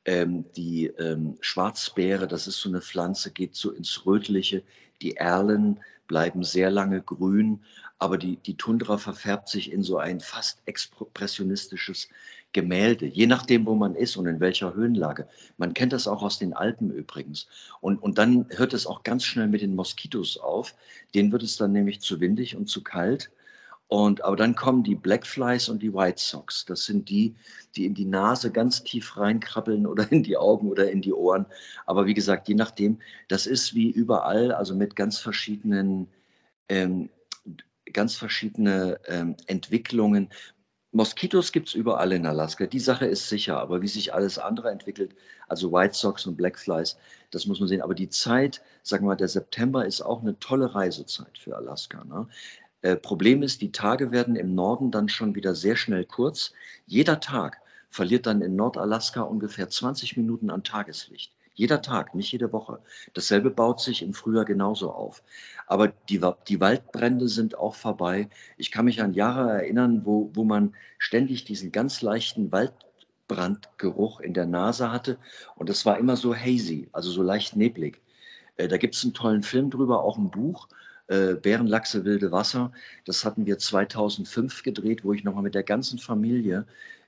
ähm, 0.06 0.46
die 0.56 0.88
ähm, 0.88 1.38
Schwarzbeere, 1.42 2.28
das 2.28 2.48
ist 2.48 2.60
so 2.60 2.70
eine 2.70 2.82
Pflanze, 2.82 3.32
geht 3.32 3.56
so 3.56 3.72
ins 3.72 4.06
Rötliche. 4.06 4.64
Die 5.02 5.16
Erlen 5.18 5.80
bleiben 6.08 6.44
sehr 6.44 6.70
lange 6.70 7.02
grün, 7.02 7.62
aber 7.98 8.18
die, 8.18 8.38
die 8.38 8.56
Tundra 8.56 8.98
verfärbt 8.98 9.50
sich 9.50 9.72
in 9.72 9.84
so 9.84 9.98
ein 9.98 10.20
fast 10.20 10.62
expressionistisches 10.66 12.10
Gemälde, 12.54 13.06
je 13.06 13.28
nachdem, 13.28 13.66
wo 13.66 13.76
man 13.76 13.96
ist 13.96 14.16
und 14.16 14.28
in 14.28 14.40
welcher 14.40 14.74
Höhenlage. 14.74 15.28
Man 15.58 15.74
kennt 15.74 15.92
das 15.92 16.08
auch 16.08 16.24
aus 16.24 16.40
den 16.40 16.54
Alpen 16.54 16.90
übrigens. 16.90 17.48
Und, 17.82 18.02
und 18.02 18.18
dann 18.18 18.48
hört 18.50 18.74
es 18.74 18.88
auch 18.88 19.04
ganz 19.04 19.26
schnell 19.26 19.48
mit 19.48 19.62
den 19.62 19.76
Moskitos 19.76 20.38
auf. 20.38 20.74
Denen 21.14 21.32
wird 21.32 21.44
es 21.44 21.58
dann 21.58 21.74
nämlich 21.74 22.00
zu 22.00 22.22
windig 22.22 22.56
und 22.56 22.70
zu 22.70 22.82
kalt. 22.82 23.30
Und, 23.88 24.24
aber 24.24 24.36
dann 24.36 24.56
kommen 24.56 24.84
die 24.84 24.96
Blackflies 24.96 25.70
und 25.70 25.84
die 25.84 25.94
White 25.94 26.22
Sox. 26.22 26.66
Das 26.66 26.86
sind 26.86 27.10
die, 27.10 27.36
die 27.76 27.86
in 27.86 27.94
die 27.94 28.06
Nase 28.06 28.52
ganz 28.52 28.84
tief 28.84 29.18
reinkrabbeln 29.18 29.86
oder 29.88 30.12
in 30.12 30.24
die 30.24 30.38
Augen 30.38 30.70
oder 30.70 30.90
in 30.90 31.02
die 31.02 31.14
Ohren. 31.14 31.46
Aber 31.86 32.06
wie 32.06 32.16
gesagt, 32.16 32.48
je 32.48 32.56
nachdem, 32.56 33.00
das 33.28 33.46
ist 33.46 33.76
wie 33.76 33.90
überall, 33.90 34.52
also 34.52 34.76
mit 34.76 34.96
ganz 34.96 35.20
verschiedenen, 35.20 36.08
ähm, 36.68 37.10
ganz 37.94 38.16
verschiedene 38.16 39.00
ähm, 39.08 39.36
Entwicklungen. 39.46 40.30
Moskitos 40.92 41.52
gibt 41.52 41.68
es 41.68 41.74
überall 41.76 42.14
in 42.14 42.26
Alaska. 42.26 42.66
Die 42.66 42.80
Sache 42.80 43.06
ist 43.06 43.30
sicher, 43.30 43.60
aber 43.60 43.82
wie 43.82 43.88
sich 43.88 44.14
alles 44.14 44.40
andere 44.40 44.72
entwickelt, 44.72 45.14
also 45.48 45.72
White 45.72 45.94
Sox 45.94 46.26
und 46.26 46.38
Blackflies, 46.38 46.98
das 47.32 47.46
muss 47.46 47.60
man 47.60 47.68
sehen. 47.68 47.82
Aber 47.82 47.94
die 47.94 48.10
Zeit, 48.10 48.62
sagen 48.82 49.04
wir 49.04 49.10
mal, 49.10 49.16
der 49.16 49.28
September 49.28 49.86
ist 49.86 50.02
auch 50.02 50.22
eine 50.22 50.40
tolle 50.40 50.74
Reisezeit 50.74 51.38
für 51.38 51.58
Alaska. 51.58 52.04
Ne? 52.06 52.28
Äh, 52.86 52.98
Problem 52.98 53.42
ist, 53.42 53.64
die 53.64 53.72
Tage 53.72 54.12
werden 54.12 54.36
im 54.36 54.54
Norden 54.54 54.92
dann 54.92 55.10
schon 55.10 55.34
wieder 55.34 55.56
sehr 55.56 55.76
schnell 55.76 56.06
kurz. 56.06 56.54
Jeder 56.86 57.20
Tag 57.20 57.60
verliert 57.90 58.28
dann 58.28 58.44
in 58.44 58.56
Nordalaska 58.56 59.22
ungefähr 59.22 59.68
20 59.68 60.18
Minuten 60.18 60.52
an 60.52 60.64
Tageslicht. 60.64 61.34
Jeder 61.56 61.82
Tag, 61.82 62.14
nicht 62.14 62.32
jede 62.32 62.54
Woche. 62.54 62.84
Dasselbe 63.16 63.50
baut 63.50 63.82
sich 63.82 64.04
im 64.04 64.14
Frühjahr 64.14 64.46
genauso 64.46 64.92
auf. 64.92 65.24
Aber 65.66 65.88
die, 65.88 66.22
die 66.48 66.60
Waldbrände 66.62 67.28
sind 67.28 67.58
auch 67.58 67.74
vorbei. 67.74 68.30
Ich 68.56 68.72
kann 68.72 68.86
mich 68.86 69.02
an 69.02 69.16
Jahre 69.16 69.50
erinnern, 69.50 70.02
wo, 70.06 70.30
wo 70.36 70.44
man 70.44 70.76
ständig 71.00 71.44
diesen 71.44 71.72
ganz 71.72 72.04
leichten 72.04 72.52
Waldbrandgeruch 72.52 74.20
in 74.20 74.36
der 74.36 74.46
Nase 74.46 74.92
hatte. 74.92 75.18
Und 75.56 75.70
das 75.70 75.88
war 75.88 75.98
immer 75.98 76.18
so 76.18 76.36
hazy, 76.36 76.88
also 76.92 77.10
so 77.10 77.24
leicht 77.24 77.56
neblig. 77.56 78.04
Äh, 78.58 78.68
da 78.68 78.78
gibt 78.78 78.94
es 78.94 79.04
einen 79.04 79.16
tollen 79.16 79.42
Film 79.42 79.72
drüber, 79.72 80.04
auch 80.04 80.20
ein 80.20 80.30
Buch. 80.30 80.68
Äh, 81.08 81.36
Bärenlachse, 81.36 82.04
wilde 82.04 82.32
Wasser. 82.32 82.72
Das 83.06 83.26
hatten 83.26 83.46
wir 83.46 83.58
2005 83.58 84.64
gedreht, 84.64 85.04
wo 85.04 85.14
ich 85.14 85.24
nochmal 85.24 85.44
mit 85.44 85.56
der 85.56 85.64
ganzen 85.64 86.00
Familie 86.00 86.66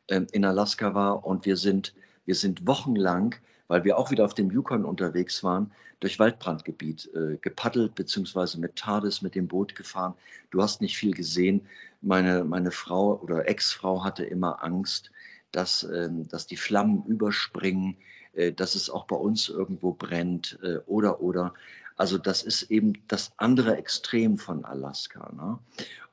äh, 0.08 0.22
in 0.32 0.46
Alaska 0.46 0.94
war 0.94 1.26
und 1.26 1.46
wir 1.46 1.58
sind, 1.58 1.94
wir 2.26 2.36
sind 2.36 2.68
wochenlang, 2.68 3.36
weil 3.68 3.84
wir 3.84 3.98
auch 3.98 4.12
wieder 4.12 4.26
auf 4.26 4.34
dem 4.34 4.52
Yukon 4.52 4.86
unterwegs 4.86 5.44
waren, 5.44 5.72
durch 6.00 6.20
Waldbrandgebiet 6.20 7.10
äh, 7.16 7.38
gepaddelt, 7.38 7.96
beziehungsweise 7.96 8.60
mit 8.60 8.76
TARDIS, 8.76 9.22
mit 9.22 9.36
dem 9.36 9.48
Boot 9.48 9.76
gefahren. 9.76 10.14
Du 10.52 10.62
hast 10.62 10.80
nicht 10.82 10.96
viel 10.96 11.14
gesehen. 11.14 11.68
Meine, 12.02 12.44
meine 12.44 12.72
Frau 12.72 13.20
oder 13.20 13.50
Ex-Frau 13.50 14.04
hatte 14.04 14.24
immer 14.24 14.64
Angst, 14.64 15.12
dass, 15.52 15.84
ähm, 15.84 16.28
dass 16.28 16.46
die 16.46 16.58
Flammen 16.58 17.04
überspringen, 17.06 17.98
äh, 18.34 18.54
dass 18.54 18.76
es 18.76 18.90
auch 18.90 19.08
bei 19.08 19.16
uns 19.16 19.50
irgendwo 19.50 19.94
brennt 19.94 20.60
äh, 20.62 20.78
oder 20.86 21.22
oder. 21.22 21.54
Also 21.98 22.18
das 22.20 22.44
ist 22.44 22.64
eben 22.64 22.94
das 23.08 23.32
andere 23.38 23.76
Extrem 23.76 24.38
von 24.38 24.64
Alaska. 24.64 25.32
Ne? 25.36 25.60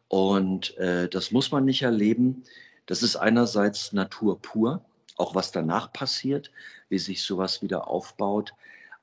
Und 0.09 0.77
äh, 0.79 1.09
das 1.09 1.31
muss 1.31 1.53
man 1.53 1.65
nicht 1.65 1.83
erleben. 1.83 2.45
Das 2.87 3.03
ist 3.03 3.17
einerseits 3.17 3.93
Natur 3.93 4.41
pur, 4.41 4.83
auch 5.17 5.35
was 5.35 5.53
danach 5.53 5.93
passiert, 5.93 6.51
wie 6.89 6.99
sich 6.99 7.23
sowas 7.23 7.63
wieder 7.63 7.87
aufbaut. 7.89 8.55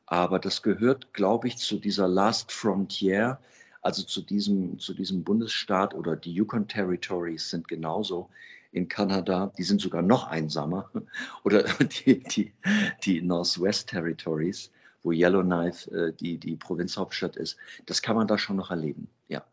Aber 0.07 0.39
das 0.39 0.61
gehört, 0.61 1.13
glaube 1.13 1.47
ich, 1.47 1.57
zu 1.57 1.77
dieser 1.77 2.07
Last 2.07 2.51
Frontier, 2.51 3.39
also 3.81 4.03
zu 4.03 4.21
diesem, 4.21 4.77
zu 4.79 4.93
diesem 4.93 5.23
Bundesstaat 5.23 5.93
oder 5.93 6.15
die 6.15 6.33
Yukon 6.33 6.67
Territories 6.67 7.49
sind 7.49 7.67
genauso 7.67 8.29
in 8.71 8.87
Kanada, 8.87 9.51
die 9.57 9.63
sind 9.63 9.81
sogar 9.81 10.01
noch 10.01 10.27
einsamer, 10.27 10.89
oder 11.43 11.63
die, 12.05 12.23
die, 12.23 12.53
die 13.03 13.21
Northwest 13.21 13.89
Territories, 13.89 14.71
wo 15.03 15.11
Yellowknife 15.11 15.89
äh, 15.91 16.13
die, 16.13 16.37
die 16.37 16.55
Provinzhauptstadt 16.55 17.35
ist. 17.35 17.57
Das 17.85 18.01
kann 18.01 18.15
man 18.15 18.27
da 18.27 18.37
schon 18.37 18.55
noch 18.55 18.71
erleben, 18.71 19.07
ja. 19.27 19.43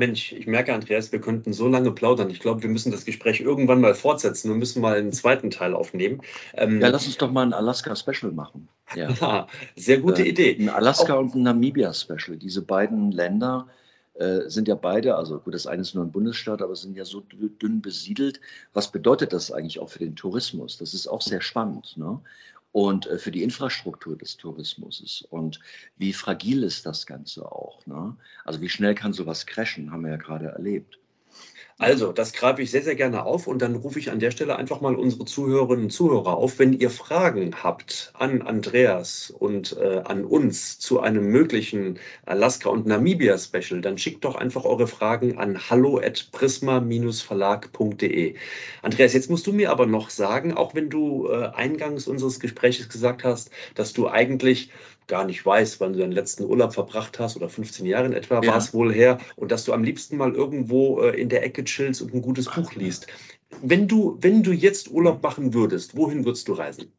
Mensch, 0.00 0.32
ich 0.32 0.46
merke, 0.46 0.72
Andreas, 0.72 1.12
wir 1.12 1.20
könnten 1.20 1.52
so 1.52 1.68
lange 1.68 1.90
plaudern. 1.92 2.30
Ich 2.30 2.40
glaube, 2.40 2.62
wir 2.62 2.70
müssen 2.70 2.90
das 2.90 3.04
Gespräch 3.04 3.40
irgendwann 3.40 3.82
mal 3.82 3.94
fortsetzen. 3.94 4.48
Wir 4.48 4.56
müssen 4.56 4.80
mal 4.80 4.96
einen 4.96 5.12
zweiten 5.12 5.50
Teil 5.50 5.74
aufnehmen. 5.74 6.22
Ähm, 6.54 6.80
ja, 6.80 6.88
lass 6.88 7.04
uns 7.04 7.18
doch 7.18 7.30
mal 7.30 7.42
ein 7.42 7.52
Alaska-Special 7.52 8.32
machen. 8.32 8.68
Ja. 8.94 9.10
ja. 9.20 9.46
sehr 9.76 9.98
gute 9.98 10.22
äh, 10.22 10.28
Idee. 10.30 10.56
Ein 10.58 10.70
Alaska- 10.70 11.14
Auch, 11.14 11.20
und 11.20 11.34
ein 11.34 11.42
Namibia-Special. 11.42 12.38
Diese 12.38 12.62
beiden 12.62 13.12
Länder 13.12 13.66
äh, 14.14 14.48
sind 14.48 14.68
ja 14.68 14.74
beide, 14.74 15.16
also 15.16 15.38
gut, 15.38 15.52
das 15.52 15.66
eine 15.66 15.82
ist 15.82 15.94
nur 15.94 16.04
ein 16.04 16.12
Bundesstaat, 16.12 16.62
aber 16.62 16.76
sind 16.76 16.96
ja 16.96 17.04
so 17.04 17.20
dünn 17.20 17.82
besiedelt. 17.82 18.40
Was 18.72 18.90
bedeutet 18.90 19.34
das 19.34 19.52
eigentlich 19.52 19.80
auch 19.80 19.90
für 19.90 19.98
den 19.98 20.16
Tourismus? 20.16 20.78
Das 20.78 20.94
ist 20.94 21.08
auch 21.08 21.20
sehr 21.20 21.42
spannend. 21.42 21.98
Ne? 21.98 22.20
Und 22.72 23.06
äh, 23.06 23.18
für 23.18 23.30
die 23.30 23.42
Infrastruktur 23.42 24.16
des 24.16 24.36
Tourismus. 24.36 25.26
Und 25.30 25.60
wie 25.96 26.12
fragil 26.12 26.62
ist 26.62 26.86
das 26.86 27.06
Ganze 27.06 27.50
auch? 27.50 27.84
Ne? 27.86 28.16
Also 28.44 28.60
wie 28.60 28.68
schnell 28.68 28.94
kann 28.94 29.12
sowas 29.12 29.46
crashen, 29.46 29.90
haben 29.90 30.04
wir 30.04 30.12
ja 30.12 30.16
gerade 30.16 30.46
erlebt. 30.46 30.99
Also, 31.80 32.12
das 32.12 32.32
greife 32.34 32.60
ich 32.60 32.70
sehr, 32.70 32.82
sehr 32.82 32.94
gerne 32.94 33.24
auf 33.24 33.46
und 33.46 33.62
dann 33.62 33.74
rufe 33.74 33.98
ich 33.98 34.10
an 34.10 34.20
der 34.20 34.32
Stelle 34.32 34.56
einfach 34.56 34.82
mal 34.82 34.96
unsere 34.96 35.24
Zuhörerinnen 35.24 35.84
und 35.84 35.90
Zuhörer 35.90 36.36
auf. 36.36 36.58
Wenn 36.58 36.74
ihr 36.74 36.90
Fragen 36.90 37.56
habt 37.62 38.12
an 38.18 38.42
Andreas 38.42 39.30
und 39.30 39.78
äh, 39.78 40.02
an 40.04 40.26
uns 40.26 40.78
zu 40.78 41.00
einem 41.00 41.28
möglichen 41.28 41.98
Alaska- 42.26 42.68
und 42.68 42.84
Namibia-Special, 42.84 43.80
dann 43.80 43.96
schickt 43.96 44.26
doch 44.26 44.34
einfach 44.34 44.66
eure 44.66 44.86
Fragen 44.86 45.38
an 45.38 45.70
hallo.prisma-verlag.de. 45.70 48.34
Andreas, 48.82 49.14
jetzt 49.14 49.30
musst 49.30 49.46
du 49.46 49.54
mir 49.54 49.70
aber 49.70 49.86
noch 49.86 50.10
sagen, 50.10 50.52
auch 50.52 50.74
wenn 50.74 50.90
du 50.90 51.28
äh, 51.28 51.46
eingangs 51.46 52.08
unseres 52.08 52.40
Gesprächs 52.40 52.90
gesagt 52.90 53.24
hast, 53.24 53.50
dass 53.74 53.94
du 53.94 54.06
eigentlich 54.06 54.70
gar 55.10 55.24
nicht 55.24 55.44
weißt, 55.44 55.80
wann 55.80 55.92
du 55.92 55.98
deinen 55.98 56.12
letzten 56.12 56.44
Urlaub 56.44 56.72
verbracht 56.72 57.18
hast 57.18 57.36
oder 57.36 57.50
15 57.50 57.84
Jahre 57.84 58.06
in 58.06 58.14
etwa 58.14 58.40
ja. 58.42 58.52
war 58.52 58.56
es 58.56 58.72
wohl 58.72 58.94
her 58.94 59.18
und 59.36 59.50
dass 59.50 59.64
du 59.64 59.74
am 59.74 59.84
liebsten 59.84 60.16
mal 60.16 60.32
irgendwo 60.34 61.00
äh, 61.00 61.20
in 61.20 61.28
der 61.28 61.44
Ecke 61.44 61.64
chillst 61.64 62.00
und 62.00 62.14
ein 62.14 62.22
gutes 62.22 62.48
Ach, 62.48 62.56
Buch 62.56 62.72
liest. 62.74 63.08
Wenn 63.60 63.88
du, 63.88 64.16
wenn 64.20 64.42
du 64.42 64.52
jetzt 64.52 64.90
Urlaub 64.90 65.22
machen 65.22 65.52
würdest, 65.52 65.96
wohin 65.96 66.24
würdest 66.24 66.48
du 66.48 66.54
reisen? 66.54 66.92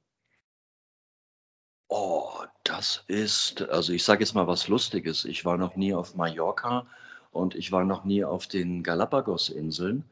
Oh, 1.88 2.32
das 2.64 3.04
ist, 3.08 3.62
also 3.64 3.94
ich 3.94 4.04
sage 4.04 4.24
jetzt 4.24 4.36
mal 4.36 4.48
was 4.48 4.68
Lustiges. 4.68 5.26
Ich 5.26 5.46
war 5.46 5.58
noch 5.58 5.76
nie 5.76 5.94
auf 5.94 6.16
Mallorca 6.16 6.86
und 7.32 7.56
ich 7.56 7.72
war 7.72 7.86
noch 7.86 8.04
nie 8.04 8.26
auf 8.26 8.46
den 8.46 8.84
Galapagos-Inseln. 8.84 10.04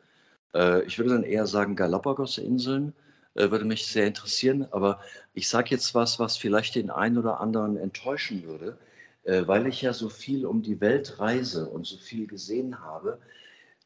Äh, 0.56 0.84
ich 0.86 0.98
würde 0.98 1.12
dann 1.12 1.24
eher 1.24 1.48
sagen 1.48 1.76
Galapagos-Inseln 1.76 2.94
würde 3.36 3.66
mich 3.66 3.88
sehr 3.88 4.08
interessieren. 4.08 4.68
Aber 4.72 5.00
ich 5.34 5.48
sage 5.48 5.70
jetzt 5.72 5.96
was, 5.96 6.20
was 6.20 6.38
vielleicht 6.38 6.76
den 6.76 6.90
einen 6.90 7.18
oder 7.18 7.40
anderen 7.40 7.78
enttäuschen 7.78 8.44
würde, 8.44 8.78
äh, 9.24 9.48
weil 9.48 9.68
ich 9.68 9.82
ja 9.82 9.94
so 9.94 10.10
viel 10.10 10.46
um 10.46 10.62
die 10.62 10.82
Welt 10.82 11.20
reise 11.20 11.70
und 11.70 11.86
so 11.86 11.98
viel 11.98 12.28
gesehen 12.28 12.82
habe, 12.82 13.20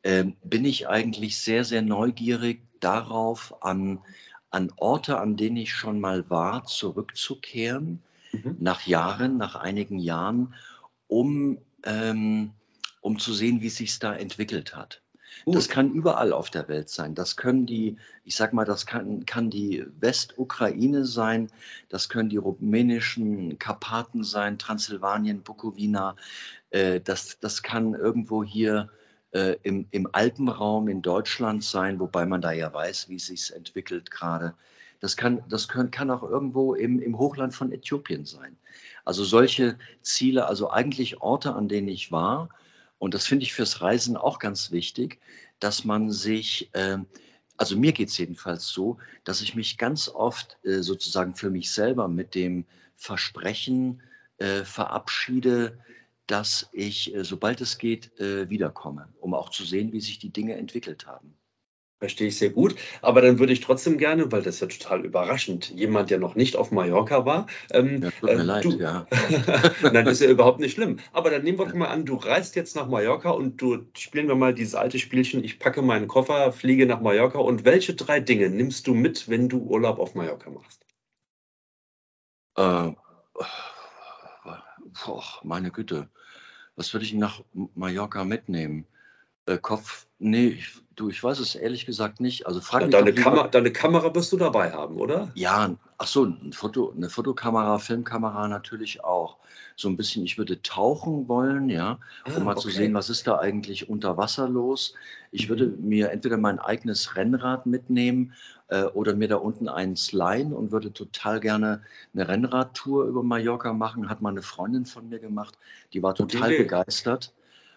äh, 0.02 0.26
bin 0.44 0.66
ich 0.66 0.88
eigentlich 0.88 1.38
sehr, 1.38 1.64
sehr 1.64 1.82
neugierig 1.82 2.62
darauf, 2.80 3.64
an, 3.64 4.00
an 4.50 4.72
Orte, 4.78 5.20
an 5.20 5.38
denen 5.38 5.58
ich 5.58 5.74
schon 5.74 6.00
mal 6.00 6.30
war, 6.30 6.66
zurückzukehren, 6.66 8.02
mhm. 8.32 8.58
nach 8.60 8.86
Jahren, 8.88 9.38
nach 9.38 9.56
einigen 9.56 10.00
Jahren, 10.00 10.54
um, 11.08 11.60
ähm, 11.84 12.52
um 13.02 13.20
zu 13.20 13.34
sehen, 13.34 13.62
wie 13.62 13.70
sich 13.70 14.00
da 14.00 14.16
entwickelt 14.16 14.76
hat. 14.76 15.03
Das 15.46 15.70
kann 15.70 15.92
überall 15.92 16.32
auf 16.34 16.50
der 16.50 16.68
Welt 16.68 16.90
sein. 16.90 17.16
Das 17.16 17.36
können 17.36 17.66
die, 17.66 17.98
ich 18.24 18.36
sag 18.36 18.54
mal, 18.54 18.66
das 18.66 18.86
kann, 18.86 19.26
kann 19.26 19.50
die 19.50 19.86
Westukraine 20.00 21.06
sein, 21.06 21.50
das 21.90 22.10
können 22.10 22.30
die 22.30 22.38
rumänischen 22.38 23.60
Karpaten 23.60 24.24
sein, 24.24 24.58
Transsilvanien, 24.58 25.44
Bukowina. 25.44 26.16
Äh, 26.70 27.02
das, 27.02 27.40
das 27.40 27.64
kann 27.64 27.94
irgendwo 27.94 28.44
hier 28.44 28.90
äh, 29.32 29.58
im, 29.64 29.88
im 29.92 30.08
Alpenraum 30.12 30.88
in 30.88 31.02
Deutschland 31.02 31.64
sein, 31.64 32.00
wobei 32.00 32.26
man 32.26 32.42
da 32.42 32.52
ja 32.52 32.74
weiß, 32.74 33.10
wie 33.10 33.16
es 33.16 33.28
sich 33.28 33.54
entwickelt 33.54 34.12
gerade. 34.12 34.54
Das 35.00 35.18
kann, 35.18 35.44
das 35.50 35.68
können, 35.68 35.92
kann 35.92 36.10
auch 36.10 36.24
irgendwo 36.24 36.76
im, 36.76 37.02
im 37.02 37.18
Hochland 37.18 37.54
von 37.54 37.74
Äthiopien 37.74 38.26
sein. 38.26 38.58
Also 39.04 39.26
solche 39.26 39.78
Ziele, 40.02 40.48
also 40.48 40.72
eigentlich 40.72 41.22
Orte, 41.22 41.54
an 41.56 41.68
denen 41.68 41.90
ich 41.90 42.12
war 42.12 42.50
und 43.04 43.14
das 43.14 43.28
finde 43.28 43.44
ich 43.44 43.52
fürs 43.52 43.82
Reisen 43.82 44.16
auch 44.16 44.40
ganz 44.40 44.72
wichtig, 44.72 45.20
dass 45.60 45.84
man 45.84 46.10
sich, 46.10 46.70
äh, 46.72 47.00
also 47.58 47.76
mir 47.76 47.92
geht 47.92 48.08
es 48.08 48.18
jedenfalls 48.18 48.70
so, 48.70 48.98
dass 49.26 49.42
ich 49.42 49.56
mich 49.56 49.78
ganz 49.78 50.08
oft 50.08 50.58
äh, 50.64 50.82
sozusagen 50.82 51.36
für 51.36 51.50
mich 51.50 51.70
selber 51.72 52.08
mit 52.08 52.34
dem 52.34 52.64
Versprechen 52.96 54.02
äh, 54.38 54.64
verabschiede, 54.64 55.78
dass 56.28 56.70
ich, 56.72 57.14
äh, 57.14 57.26
sobald 57.26 57.60
es 57.60 57.78
geht, 57.78 58.18
äh, 58.22 58.50
wiederkomme, 58.50 59.10
um 59.20 59.34
auch 59.34 59.50
zu 59.50 59.66
sehen, 59.66 59.92
wie 59.92 60.00
sich 60.00 60.18
die 60.18 60.32
Dinge 60.32 60.56
entwickelt 60.56 61.06
haben. 61.06 61.36
Verstehe 62.04 62.28
ich 62.28 62.38
sehr 62.38 62.50
gut. 62.50 62.76
Aber 63.02 63.22
dann 63.22 63.40
würde 63.40 63.54
ich 63.54 63.62
trotzdem 63.62 63.98
gerne, 63.98 64.30
weil 64.30 64.42
das 64.42 64.56
ist 64.56 64.60
ja 64.60 64.68
total 64.68 65.06
überraschend, 65.06 65.70
jemand, 65.70 66.10
der 66.10 66.20
noch 66.20 66.36
nicht 66.36 66.58
auf 66.58 66.70
Mallorca 66.70 67.26
war. 67.26 67.48
Ähm, 67.72 68.02
ja, 68.04 68.12
tut 68.12 68.24
mir 68.24 68.32
äh, 68.32 68.44
leid, 68.44 68.66
du, 68.66 68.72
ja. 68.72 69.08
Nein, 69.82 70.04
das 70.04 70.16
ist 70.16 70.22
ja 70.24 70.30
überhaupt 70.30 70.60
nicht 70.60 70.74
schlimm. 70.74 71.00
Aber 71.14 71.30
dann 71.30 71.44
nehmen 71.44 71.60
wir 71.60 71.66
doch 71.66 71.74
mal 71.76 71.88
an, 71.88 72.04
du 72.04 72.16
reist 72.16 72.58
jetzt 72.58 72.76
nach 72.76 72.90
Mallorca 72.90 73.30
und 73.30 73.62
du 73.62 73.86
spielen 73.98 74.28
wir 74.28 74.36
mal 74.36 74.54
dieses 74.54 74.76
alte 74.76 75.00
Spielchen, 75.00 75.46
ich 75.46 75.60
packe 75.60 75.82
meinen 75.82 76.10
Koffer, 76.10 76.52
fliege 76.52 76.86
nach 76.86 77.00
Mallorca. 77.00 77.40
Und 77.40 77.64
welche 77.64 77.94
drei 77.94 78.20
Dinge 78.20 78.50
nimmst 78.50 78.86
du 78.86 78.94
mit, 78.94 79.30
wenn 79.30 79.48
du 79.48 79.60
Urlaub 79.60 79.98
auf 79.98 80.14
Mallorca 80.14 80.50
machst? 80.50 80.86
Äh, 82.58 82.92
boah, 85.06 85.24
meine 85.44 85.72
Güte. 85.72 86.10
Was 86.76 86.94
würde 86.94 87.06
ich 87.06 87.14
nach 87.14 87.42
Mallorca 87.54 88.26
mitnehmen? 88.26 88.88
Äh, 89.46 89.58
Kopf, 89.58 90.08
nee, 90.20 90.48
ich, 90.48 90.84
du, 90.96 91.10
ich 91.10 91.24
weiß 91.24 91.40
es 91.40 91.56
ehrlich 91.56 91.86
gesagt 91.86 92.22
nicht. 92.22 92.48
Also 92.48 92.62
frag 92.62 92.84
ja, 92.84 92.88
deine, 92.88 93.14
Kamera, 93.14 93.48
deine 93.48 93.72
Kamera 93.72 94.14
wirst 94.16 94.32
du 94.32 94.38
dabei 94.38 94.72
haben, 94.72 94.98
oder? 94.98 95.32
Ja, 95.36 95.76
ach 95.98 96.08
so, 96.08 96.26
ein 96.26 96.54
Foto, 96.54 96.94
eine 96.96 97.10
Fotokamera, 97.10 97.80
Filmkamera 97.80 98.48
natürlich 98.48 99.04
auch. 99.04 99.38
So 99.76 99.90
ein 99.90 99.98
bisschen, 99.98 100.24
ich 100.24 100.38
würde 100.38 100.62
tauchen 100.62 101.28
wollen, 101.28 101.68
ja, 101.68 101.98
um 102.26 102.34
ah, 102.36 102.40
mal 102.40 102.52
okay. 102.52 102.62
zu 102.62 102.70
sehen, 102.70 102.94
was 102.94 103.10
ist 103.10 103.26
da 103.26 103.40
eigentlich 103.40 103.90
unter 103.90 104.18
Wasser 104.18 104.48
los. 104.48 104.94
Ich 105.32 105.50
würde 105.50 105.68
mhm. 105.68 105.88
mir 105.88 106.12
entweder 106.12 106.38
mein 106.38 106.60
eigenes 106.60 107.16
Rennrad 107.16 107.66
mitnehmen 107.66 108.34
äh, 108.68 108.84
oder 108.84 109.16
mir 109.16 109.28
da 109.28 109.38
unten 109.38 109.68
eins 109.68 110.12
leihen 110.12 110.54
und 110.54 110.72
würde 110.72 110.94
total 110.94 111.40
gerne 111.40 111.82
eine 112.14 112.28
Rennradtour 112.28 113.06
über 113.06 113.24
Mallorca 113.24 113.74
machen. 113.74 114.10
Hat 114.10 114.22
mal 114.22 114.30
eine 114.30 114.44
Freundin 114.44 114.86
von 114.86 115.10
mir 115.10 115.20
gemacht, 115.20 115.58
die 115.92 116.04
war 116.04 116.14
total 116.14 116.56
begeistert. 116.56 117.34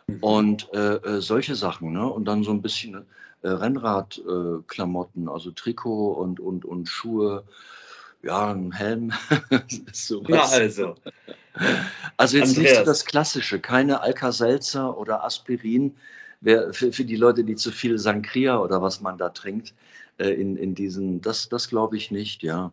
Mhm. 0.07 0.23
Und 0.23 0.73
äh, 0.73 0.97
äh, 0.97 1.21
solche 1.21 1.55
Sachen, 1.55 1.93
ne? 1.93 2.07
Und 2.07 2.27
dann 2.27 2.45
so 2.45 2.53
ein 2.53 2.63
bisschen 2.63 3.07
äh, 3.43 3.49
Rennradklamotten, 3.49 5.27
äh, 5.27 5.31
also 5.31 5.51
Trikot 5.51 6.13
und, 6.13 6.41
und, 6.41 6.65
und 6.65 6.89
Schuhe, 6.89 7.45
ja, 8.23 8.53
ein 8.53 8.73
Helm. 8.73 9.13
Na 10.29 10.43
also. 10.45 10.95
Also 12.17 12.37
jetzt 12.37 12.49
Andreas. 12.51 12.57
nicht 12.57 12.77
so 12.77 12.85
das 12.85 13.05
Klassische, 13.05 13.61
keine 13.61 14.01
Alka-Seltzer 14.01 14.97
oder 14.97 15.25
Aspirin. 15.25 15.97
Wer, 16.41 16.73
für, 16.73 16.93
für 16.93 17.05
die 17.05 17.17
Leute, 17.17 17.45
die 17.45 17.57
zu 17.57 17.73
viel 17.73 17.99
Sangria 17.99 18.59
oder 18.59 18.83
was 18.83 19.01
man 19.01 19.17
da 19.17 19.31
trinkt, 19.31 19.75
äh, 20.19 20.29
in, 20.29 20.57
in 20.57 20.75
diesen, 20.75 21.21
das, 21.21 21.49
das 21.49 21.69
glaube 21.69 21.97
ich 21.97 22.11
nicht, 22.11 22.43
ja. 22.43 22.73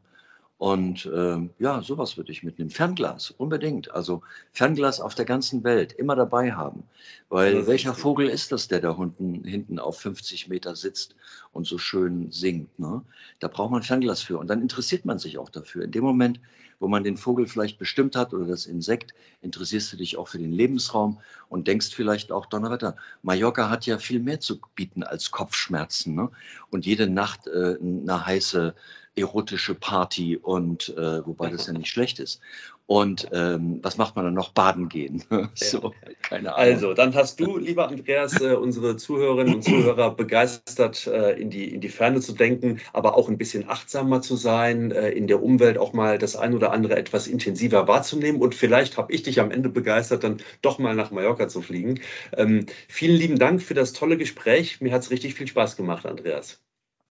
Und 0.64 1.06
äh, 1.08 1.50
ja, 1.60 1.82
sowas 1.82 2.16
würde 2.16 2.32
ich 2.32 2.42
mitnehmen. 2.42 2.70
Fernglas, 2.70 3.32
unbedingt. 3.32 3.92
Also 3.92 4.22
Fernglas 4.54 5.02
auf 5.02 5.14
der 5.14 5.26
ganzen 5.26 5.66
Welt, 5.66 5.92
immer 5.92 6.16
dabei 6.16 6.54
haben. 6.54 6.84
Weil 7.28 7.68
welcher 7.68 7.94
Vogel 7.94 8.30
ist 8.30 8.54
das, 8.54 8.70
der 8.70 8.80
da 8.80 8.92
unten, 8.92 9.44
hinten 9.44 9.78
auf 9.78 10.00
50 10.00 10.48
Meter 10.48 10.78
sitzt 10.78 11.18
und 11.52 11.68
so 11.68 11.78
schön 11.78 12.32
singt? 12.32 12.80
Ne? 12.80 13.02
Da 13.42 13.50
braucht 13.50 13.72
man 13.72 13.84
Fernglas 13.84 14.22
für. 14.22 14.38
Und 14.38 14.48
dann 14.48 14.62
interessiert 14.62 15.04
man 15.04 15.20
sich 15.20 15.38
auch 15.38 15.50
dafür. 15.50 15.84
In 15.84 15.92
dem 15.92 16.06
Moment, 16.06 16.40
wo 16.80 16.88
man 16.88 17.04
den 17.04 17.18
Vogel 17.18 17.46
vielleicht 17.46 17.78
bestimmt 17.78 18.16
hat 18.16 18.34
oder 18.34 18.46
das 18.46 18.66
Insekt, 18.66 19.14
interessierst 19.42 19.92
du 19.92 19.98
dich 19.98 20.16
auch 20.16 20.30
für 20.30 20.38
den 20.38 20.54
Lebensraum 20.54 21.20
und 21.50 21.68
denkst 21.68 21.94
vielleicht 21.94 22.32
auch, 22.32 22.46
Donnerwetter, 22.46 22.96
Mallorca 23.22 23.70
hat 23.70 23.86
ja 23.86 23.98
viel 23.98 24.22
mehr 24.22 24.40
zu 24.40 24.62
bieten 24.76 25.04
als 25.04 25.30
Kopfschmerzen. 25.32 26.16
Ne? 26.16 26.30
Und 26.70 26.86
jede 26.86 27.10
Nacht 27.10 27.48
äh, 27.48 27.78
eine 27.82 28.26
heiße 28.26 28.76
erotische 29.16 29.76
Party 29.76 30.38
und 30.38 30.90
äh, 30.98 31.26
wobei 31.26 31.50
das 31.50 31.68
ja 31.68 31.74
nicht 31.74 31.90
schlecht 31.90 32.20
ist. 32.20 32.42
Und 32.86 33.30
ähm, 33.32 33.80
was 33.82 33.98
macht 33.98 34.18
man 34.18 34.26
dann 34.26 34.34
noch? 34.34 34.52
Baden 34.52 34.90
gehen. 34.90 35.24
so, 35.54 35.94
keine 36.22 36.54
Ahnung. 36.54 36.74
Also, 36.74 36.94
dann 36.94 37.16
hast 37.16 37.40
du, 37.40 37.58
lieber 37.58 37.88
Andreas, 37.88 38.42
äh, 38.42 38.56
unsere 38.56 38.98
Zuhörerinnen 38.98 39.56
und 39.56 39.64
Zuhörer 39.64 40.14
begeistert, 40.14 41.08
äh, 41.08 41.32
in, 41.40 41.50
die, 41.50 41.74
in 41.74 41.80
die 41.80 41.90
Ferne 41.90 42.20
zu 42.20 42.34
denken, 42.34 42.82
aber 42.92 43.16
auch 43.16 43.30
ein 43.30 43.38
bisschen 43.38 43.70
achtsamer 43.70 44.22
zu 44.22 44.36
sein, 44.36 44.92
äh, 44.92 45.12
in 45.12 45.28
der 45.28 45.42
Umwelt 45.42 45.78
auch 45.78 45.94
mal 45.94 46.18
das 46.18 46.36
ein 46.36 46.54
oder 46.54 46.74
andere 46.74 46.98
etwas 46.98 47.28
intensiver 47.28 47.88
wahrzunehmen. 47.88 48.42
Und 48.42 48.54
vielleicht 48.54 48.98
habe 48.98 49.14
ich 49.14 49.24
dich 49.24 49.40
am 49.40 49.52
Ende 49.52 49.70
begeistert, 49.70 50.26
dann 50.26 50.42
doch 50.62 50.78
mal 50.78 50.94
nach 50.94 51.12
Mallorca 51.12 51.48
zu 51.48 51.62
fliegen. 51.62 52.02
Ähm, 52.36 52.66
vielen 52.90 53.16
lieben 53.16 53.40
Dank 53.40 53.62
für 53.62 53.76
das 53.76 53.94
tolle 53.94 54.18
Gespräch. 54.18 54.82
Mir 54.82 54.92
hat 54.92 55.04
es 55.04 55.10
richtig 55.10 55.36
viel 55.36 55.48
Spaß 55.48 55.78
gemacht, 55.78 56.06
Andreas. 56.06 56.60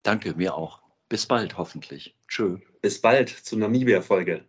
Danke, 0.02 0.34
mir 0.34 0.56
auch. 0.56 0.80
Bis 1.10 1.26
bald, 1.26 1.58
hoffentlich. 1.58 2.16
Tschö. 2.28 2.58
Bis 2.82 3.00
bald 3.00 3.28
zur 3.28 3.58
Namibia-Folge. 3.58 4.44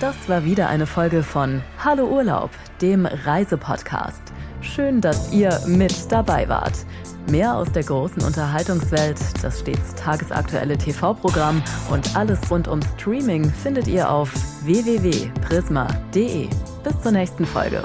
Das 0.00 0.28
war 0.28 0.44
wieder 0.44 0.68
eine 0.68 0.86
Folge 0.86 1.22
von 1.22 1.62
Hallo 1.78 2.06
Urlaub, 2.06 2.50
dem 2.80 3.04
Reisepodcast. 3.06 4.32
Schön, 4.62 5.02
dass 5.02 5.30
ihr 5.32 5.60
mit 5.66 6.10
dabei 6.10 6.48
wart. 6.48 6.86
Mehr 7.30 7.54
aus 7.54 7.70
der 7.72 7.84
großen 7.84 8.24
Unterhaltungswelt, 8.24 9.20
das 9.42 9.60
stets 9.60 9.94
tagesaktuelle 9.94 10.78
TV-Programm 10.78 11.62
und 11.90 12.16
alles 12.16 12.50
rund 12.50 12.66
um 12.66 12.80
Streaming 12.96 13.44
findet 13.44 13.86
ihr 13.86 14.10
auf 14.10 14.32
www.prisma.de. 14.64 16.48
Bis 16.82 17.00
zur 17.02 17.12
nächsten 17.12 17.44
Folge. 17.44 17.84